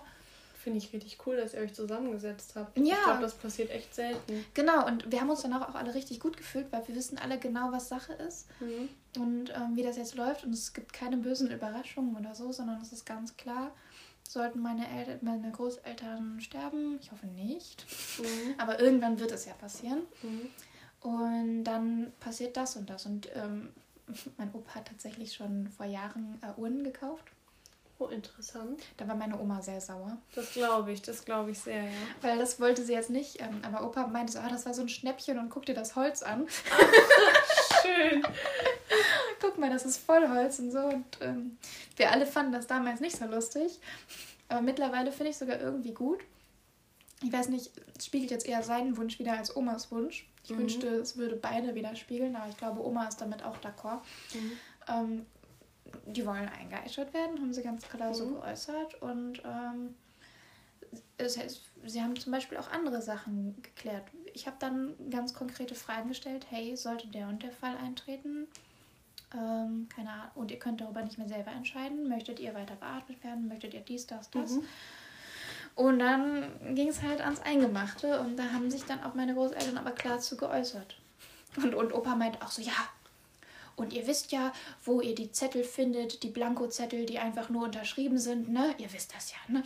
Finde 0.63 0.77
ich 0.77 0.93
richtig 0.93 1.17
cool, 1.25 1.35
dass 1.35 1.53
ihr 1.53 1.59
euch 1.59 1.73
zusammengesetzt 1.73 2.53
habt. 2.55 2.77
Ja. 2.77 2.83
Ich 2.83 3.03
glaube, 3.03 3.21
das 3.21 3.33
passiert 3.33 3.69
echt 3.69 3.93
selten. 3.93 4.45
Genau, 4.53 4.87
und 4.87 5.11
wir 5.11 5.19
haben 5.19 5.29
uns 5.29 5.41
danach 5.41 5.67
auch 5.67 5.75
alle 5.75 5.93
richtig 5.93 6.21
gut 6.21 6.37
gefühlt, 6.37 6.71
weil 6.71 6.87
wir 6.87 6.95
wissen 6.95 7.17
alle 7.17 7.37
genau, 7.37 7.73
was 7.73 7.89
Sache 7.89 8.13
ist 8.13 8.47
mhm. 8.61 8.87
und 9.21 9.49
ähm, 9.49 9.75
wie 9.75 9.83
das 9.83 9.97
jetzt 9.97 10.15
läuft. 10.15 10.45
Und 10.45 10.53
es 10.53 10.71
gibt 10.71 10.93
keine 10.93 11.17
bösen 11.17 11.51
Überraschungen 11.51 12.15
oder 12.15 12.33
so, 12.33 12.53
sondern 12.53 12.81
es 12.81 12.93
ist 12.93 13.05
ganz 13.05 13.35
klar, 13.35 13.71
sollten 14.23 14.61
meine, 14.61 14.87
Eltern, 14.89 15.19
meine 15.21 15.51
Großeltern 15.51 16.39
sterben, 16.39 16.97
ich 17.01 17.11
hoffe 17.11 17.27
nicht, 17.27 17.85
mhm. 18.19 18.55
aber 18.57 18.79
irgendwann 18.79 19.19
wird 19.19 19.33
es 19.33 19.45
ja 19.45 19.53
passieren. 19.55 20.03
Mhm. 20.21 20.49
Und 21.01 21.63
dann 21.65 22.13
passiert 22.21 22.55
das 22.55 22.77
und 22.77 22.89
das. 22.89 23.05
Und 23.05 23.27
ähm, 23.35 23.67
mein 24.37 24.53
Opa 24.53 24.75
hat 24.75 24.87
tatsächlich 24.87 25.33
schon 25.33 25.67
vor 25.67 25.85
Jahren 25.85 26.39
äh, 26.41 26.57
Urnen 26.57 26.85
gekauft. 26.85 27.25
Oh, 28.03 28.09
interessant. 28.09 28.81
Da 28.97 29.07
war 29.07 29.15
meine 29.15 29.39
Oma 29.39 29.61
sehr 29.61 29.79
sauer. 29.79 30.17
Das 30.35 30.51
glaube 30.53 30.91
ich, 30.91 31.01
das 31.01 31.23
glaube 31.23 31.51
ich 31.51 31.59
sehr, 31.59 31.83
ja. 31.83 31.91
Weil 32.21 32.37
das 32.37 32.59
wollte 32.59 32.83
sie 32.83 32.93
jetzt 32.93 33.09
nicht. 33.09 33.39
Ähm, 33.39 33.61
aber 33.63 33.85
Opa 33.85 34.07
meinte 34.07 34.33
so, 34.33 34.39
ah, 34.39 34.49
das 34.49 34.65
war 34.65 34.73
so 34.73 34.81
ein 34.81 34.89
Schnäppchen 34.89 35.39
und 35.39 35.49
guck 35.49 35.65
dir 35.65 35.75
das 35.75 35.95
Holz 35.95 36.21
an. 36.21 36.47
Schön. 37.81 38.23
guck 39.41 39.57
mal, 39.57 39.69
das 39.69 39.85
ist 39.85 39.97
Vollholz 39.97 40.59
und 40.59 40.71
so. 40.71 40.79
Und 40.79 41.05
ähm, 41.21 41.57
wir 41.95 42.11
alle 42.11 42.25
fanden 42.25 42.51
das 42.51 42.67
damals 42.67 42.99
nicht 42.99 43.15
so 43.15 43.25
lustig. 43.25 43.79
Aber 44.49 44.61
mittlerweile 44.61 45.11
finde 45.11 45.31
ich 45.31 45.37
sogar 45.37 45.59
irgendwie 45.59 45.93
gut. 45.93 46.19
Ich 47.21 47.31
weiß 47.31 47.49
nicht, 47.49 47.71
es 47.97 48.05
spiegelt 48.05 48.31
jetzt 48.31 48.47
eher 48.47 48.63
seinen 48.63 48.97
Wunsch 48.97 49.17
wieder 49.19 49.37
als 49.37 49.55
Omas 49.55 49.91
Wunsch. 49.91 50.27
Ich 50.43 50.51
mhm. 50.51 50.59
wünschte, 50.59 50.87
es 50.87 51.15
würde 51.15 51.35
beide 51.35 51.73
widerspiegeln, 51.73 52.35
aber 52.35 52.49
ich 52.49 52.57
glaube, 52.57 52.85
Oma 52.85 53.07
ist 53.07 53.21
damit 53.21 53.43
auch 53.43 53.57
d'accord. 53.59 54.01
Mhm. 54.33 54.51
Ähm, 54.89 55.25
die 56.05 56.25
wollen 56.25 56.49
eingeeichert 56.49 57.13
werden, 57.13 57.39
haben 57.39 57.53
sie 57.53 57.63
ganz 57.63 57.87
klar 57.87 58.09
mhm. 58.09 58.13
so 58.13 58.27
geäußert. 58.29 59.01
Und 59.01 59.41
ähm, 59.45 59.95
das 61.17 61.37
heißt, 61.37 61.61
sie 61.85 62.01
haben 62.01 62.15
zum 62.15 62.31
Beispiel 62.31 62.57
auch 62.57 62.71
andere 62.71 63.01
Sachen 63.01 63.61
geklärt. 63.61 64.03
Ich 64.33 64.47
habe 64.47 64.57
dann 64.59 64.95
ganz 65.09 65.33
konkrete 65.33 65.75
Fragen 65.75 66.09
gestellt. 66.09 66.47
Hey, 66.49 66.75
sollte 66.75 67.07
der 67.07 67.27
und 67.27 67.43
der 67.43 67.51
Fall 67.51 67.77
eintreten? 67.77 68.47
Ähm, 69.33 69.87
keine 69.93 70.11
Ahnung. 70.11 70.31
Und 70.35 70.51
ihr 70.51 70.59
könnt 70.59 70.81
darüber 70.81 71.01
nicht 71.01 71.17
mehr 71.17 71.27
selber 71.27 71.51
entscheiden. 71.51 72.07
Möchtet 72.07 72.39
ihr 72.39 72.53
weiter 72.53 72.75
beatmet 72.75 73.23
werden? 73.23 73.47
Möchtet 73.47 73.73
ihr 73.73 73.81
dies, 73.81 74.07
das, 74.07 74.29
das? 74.31 74.53
Mhm. 74.53 74.63
Und 75.75 75.99
dann 75.99 76.75
ging 76.75 76.89
es 76.89 77.01
halt 77.01 77.21
ans 77.21 77.41
Eingemachte 77.41 78.19
und 78.21 78.37
da 78.37 78.51
haben 78.51 78.69
sich 78.69 78.83
dann 78.83 79.03
auch 79.03 79.15
meine 79.15 79.33
Großeltern 79.33 79.77
aber 79.77 79.91
klar 79.91 80.19
zu 80.19 80.37
geäußert. 80.37 80.97
Und, 81.57 81.73
und 81.73 81.93
Opa 81.93 82.15
meint 82.15 82.41
auch 82.43 82.51
so, 82.51 82.61
ja, 82.61 82.73
Und 83.75 83.93
ihr 83.93 84.05
wisst 84.07 84.31
ja, 84.31 84.53
wo 84.83 85.01
ihr 85.01 85.15
die 85.15 85.31
Zettel 85.31 85.63
findet, 85.63 86.23
die 86.23 86.29
Blankozettel, 86.29 87.05
die 87.05 87.19
einfach 87.19 87.49
nur 87.49 87.63
unterschrieben 87.63 88.17
sind, 88.17 88.49
ne? 88.49 88.75
Ihr 88.77 88.91
wisst 88.93 89.13
das 89.15 89.31
ja, 89.31 89.53
ne? 89.53 89.63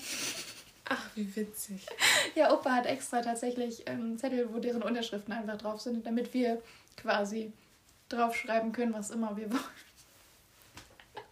Ach, 0.90 1.10
wie 1.16 1.36
witzig. 1.36 1.86
Ja, 2.36 2.54
Opa 2.54 2.72
hat 2.72 2.86
extra 2.86 3.22
tatsächlich 3.22 3.84
ähm, 3.88 4.18
Zettel, 4.18 4.54
wo 4.54 4.60
deren 4.60 4.84
Unterschriften 4.84 5.34
einfach 5.34 5.58
drauf 5.58 5.82
sind, 5.82 6.06
damit 6.06 6.34
wir 6.34 6.62
quasi 6.96 7.52
draufschreiben 8.10 8.72
können, 8.72 8.94
was 8.94 9.10
immer 9.10 9.36
wir 9.36 9.52
wollen. 9.52 9.64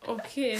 Okay. 0.07 0.59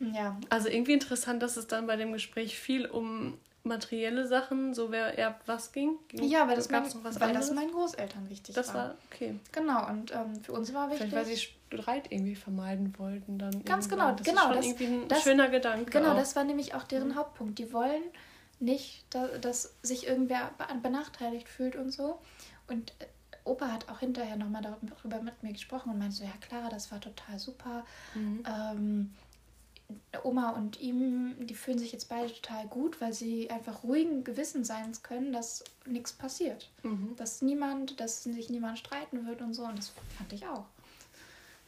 ja. 0.00 0.38
Also 0.48 0.68
irgendwie 0.68 0.92
interessant, 0.92 1.42
dass 1.42 1.56
es 1.56 1.66
dann 1.66 1.86
bei 1.86 1.96
dem 1.96 2.12
Gespräch 2.12 2.58
viel 2.58 2.86
um 2.86 3.38
materielle 3.66 4.26
Sachen, 4.26 4.72
so 4.72 4.90
wer 4.90 5.18
erbt 5.18 5.46
was 5.46 5.72
ging. 5.72 5.98
ging 6.08 6.24
ja, 6.24 6.48
weil 6.48 6.56
das, 6.56 6.70
mein, 6.70 6.84
was 7.02 7.20
weil 7.20 7.32
das 7.34 7.52
meinen 7.52 7.72
Großeltern 7.72 8.30
wichtig 8.30 8.54
das 8.54 8.68
war. 8.68 8.74
Das 8.74 8.84
war 8.84 8.96
okay. 9.12 9.40
Genau, 9.52 9.88
und 9.88 10.12
ähm, 10.12 10.42
für 10.42 10.52
uns 10.52 10.72
war 10.72 10.90
wichtig. 10.90 11.10
Vielleicht, 11.10 11.28
weil 11.28 11.36
sie 11.36 11.36
Streit 11.36 12.10
irgendwie 12.10 12.34
vermeiden 12.34 12.94
wollten 12.98 13.38
dann. 13.38 13.64
Ganz 13.64 13.88
genau, 13.88 14.12
das 14.12 14.26
genau. 14.26 14.40
Ist 14.40 14.46
schon 14.46 14.56
das, 14.56 14.66
irgendwie 14.66 14.84
ein 14.86 15.08
das, 15.08 15.22
schöner 15.22 15.48
Gedanke. 15.48 15.90
Genau, 15.90 16.12
auch. 16.12 16.16
das 16.16 16.36
war 16.36 16.44
nämlich 16.44 16.74
auch 16.74 16.84
deren 16.84 17.08
mhm. 17.08 17.16
Hauptpunkt. 17.16 17.58
Die 17.58 17.72
wollen 17.72 18.02
nicht, 18.60 19.04
dass, 19.10 19.40
dass 19.40 19.74
sich 19.82 20.06
irgendwer 20.06 20.50
benachteiligt 20.82 21.48
fühlt 21.48 21.76
und 21.76 21.92
so. 21.92 22.18
Und 22.68 22.92
äh, 23.00 23.06
Opa 23.44 23.70
hat 23.70 23.88
auch 23.88 24.00
hinterher 24.00 24.36
nochmal 24.36 24.62
darüber 24.62 25.22
mit 25.22 25.42
mir 25.42 25.52
gesprochen 25.52 25.92
und 25.92 25.98
meinte 25.98 26.16
so, 26.16 26.24
ja 26.24 26.32
klar, 26.40 26.68
das 26.70 26.90
war 26.90 27.00
total 27.00 27.38
super. 27.38 27.84
Mhm. 28.14 28.44
Ähm, 28.46 29.14
Oma 30.22 30.50
und 30.50 30.80
ihm, 30.80 31.36
die 31.46 31.54
fühlen 31.54 31.78
sich 31.78 31.92
jetzt 31.92 32.08
beide 32.08 32.32
total 32.32 32.66
gut, 32.66 33.00
weil 33.00 33.12
sie 33.12 33.50
einfach 33.50 33.84
ruhigen 33.84 34.24
Gewissen 34.24 34.64
sein 34.64 34.92
können, 35.02 35.32
dass 35.32 35.62
nichts 35.84 36.12
passiert. 36.12 36.70
Mhm. 36.82 37.14
Dass 37.16 37.42
niemand, 37.42 38.00
dass 38.00 38.24
sich 38.24 38.50
niemand 38.50 38.78
streiten 38.78 39.26
wird 39.26 39.40
und 39.40 39.54
so. 39.54 39.64
Und 39.64 39.78
das 39.78 39.92
fand 40.16 40.32
ich 40.32 40.46
auch. 40.46 40.64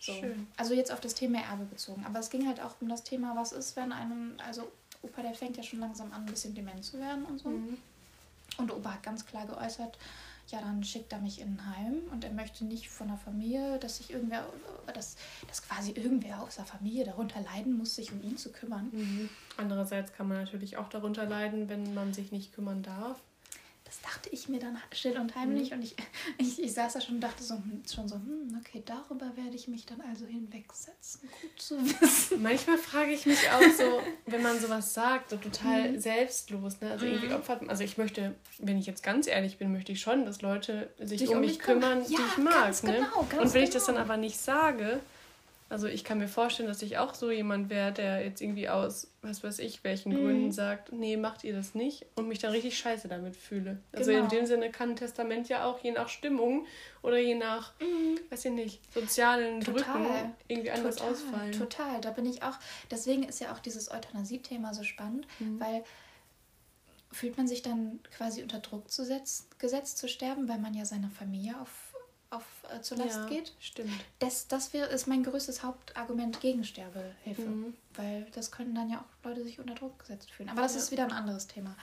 So. 0.01 0.13
Schön. 0.13 0.47
Also 0.57 0.75
jetzt 0.75 0.93
auf 0.93 1.01
das 1.01 1.15
Thema 1.15 1.41
Erbe 1.41 1.65
bezogen. 1.65 2.05
Aber 2.07 2.19
es 2.19 2.31
ging 2.31 2.47
halt 2.47 2.61
auch 2.61 2.75
um 2.81 2.89
das 2.89 3.03
Thema, 3.03 3.37
was 3.37 3.53
ist, 3.53 3.77
wenn 3.77 3.93
einem, 3.93 4.35
also 4.45 4.71
Opa, 5.03 5.23
der 5.23 5.35
fängt 5.35 5.57
ja 5.57 5.63
schon 5.63 5.81
langsam 5.81 6.13
an, 6.13 6.23
ein 6.23 6.27
bisschen 6.27 6.55
dement 6.55 6.85
zu 6.85 6.99
werden 6.99 7.25
und 7.25 7.39
so. 7.39 7.51
Mhm. 7.51 7.79
Und 8.57 8.73
Opa 8.73 8.95
hat 8.95 9.03
ganz 9.03 9.27
klar 9.27 9.47
geäußert, 9.47 9.99
ja, 10.51 10.61
dann 10.61 10.83
schickt 10.85 11.13
er 11.13 11.21
mich 11.21 11.41
in 11.41 11.59
ein 11.59 11.77
Heim 11.77 11.95
und 12.11 12.25
er 12.25 12.33
möchte 12.33 12.65
nicht 12.65 12.89
von 12.89 13.09
der 13.09 13.17
Familie, 13.17 13.79
dass 13.79 13.99
sich 13.99 14.11
irgendwer, 14.11 14.47
dass, 14.93 15.17
dass 15.47 15.63
quasi 15.63 15.93
irgendwer 15.93 16.43
aus 16.43 16.57
der 16.57 16.65
Familie 16.65 17.05
darunter 17.05 17.41
leiden 17.41 17.77
muss, 17.77 17.97
sich 17.97 18.13
um 18.13 18.23
ihn 18.23 18.37
zu 18.37 18.51
kümmern. 18.51 18.89
Mhm. 18.93 19.29
Andererseits 19.57 20.13
kann 20.13 20.29
man 20.29 20.39
natürlich 20.39 20.77
auch 20.77 20.89
darunter 20.89 21.27
leiden, 21.27 21.69
wenn 21.69 21.95
man 21.95 22.13
sich 22.13 22.33
nicht 22.33 22.53
kümmern 22.53 22.83
darf 22.83 23.21
das 23.89 24.03
dachte 24.03 24.29
ich 24.31 24.51
mir 24.51 24.61
dann 24.61 24.77
still 24.93 25.19
und 25.19 25.35
heimlich 25.35 25.71
mhm. 25.71 25.79
und 25.79 25.83
ich, 25.83 25.97
ich, 26.39 26.63
ich 26.63 26.73
saß 26.75 26.93
da 26.93 27.01
schon 27.01 27.17
und 27.17 27.21
dachte 27.23 27.43
so, 27.43 27.55
hm, 27.55 27.83
schon 27.91 28.07
so, 28.07 28.17
hm, 28.17 28.61
okay, 28.61 28.83
darüber 28.85 29.35
werde 29.37 29.57
ich 29.57 29.67
mich 29.67 29.87
dann 29.87 30.01
also 30.03 30.27
hinwegsetzen. 30.27 31.23
Gut 31.41 31.61
zu 31.61 32.01
wissen. 32.01 32.43
Manchmal 32.43 32.77
frage 32.77 33.13
ich 33.13 33.25
mich 33.25 33.51
auch 33.51 33.77
so, 33.77 34.01
wenn 34.27 34.43
man 34.43 34.61
sowas 34.61 34.93
sagt, 34.93 35.31
so 35.31 35.37
total 35.39 35.93
mhm. 35.93 36.01
selbstlos, 36.01 36.81
ne? 36.83 36.91
Also 36.91 37.07
mhm. 37.07 37.13
irgendwie 37.13 37.33
opfert, 37.33 37.69
also 37.69 37.83
ich 37.83 37.97
möchte, 37.97 38.35
wenn 38.59 38.77
ich 38.77 38.87
jetzt 38.87 39.03
ganz 39.03 39.27
ehrlich 39.27 39.57
bin, 39.57 39.73
möchte 39.73 39.93
ich 39.93 40.01
schon, 40.03 40.27
dass 40.27 40.43
Leute 40.43 40.93
sich 40.99 41.21
Dich 41.21 41.31
um 41.31 41.41
mich 41.41 41.59
kümmern, 41.59 42.03
ja, 42.03 42.07
die 42.09 42.15
ich 42.15 42.37
mag. 42.37 42.83
Ne? 42.83 42.93
Genau, 42.93 43.21
und 43.21 43.33
wenn 43.33 43.39
genau. 43.39 43.65
ich 43.65 43.71
das 43.71 43.87
dann 43.87 43.95
genau. 43.95 44.05
aber 44.05 44.19
nicht 44.19 44.39
sage, 44.39 45.01
also 45.71 45.87
ich 45.87 46.03
kann 46.03 46.19
mir 46.19 46.29
vorstellen, 46.29 46.69
dass 46.69 46.81
ich 46.81 46.97
auch 46.97 47.15
so 47.15 47.31
jemand 47.31 47.69
wäre, 47.69 47.93
der 47.93 48.25
jetzt 48.25 48.41
irgendwie 48.41 48.71
aus, 48.71 49.13
was 49.21 49.45
weiß 49.45 49.59
ich, 49.59 49.85
welchen 49.85 50.13
mhm. 50.13 50.17
Gründen 50.17 50.53
sagt, 50.53 50.93
nee, 50.93 51.17
macht 51.17 51.45
ihr 51.45 51.55
das 51.55 51.75
nicht 51.75 52.07
und 52.15 52.27
mich 52.27 52.39
dann 52.39 52.53
richtig 52.53 52.79
scheiße 52.79 53.09
damit 53.09 53.37
fühle. 53.37 53.79
Also 53.93 54.11
genau. 54.11 54.25
in 54.25 54.31
dem 54.31 54.47
Sinne 54.47 54.71
kann 54.71 54.91
ein 54.91 54.97
Testament 54.97 55.49
ja 55.51 55.65
auch 55.65 55.79
je 55.81 55.93
nach 55.93 56.09
Stimmung 56.09 56.67
oder 57.03 57.19
je 57.19 57.35
nach, 57.35 57.75
mhm. 57.81 58.19
weiß 58.31 58.47
ich 58.47 58.53
nicht, 58.53 58.95
sozialen 58.95 59.61
Total. 59.61 59.83
Drücken 59.83 60.35
irgendwie 60.49 60.71
anders 60.71 60.97
Total. 60.97 61.13
ausfallen. 61.13 61.53
Total, 61.53 62.01
da 62.01 62.11
bin 62.13 62.25
ich 62.25 62.43
auch, 62.43 62.57
deswegen 62.91 63.25
ist 63.25 63.41
ja 63.41 63.53
auch 63.53 63.59
dieses 63.59 63.91
Euthanasie-Thema 63.91 64.73
so 64.73 64.85
spannend, 64.85 65.27
mhm. 65.39 65.61
weil 65.61 65.85
fühlt 67.11 67.37
man 67.37 67.49
sich 67.49 67.63
dann 67.63 68.01
quasi 68.15 68.43
unter 68.43 68.59
Druck 68.61 68.91
zu 68.91 69.05
setz, 69.05 69.49
gesetzt 69.59 69.99
zu 69.99 70.09
sterben, 70.09 70.49
weil 70.49 70.59
man 70.59 70.75
ja 70.75 70.85
seine 70.85 71.09
Familie 71.11 71.59
auf 71.61 71.88
auf, 72.31 72.45
äh, 72.71 72.81
zur 72.81 72.99
Last 72.99 73.17
ja, 73.17 73.27
geht. 73.27 73.53
Stimmt. 73.61 73.93
Das, 74.19 74.49
das 74.49 74.73
wär, 74.73 74.89
ist 74.91 75.07
mein 75.07 75.23
größtes 75.23 75.63
Hauptargument 75.63 76.41
gegen 76.41 76.65
Sterbehilfe. 76.65 77.43
Mhm. 77.43 77.75
Weil 77.95 78.27
das 78.35 78.51
können 78.51 78.75
dann 78.75 78.91
ja 78.91 78.99
auch 78.99 79.25
Leute 79.25 79.45
sich 79.45 79.59
unter 79.59 79.75
Druck 79.75 79.99
gesetzt 79.99 80.31
fühlen. 80.31 80.49
Aber 80.49 80.63
das 80.63 80.75
ja. 80.75 80.81
ist 80.81 80.91
wieder 80.91 81.05
ein 81.05 81.13
anderes 81.13 81.47
Thema. 81.47 81.75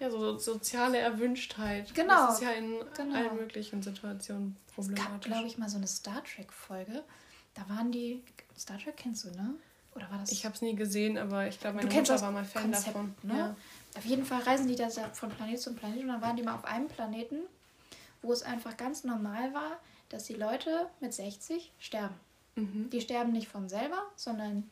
Ja, 0.00 0.10
so 0.10 0.38
soziale 0.38 0.98
Erwünschtheit. 0.98 1.94
Genau. 1.94 2.26
Das 2.26 2.34
ist 2.36 2.42
ja 2.42 2.50
in 2.50 2.80
genau. 2.96 3.16
allen 3.16 3.36
möglichen 3.36 3.82
Situationen 3.82 4.56
problematisch. 4.74 5.04
Es 5.04 5.10
gab, 5.10 5.20
glaube 5.22 5.46
ich, 5.46 5.58
mal 5.58 5.68
so 5.68 5.76
eine 5.76 5.86
Star 5.86 6.22
Trek-Folge. 6.24 7.04
Da 7.54 7.68
waren 7.68 7.92
die. 7.92 8.22
Star 8.58 8.78
Trek 8.78 8.96
kennst 8.96 9.24
du, 9.24 9.30
ne? 9.30 9.54
Oder 9.94 10.10
war 10.10 10.18
das? 10.18 10.32
Ich 10.32 10.44
habe 10.44 10.54
es 10.54 10.62
nie 10.62 10.74
gesehen, 10.74 11.18
aber 11.18 11.46
ich 11.46 11.58
glaube, 11.60 11.76
meine 11.76 11.88
du 11.88 11.94
Mutter 11.94 12.20
war 12.20 12.30
mal 12.32 12.44
Fan 12.44 12.64
Konzept, 12.64 12.88
davon. 12.88 13.14
Ne? 13.22 13.36
Ja. 13.36 13.56
Auf 13.96 14.04
jeden 14.04 14.24
Fall 14.24 14.42
reisen 14.42 14.66
die 14.66 14.76
da 14.76 14.88
von 14.90 15.30
Planet 15.30 15.60
zu 15.60 15.72
Planet 15.74 16.02
und 16.02 16.08
dann 16.08 16.20
waren 16.20 16.36
die 16.36 16.42
mal 16.42 16.56
auf 16.56 16.64
einem 16.64 16.88
Planeten, 16.88 17.36
wo 18.24 18.32
es 18.32 18.42
einfach 18.42 18.76
ganz 18.76 19.04
normal 19.04 19.54
war, 19.54 19.78
dass 20.08 20.24
die 20.24 20.34
Leute 20.34 20.88
mit 21.00 21.12
60 21.12 21.72
sterben. 21.78 22.14
Mhm. 22.56 22.90
Die 22.90 23.00
sterben 23.00 23.32
nicht 23.32 23.48
von 23.48 23.68
selber, 23.68 24.02
sondern 24.16 24.70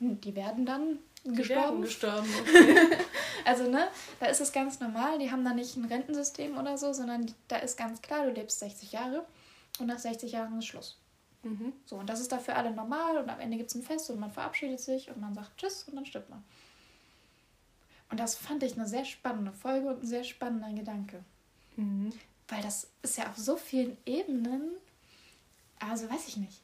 die 0.00 0.34
werden 0.34 0.66
dann 0.66 0.98
die 1.24 1.32
gestorben. 1.32 1.62
Werden 1.62 1.82
gestorben 1.82 2.28
okay. 2.40 2.98
also, 3.44 3.70
ne, 3.70 3.88
da 4.18 4.26
ist 4.26 4.40
es 4.40 4.52
ganz 4.52 4.80
normal. 4.80 5.18
Die 5.18 5.30
haben 5.30 5.44
da 5.44 5.52
nicht 5.52 5.76
ein 5.76 5.84
Rentensystem 5.84 6.58
oder 6.58 6.76
so, 6.76 6.92
sondern 6.92 7.32
da 7.48 7.56
ist 7.56 7.76
ganz 7.76 8.02
klar, 8.02 8.24
du 8.24 8.32
lebst 8.32 8.58
60 8.58 8.92
Jahre 8.92 9.24
und 9.78 9.86
nach 9.86 9.98
60 9.98 10.32
Jahren 10.32 10.58
ist 10.58 10.66
Schluss. 10.66 10.98
Mhm. 11.44 11.72
So, 11.86 11.96
und 11.96 12.08
das 12.08 12.20
ist 12.20 12.32
da 12.32 12.38
für 12.38 12.54
alle 12.54 12.72
normal 12.72 13.18
und 13.18 13.28
am 13.28 13.40
Ende 13.40 13.56
gibt 13.56 13.70
es 13.70 13.74
ein 13.76 13.82
Fest 13.82 14.10
und 14.10 14.20
man 14.20 14.30
verabschiedet 14.30 14.80
sich 14.80 15.08
und 15.10 15.20
man 15.20 15.34
sagt 15.34 15.56
Tschüss 15.58 15.84
und 15.84 15.96
dann 15.96 16.06
stirbt 16.06 16.30
man. 16.30 16.42
Und 18.10 18.20
das 18.20 18.34
fand 18.34 18.62
ich 18.62 18.74
eine 18.74 18.86
sehr 18.86 19.04
spannende 19.04 19.52
Folge 19.52 19.88
und 19.88 20.02
ein 20.02 20.06
sehr 20.06 20.24
spannender 20.24 20.72
Gedanke. 20.72 21.24
Mhm. 21.76 22.12
Weil 22.52 22.62
das 22.62 22.86
ist 23.00 23.16
ja 23.16 23.30
auf 23.30 23.36
so 23.38 23.56
vielen 23.56 23.96
Ebenen, 24.04 24.72
also 25.78 26.10
weiß 26.10 26.28
ich 26.28 26.36
nicht. 26.36 26.60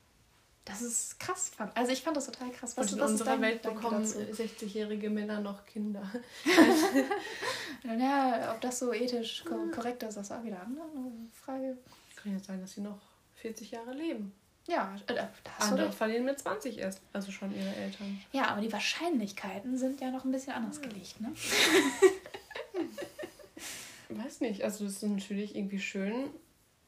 Das 0.66 0.82
ist 0.82 1.18
krass. 1.18 1.50
Also 1.74 1.92
ich 1.92 2.02
fand 2.02 2.14
das 2.14 2.26
total 2.26 2.50
krass. 2.50 2.76
Was, 2.76 2.88
Und 2.88 2.98
in 2.98 3.04
was 3.04 3.10
unserer 3.12 3.40
Welt 3.40 3.62
bekommen 3.62 4.04
60-jährige 4.04 5.08
Männer 5.08 5.40
noch 5.40 5.64
Kinder. 5.64 6.02
ja, 7.84 8.52
ob 8.52 8.60
das 8.60 8.80
so 8.80 8.92
ethisch 8.92 9.42
korrekt 9.74 10.02
ist, 10.02 10.18
das 10.18 10.26
ist 10.26 10.32
auch 10.32 10.44
wieder 10.44 10.60
eine 10.60 11.10
Frage. 11.32 11.78
Kann 12.16 12.34
ja 12.34 12.38
sein, 12.38 12.60
dass 12.60 12.72
sie 12.72 12.82
noch 12.82 13.00
40 13.36 13.70
Jahre 13.70 13.94
leben. 13.94 14.34
Ja, 14.66 14.94
äh, 15.06 15.24
Andere 15.58 15.90
verlieren 15.90 16.26
mit 16.26 16.38
20 16.38 16.76
erst, 16.76 17.00
also 17.14 17.32
schon 17.32 17.56
ihre 17.56 17.74
Eltern. 17.74 18.20
Ja, 18.32 18.48
aber 18.48 18.60
die 18.60 18.70
Wahrscheinlichkeiten 18.70 19.78
sind 19.78 20.02
ja 20.02 20.10
noch 20.10 20.26
ein 20.26 20.32
bisschen 20.32 20.52
anders 20.52 20.82
gelegt, 20.82 21.18
ne? 21.22 21.32
weiß 24.16 24.40
nicht, 24.40 24.64
also 24.64 24.86
es 24.86 24.96
ist 24.96 25.02
natürlich 25.02 25.54
irgendwie 25.56 25.80
schön, 25.80 26.30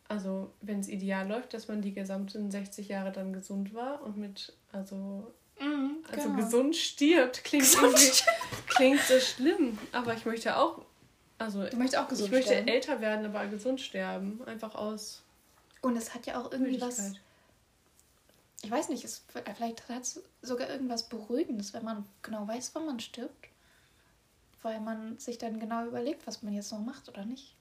also 0.08 0.50
wenn 0.60 0.80
es 0.80 0.88
ideal 0.88 1.28
läuft, 1.28 1.54
dass 1.54 1.68
man 1.68 1.82
die 1.82 1.92
gesamten 1.92 2.50
60 2.50 2.88
Jahre 2.88 3.12
dann 3.12 3.32
gesund 3.32 3.74
war 3.74 4.02
und 4.02 4.16
mit, 4.16 4.52
also, 4.72 5.30
mhm, 5.60 5.98
also 6.10 6.28
genau. 6.30 6.42
gesund 6.42 6.76
stirbt, 6.76 7.44
klingt 7.44 7.64
gesund 7.64 8.24
klingt 8.68 9.00
so 9.00 9.20
schlimm, 9.20 9.78
aber 9.92 10.14
ich 10.14 10.24
möchte 10.24 10.56
auch, 10.56 10.84
also 11.38 11.64
du 11.66 11.76
möchtest 11.76 11.98
auch 11.98 12.08
gesund 12.08 12.28
ich 12.28 12.32
möchte 12.32 12.52
sterben. 12.52 12.68
älter 12.68 13.00
werden, 13.00 13.26
aber 13.26 13.46
gesund 13.46 13.80
sterben, 13.80 14.42
einfach 14.46 14.74
aus 14.74 15.22
Und 15.82 15.96
es 15.96 16.14
hat 16.14 16.26
ja 16.26 16.40
auch 16.40 16.50
irgendwie 16.50 16.80
was, 16.80 17.12
ich 18.62 18.70
weiß 18.70 18.88
nicht, 18.88 19.04
es, 19.04 19.24
vielleicht 19.56 19.88
hat 19.88 20.02
es 20.02 20.22
sogar 20.42 20.70
irgendwas 20.70 21.08
Beruhigendes, 21.08 21.72
wenn 21.74 21.84
man 21.84 22.04
genau 22.22 22.48
weiß, 22.48 22.70
wann 22.74 22.86
man 22.86 23.00
stirbt 23.00 23.49
weil 24.62 24.80
man 24.80 25.18
sich 25.18 25.38
dann 25.38 25.58
genau 25.58 25.86
überlegt, 25.86 26.26
was 26.26 26.42
man 26.42 26.52
jetzt 26.52 26.72
noch 26.72 26.80
macht 26.80 27.08
oder 27.08 27.24
nicht. 27.24 27.54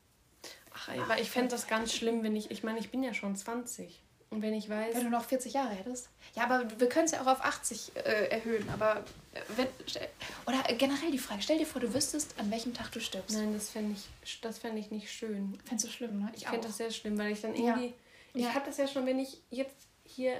Ach, 0.74 0.90
aber 0.90 1.20
ich 1.20 1.30
fände 1.30 1.50
das 1.50 1.68
ganz 1.68 1.94
schlimm, 1.94 2.24
wenn 2.24 2.36
ich, 2.36 2.52
ich 2.52 2.64
meine, 2.64 2.80
ich 2.80 2.90
bin 2.90 3.04
ja 3.04 3.14
schon 3.14 3.36
20. 3.36 4.02
Und 4.32 4.44
wenn 4.44 4.54
ich 4.54 4.70
weiß. 4.70 4.96
Wenn 4.96 5.06
du 5.06 5.10
noch 5.10 5.24
40 5.24 5.54
Jahre 5.54 5.74
hättest. 5.74 6.10
Ja, 6.36 6.44
aber 6.44 6.64
wir 6.80 6.88
können 6.88 7.06
es 7.06 7.12
ja 7.12 7.22
auch 7.22 7.28
auf 7.28 7.44
80 7.44 7.94
äh, 7.96 8.28
erhöhen. 8.28 8.70
Aber 8.70 9.04
äh, 9.34 9.42
wenn. 9.56 9.68
Oder 10.46 10.62
generell 10.76 11.12
die 11.12 11.18
Frage, 11.18 11.42
stell 11.42 11.58
dir 11.58 11.66
vor, 11.66 11.82
du 11.82 11.92
wüsstest, 11.94 12.36
an 12.38 12.52
welchem 12.52 12.74
Tag 12.76 12.92
du 12.92 13.00
stirbst. 13.00 13.36
Nein, 13.36 13.54
das 13.54 13.72
fände 13.72 13.96
ich, 13.96 14.40
fänd 14.60 14.78
ich 14.78 14.92
nicht 14.92 15.12
schön. 15.12 15.58
Fändest 15.66 15.88
du 15.88 15.92
schlimm, 15.92 16.20
ne? 16.20 16.32
Ich, 16.36 16.44
ich 16.44 16.48
fände 16.48 16.68
das 16.68 16.78
sehr 16.78 16.92
schlimm, 16.92 17.18
weil 17.18 17.32
ich 17.32 17.42
dann 17.42 17.56
irgendwie. 17.56 17.88
Ja. 17.88 17.94
Ich 18.36 18.44
ja. 18.44 18.54
habe 18.54 18.66
das 18.68 18.78
ja 18.78 18.88
schon, 18.88 19.08
wenn 19.08 19.18
ich 19.18 19.42
jetzt 19.50 19.88
hier 20.04 20.40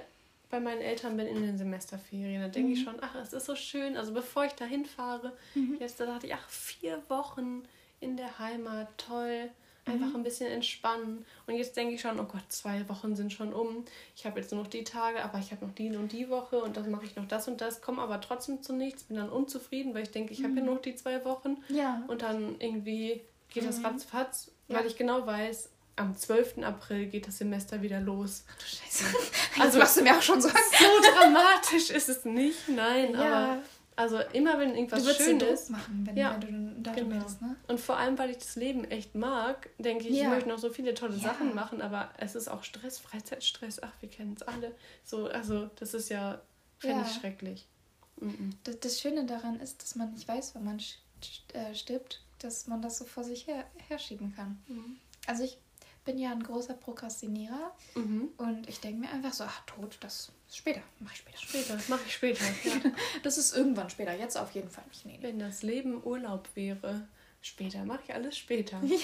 bei 0.50 0.60
meinen 0.60 0.82
Eltern 0.82 1.18
bin 1.18 1.28
in 1.28 1.42
den 1.42 1.58
Semesterferien. 1.58 2.42
Da 2.42 2.48
denke 2.48 2.70
mhm. 2.70 2.76
ich 2.76 2.84
schon, 2.84 2.96
ach, 3.02 3.16
es 3.16 3.34
ist 3.34 3.46
so 3.46 3.56
schön. 3.56 3.98
Also 3.98 4.14
bevor 4.14 4.46
ich 4.46 4.54
da 4.54 4.66
hinfahre, 4.66 5.34
mhm. 5.56 5.78
jetzt 5.80 6.00
da 6.00 6.06
dachte 6.06 6.28
ich, 6.28 6.34
ach, 6.34 6.50
vier 6.50 7.02
Wochen 7.08 7.64
in 8.00 8.18
der 8.18 8.40
Heimat, 8.40 8.88
toll. 8.98 9.50
Einfach 9.86 10.08
mhm. 10.08 10.18
ein 10.18 10.24
bisschen 10.24 10.52
entspannen. 10.52 11.26
Und 11.48 11.56
jetzt 11.56 11.76
denke 11.76 11.96
ich 11.96 12.02
schon, 12.02 12.20
oh 12.20 12.26
Gott, 12.26 12.44
zwei 12.50 12.88
Wochen 12.90 13.16
sind 13.16 13.34
schon 13.34 13.54
um. 13.54 13.86
Ich 14.16 14.26
habe 14.26 14.40
jetzt 14.40 14.52
nur 14.52 14.62
noch 14.62 14.70
die 14.70 14.84
Tage, 14.84 15.24
aber 15.24 15.40
ich 15.40 15.52
habe 15.52 15.66
noch 15.66 15.74
die 15.74 15.96
und 15.96 16.12
die 16.12 16.30
Woche 16.30 16.62
und 16.62 16.78
dann 16.78 16.92
mache 16.92 17.06
ich 17.06 17.16
noch 17.16 17.28
das 17.28 17.48
und 17.48 17.62
das, 17.62 17.82
komme 17.82 18.02
aber 18.02 18.22
trotzdem 18.22 18.62
zu 18.62 18.74
nichts, 18.74 19.04
bin 19.04 19.18
dann 19.18 19.30
unzufrieden, 19.30 19.94
weil 19.96 20.04
ich 20.04 20.12
denke, 20.12 20.34
ich 20.34 20.44
habe 20.44 20.54
ja 20.54 20.62
mhm. 20.62 20.68
noch 20.68 20.82
die 20.82 20.96
zwei 20.96 21.24
Wochen. 21.26 21.58
Ja. 21.70 22.04
Und 22.08 22.22
dann 22.22 22.60
irgendwie 22.60 23.22
geht 23.50 23.66
das 23.66 23.80
mhm. 23.80 23.86
ratzfatz, 23.86 24.52
weil 24.68 24.86
ich 24.86 24.96
genau 24.96 25.26
weiß, 25.26 25.70
am 26.00 26.16
12. 26.16 26.60
April 26.64 27.08
geht 27.08 27.28
das 27.28 27.38
Semester 27.38 27.82
wieder 27.82 28.00
los. 28.00 28.44
Ach 28.48 28.58
du 28.58 28.66
Scheiße. 28.66 29.04
Also 29.60 29.80
machst 29.80 29.98
du 29.98 30.04
mir 30.04 30.18
auch 30.18 30.22
schon 30.22 30.42
so. 30.42 30.50
So 30.50 30.56
dramatisch 31.14 31.90
ist 31.90 32.10
es 32.10 32.26
nicht, 32.26 32.70
nein, 32.70 33.14
ja. 33.14 33.20
aber 33.20 33.64
also 34.00 34.18
immer 34.32 34.58
wenn 34.58 34.76
irgendwas 34.76 35.04
du 35.04 35.14
schön 35.14 35.42
ist, 35.42 35.70
machen, 35.70 36.06
wenn, 36.08 36.16
ja, 36.16 36.40
wenn 36.42 36.82
du 36.82 36.92
genau. 36.94 37.22
bist, 37.22 37.42
ne? 37.42 37.58
Und 37.68 37.82
vor 37.82 37.98
allem, 37.98 38.18
weil 38.18 38.30
ich 38.30 38.38
das 38.38 38.56
Leben 38.56 38.86
echt 38.86 39.14
mag, 39.14 39.70
denke 39.78 40.08
ich, 40.08 40.16
ja. 40.16 40.24
ich 40.24 40.30
möchte 40.30 40.48
noch 40.48 40.58
so 40.58 40.70
viele 40.70 40.94
tolle 40.94 41.18
ja. 41.18 41.24
Sachen 41.24 41.54
machen, 41.54 41.82
aber 41.82 42.10
es 42.18 42.34
ist 42.34 42.48
auch 42.48 42.64
Stress, 42.64 42.98
Freizeitstress. 42.98 43.84
Ach, 43.84 43.92
wir 44.00 44.10
kennen 44.10 44.36
es 44.38 44.44
alle. 44.44 44.74
So, 45.04 45.28
also 45.28 45.70
das 45.76 45.94
ist 45.94 46.08
ja, 46.08 46.42
finde 46.78 47.04
ich 47.06 47.14
schrecklich. 47.14 47.68
Mhm. 48.22 48.52
Das, 48.64 48.80
das, 48.80 49.02
Schöne 49.02 49.26
daran 49.26 49.60
ist, 49.60 49.84
dass 49.84 49.96
man 49.96 50.12
nicht 50.14 50.30
weiß, 50.30 50.56
wann 50.56 50.64
man 50.64 50.82
äh, 51.52 51.76
stirbt, 51.76 52.24
dass 52.40 52.68
man 52.68 52.82
das 52.82 53.00
so 53.00 53.04
vor 53.04 53.26
sich 53.26 53.48
her 53.48 53.66
herschieben 53.90 54.34
kann. 54.34 54.64
Mhm. 54.70 54.96
Also 55.28 55.44
ich 55.44 55.58
bin 56.06 56.18
ja 56.18 56.32
ein 56.32 56.44
großer 56.44 56.74
Prokrastinierer 56.74 57.76
mhm. 57.96 58.30
und 58.38 58.68
ich 58.68 58.80
denke 58.80 59.02
mir 59.02 59.10
einfach 59.12 59.34
so, 59.34 59.44
ach, 59.44 59.66
tot, 59.66 59.98
das 60.02 60.32
ist 60.48 60.58
später, 60.58 60.82
mache 61.00 61.14
ich 61.14 61.20
später. 61.20 61.38
Später, 61.38 61.80
mache 61.88 62.02
ich 62.06 62.14
später. 62.14 62.44
Ja. 62.64 62.92
das 63.24 63.38
ist 63.38 63.56
irgendwann 63.56 63.90
später, 63.90 64.14
jetzt 64.14 64.38
auf 64.38 64.52
jeden 64.52 64.70
Fall 64.70 64.86
nicht. 64.90 65.06
Nee. 65.06 65.20
Wenn 65.22 65.40
das 65.40 65.64
Leben 65.64 66.04
Urlaub 66.04 66.50
wäre, 66.56 67.08
später, 67.42 67.86
mache 67.86 68.02
ich 68.06 68.14
alles 68.14 68.38
später. 68.38 68.82
Ja. 68.84 68.98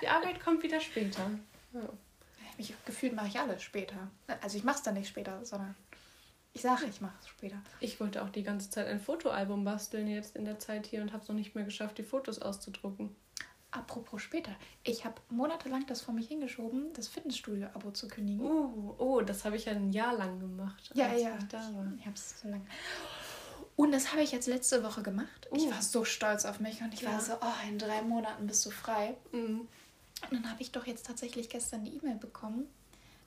Die 0.00 0.08
Arbeit 0.08 0.40
kommt 0.40 0.62
wieder 0.62 0.80
später. 0.80 1.28
Ja. 1.72 1.88
Mich 2.56 2.72
gefühlt 2.86 3.14
mache 3.14 3.26
ich 3.26 3.38
alles 3.38 3.62
später. 3.62 3.96
Also 4.40 4.56
ich 4.56 4.62
mache 4.62 4.76
es 4.76 4.82
dann 4.84 4.94
nicht 4.94 5.08
später, 5.08 5.44
sondern 5.44 5.74
ich 6.52 6.62
sage, 6.62 6.86
ich 6.86 7.00
mache 7.00 7.14
es 7.20 7.28
später. 7.28 7.56
Ich 7.80 8.00
wollte 8.00 8.22
auch 8.22 8.30
die 8.30 8.42
ganze 8.42 8.70
Zeit 8.70 8.86
ein 8.86 9.00
Fotoalbum 9.00 9.64
basteln 9.64 10.08
jetzt 10.08 10.34
in 10.34 10.44
der 10.44 10.58
Zeit 10.58 10.86
hier 10.86 11.02
und 11.02 11.12
habe 11.12 11.22
es 11.22 11.28
noch 11.28 11.36
nicht 11.36 11.54
mehr 11.54 11.64
geschafft, 11.64 11.98
die 11.98 12.02
Fotos 12.02 12.40
auszudrucken. 12.40 13.14
Apropos 13.70 14.22
später. 14.22 14.52
Ich 14.82 15.04
habe 15.04 15.20
monatelang 15.28 15.84
das 15.86 16.00
vor 16.00 16.14
mich 16.14 16.28
hingeschoben, 16.28 16.92
das 16.94 17.06
Fitnessstudio-Abo 17.08 17.90
zu 17.90 18.08
kündigen. 18.08 18.40
Oh, 18.40 18.94
oh 18.98 19.20
das 19.20 19.44
habe 19.44 19.56
ich 19.56 19.66
ja 19.66 19.72
ein 19.72 19.92
Jahr 19.92 20.16
lang 20.16 20.40
gemacht. 20.40 20.90
Ja, 20.94 21.12
ja. 21.12 21.36
Ich, 21.38 21.48
da 21.48 21.58
war. 21.74 21.92
ich 21.98 22.06
habe 22.06 22.14
es 22.14 22.40
so 22.40 22.48
lange. 22.48 22.64
Und 23.76 23.92
das 23.92 24.10
habe 24.10 24.22
ich 24.22 24.32
jetzt 24.32 24.46
letzte 24.46 24.82
Woche 24.82 25.02
gemacht. 25.02 25.48
Uh. 25.52 25.56
Ich 25.56 25.70
war 25.70 25.82
so 25.82 26.04
stolz 26.04 26.46
auf 26.46 26.60
mich 26.60 26.80
und 26.80 26.94
ich 26.94 27.02
ja. 27.02 27.12
war 27.12 27.20
so, 27.20 27.34
oh, 27.34 27.68
in 27.68 27.78
drei 27.78 28.00
Monaten 28.02 28.46
bist 28.46 28.64
du 28.64 28.70
frei. 28.70 29.16
Mhm. 29.32 29.68
Und 30.22 30.32
dann 30.32 30.50
habe 30.50 30.62
ich 30.62 30.72
doch 30.72 30.86
jetzt 30.86 31.06
tatsächlich 31.06 31.48
gestern 31.48 31.84
die 31.84 31.96
E-Mail 31.96 32.16
bekommen, 32.16 32.66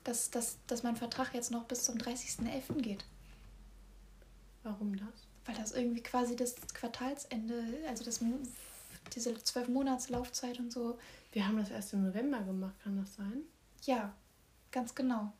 dass, 0.04 0.30
dass, 0.30 0.58
dass 0.66 0.82
mein 0.82 0.96
Vertrag 0.96 1.32
jetzt 1.34 1.52
noch 1.52 1.64
bis 1.64 1.84
zum 1.84 1.96
30.11. 1.96 2.82
geht. 2.82 3.04
Warum 4.62 4.96
das? 4.96 5.26
Weil 5.46 5.54
das 5.54 5.72
irgendwie 5.72 6.02
quasi 6.02 6.36
das 6.36 6.54
Quartalsende, 6.74 7.64
also 7.88 8.04
das 8.04 8.20
diese 9.14 9.34
zwölf 9.42 9.68
Monats 9.68 10.08
Laufzeit 10.08 10.58
und 10.58 10.72
so. 10.72 10.98
Wir 11.32 11.46
haben 11.46 11.58
das 11.58 11.70
erst 11.70 11.92
im 11.92 12.04
November 12.04 12.40
gemacht, 12.40 12.74
kann 12.82 12.96
das 12.96 13.14
sein? 13.14 13.42
Ja, 13.84 14.12
ganz 14.70 14.94
genau. 14.94 15.32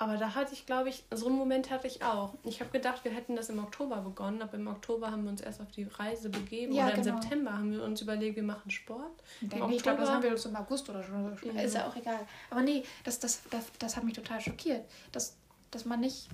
Aber 0.00 0.16
da 0.16 0.36
hatte 0.36 0.54
ich, 0.54 0.64
glaube 0.64 0.90
ich, 0.90 1.04
so 1.10 1.26
einen 1.26 1.36
Moment 1.36 1.70
hatte 1.70 1.88
ich 1.88 2.04
auch. 2.04 2.34
Ich 2.44 2.60
habe 2.60 2.70
gedacht, 2.70 3.04
wir 3.04 3.10
hätten 3.10 3.34
das 3.34 3.48
im 3.48 3.58
Oktober 3.58 3.96
begonnen, 3.96 4.40
aber 4.42 4.54
im 4.54 4.68
Oktober 4.68 5.10
haben 5.10 5.24
wir 5.24 5.30
uns 5.30 5.40
erst 5.40 5.60
auf 5.60 5.72
die 5.72 5.82
Reise 5.82 6.30
begeben. 6.30 6.72
Ja, 6.72 6.86
oder 6.86 6.94
im 6.94 7.02
genau. 7.02 7.20
September 7.20 7.52
haben 7.52 7.72
wir 7.72 7.82
uns 7.82 8.00
überlegt, 8.00 8.36
wir 8.36 8.44
machen 8.44 8.70
Sport. 8.70 9.24
Nee, 9.40 9.74
ich 9.74 9.82
glaube, 9.82 9.98
das 9.98 10.10
haben 10.10 10.22
wir 10.22 10.30
uns 10.30 10.44
im 10.46 10.54
August 10.54 10.88
oder 10.88 11.02
schon. 11.02 11.36
Ja. 11.42 11.62
Ist 11.62 11.74
ja 11.74 11.88
auch 11.88 11.96
egal. 11.96 12.20
Aber 12.48 12.62
nee, 12.62 12.84
das, 13.02 13.18
das, 13.18 13.42
das, 13.50 13.72
das 13.80 13.96
hat 13.96 14.04
mich 14.04 14.14
total 14.14 14.40
schockiert. 14.40 14.84
Dass, 15.10 15.36
dass 15.72 15.84
man 15.84 15.98
nicht, 15.98 16.28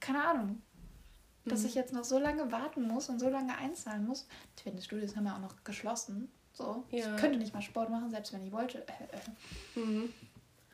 keine 0.00 0.24
Ahnung, 0.26 0.62
dass 1.50 1.60
mhm. 1.60 1.66
ich 1.66 1.74
jetzt 1.74 1.92
noch 1.92 2.04
so 2.04 2.18
lange 2.18 2.50
warten 2.52 2.86
muss 2.86 3.08
und 3.08 3.18
so 3.18 3.28
lange 3.28 3.56
einzahlen 3.56 4.06
muss. 4.06 4.26
Die 4.58 4.62
Fitnessstudios 4.64 5.16
haben 5.16 5.26
ja 5.26 5.34
auch 5.34 5.40
noch 5.40 5.64
geschlossen. 5.64 6.30
So. 6.52 6.84
Ja. 6.90 7.14
Ich 7.14 7.20
könnte 7.20 7.38
nicht 7.38 7.54
mal 7.54 7.62
Sport 7.62 7.90
machen, 7.90 8.10
selbst 8.10 8.32
wenn 8.32 8.44
ich 8.44 8.52
wollte. 8.52 8.86
Äh, 8.86 9.80
äh. 9.80 9.80
Mhm. 9.80 10.12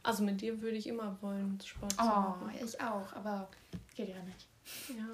Also 0.02 0.22
mit 0.22 0.40
dir 0.40 0.60
würde 0.60 0.76
ich 0.76 0.86
immer 0.86 1.16
wollen, 1.20 1.58
Sport 1.64 1.92
zu 1.92 1.98
oh, 2.00 2.04
machen. 2.04 2.50
ich 2.64 2.80
auch, 2.80 3.12
aber 3.12 3.48
geht 3.96 4.08
ja 4.08 4.22
nicht. 4.22 4.46
Ja. 4.96 5.04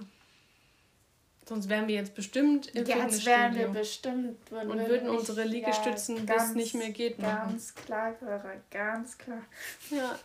Sonst 1.48 1.68
wären 1.68 1.88
wir 1.88 1.96
jetzt 1.96 2.14
bestimmt 2.14 2.68
im 2.68 2.86
ja, 2.86 2.98
Jetzt 2.98 3.26
wären 3.26 3.54
wir 3.54 3.68
bestimmt. 3.68 4.38
Und 4.50 4.68
würden, 4.68 4.88
würden 4.88 5.08
unsere 5.08 5.44
Liegestützen, 5.44 6.26
ja, 6.26 6.34
bis 6.34 6.44
es 6.44 6.54
nicht 6.54 6.74
mehr 6.74 6.90
geht, 6.90 7.18
machen. 7.18 7.50
Ganz 7.50 7.74
klar, 7.74 8.12
Clara, 8.12 8.52
ganz 8.70 9.18
klar. 9.18 9.42
Ja, 9.90 10.18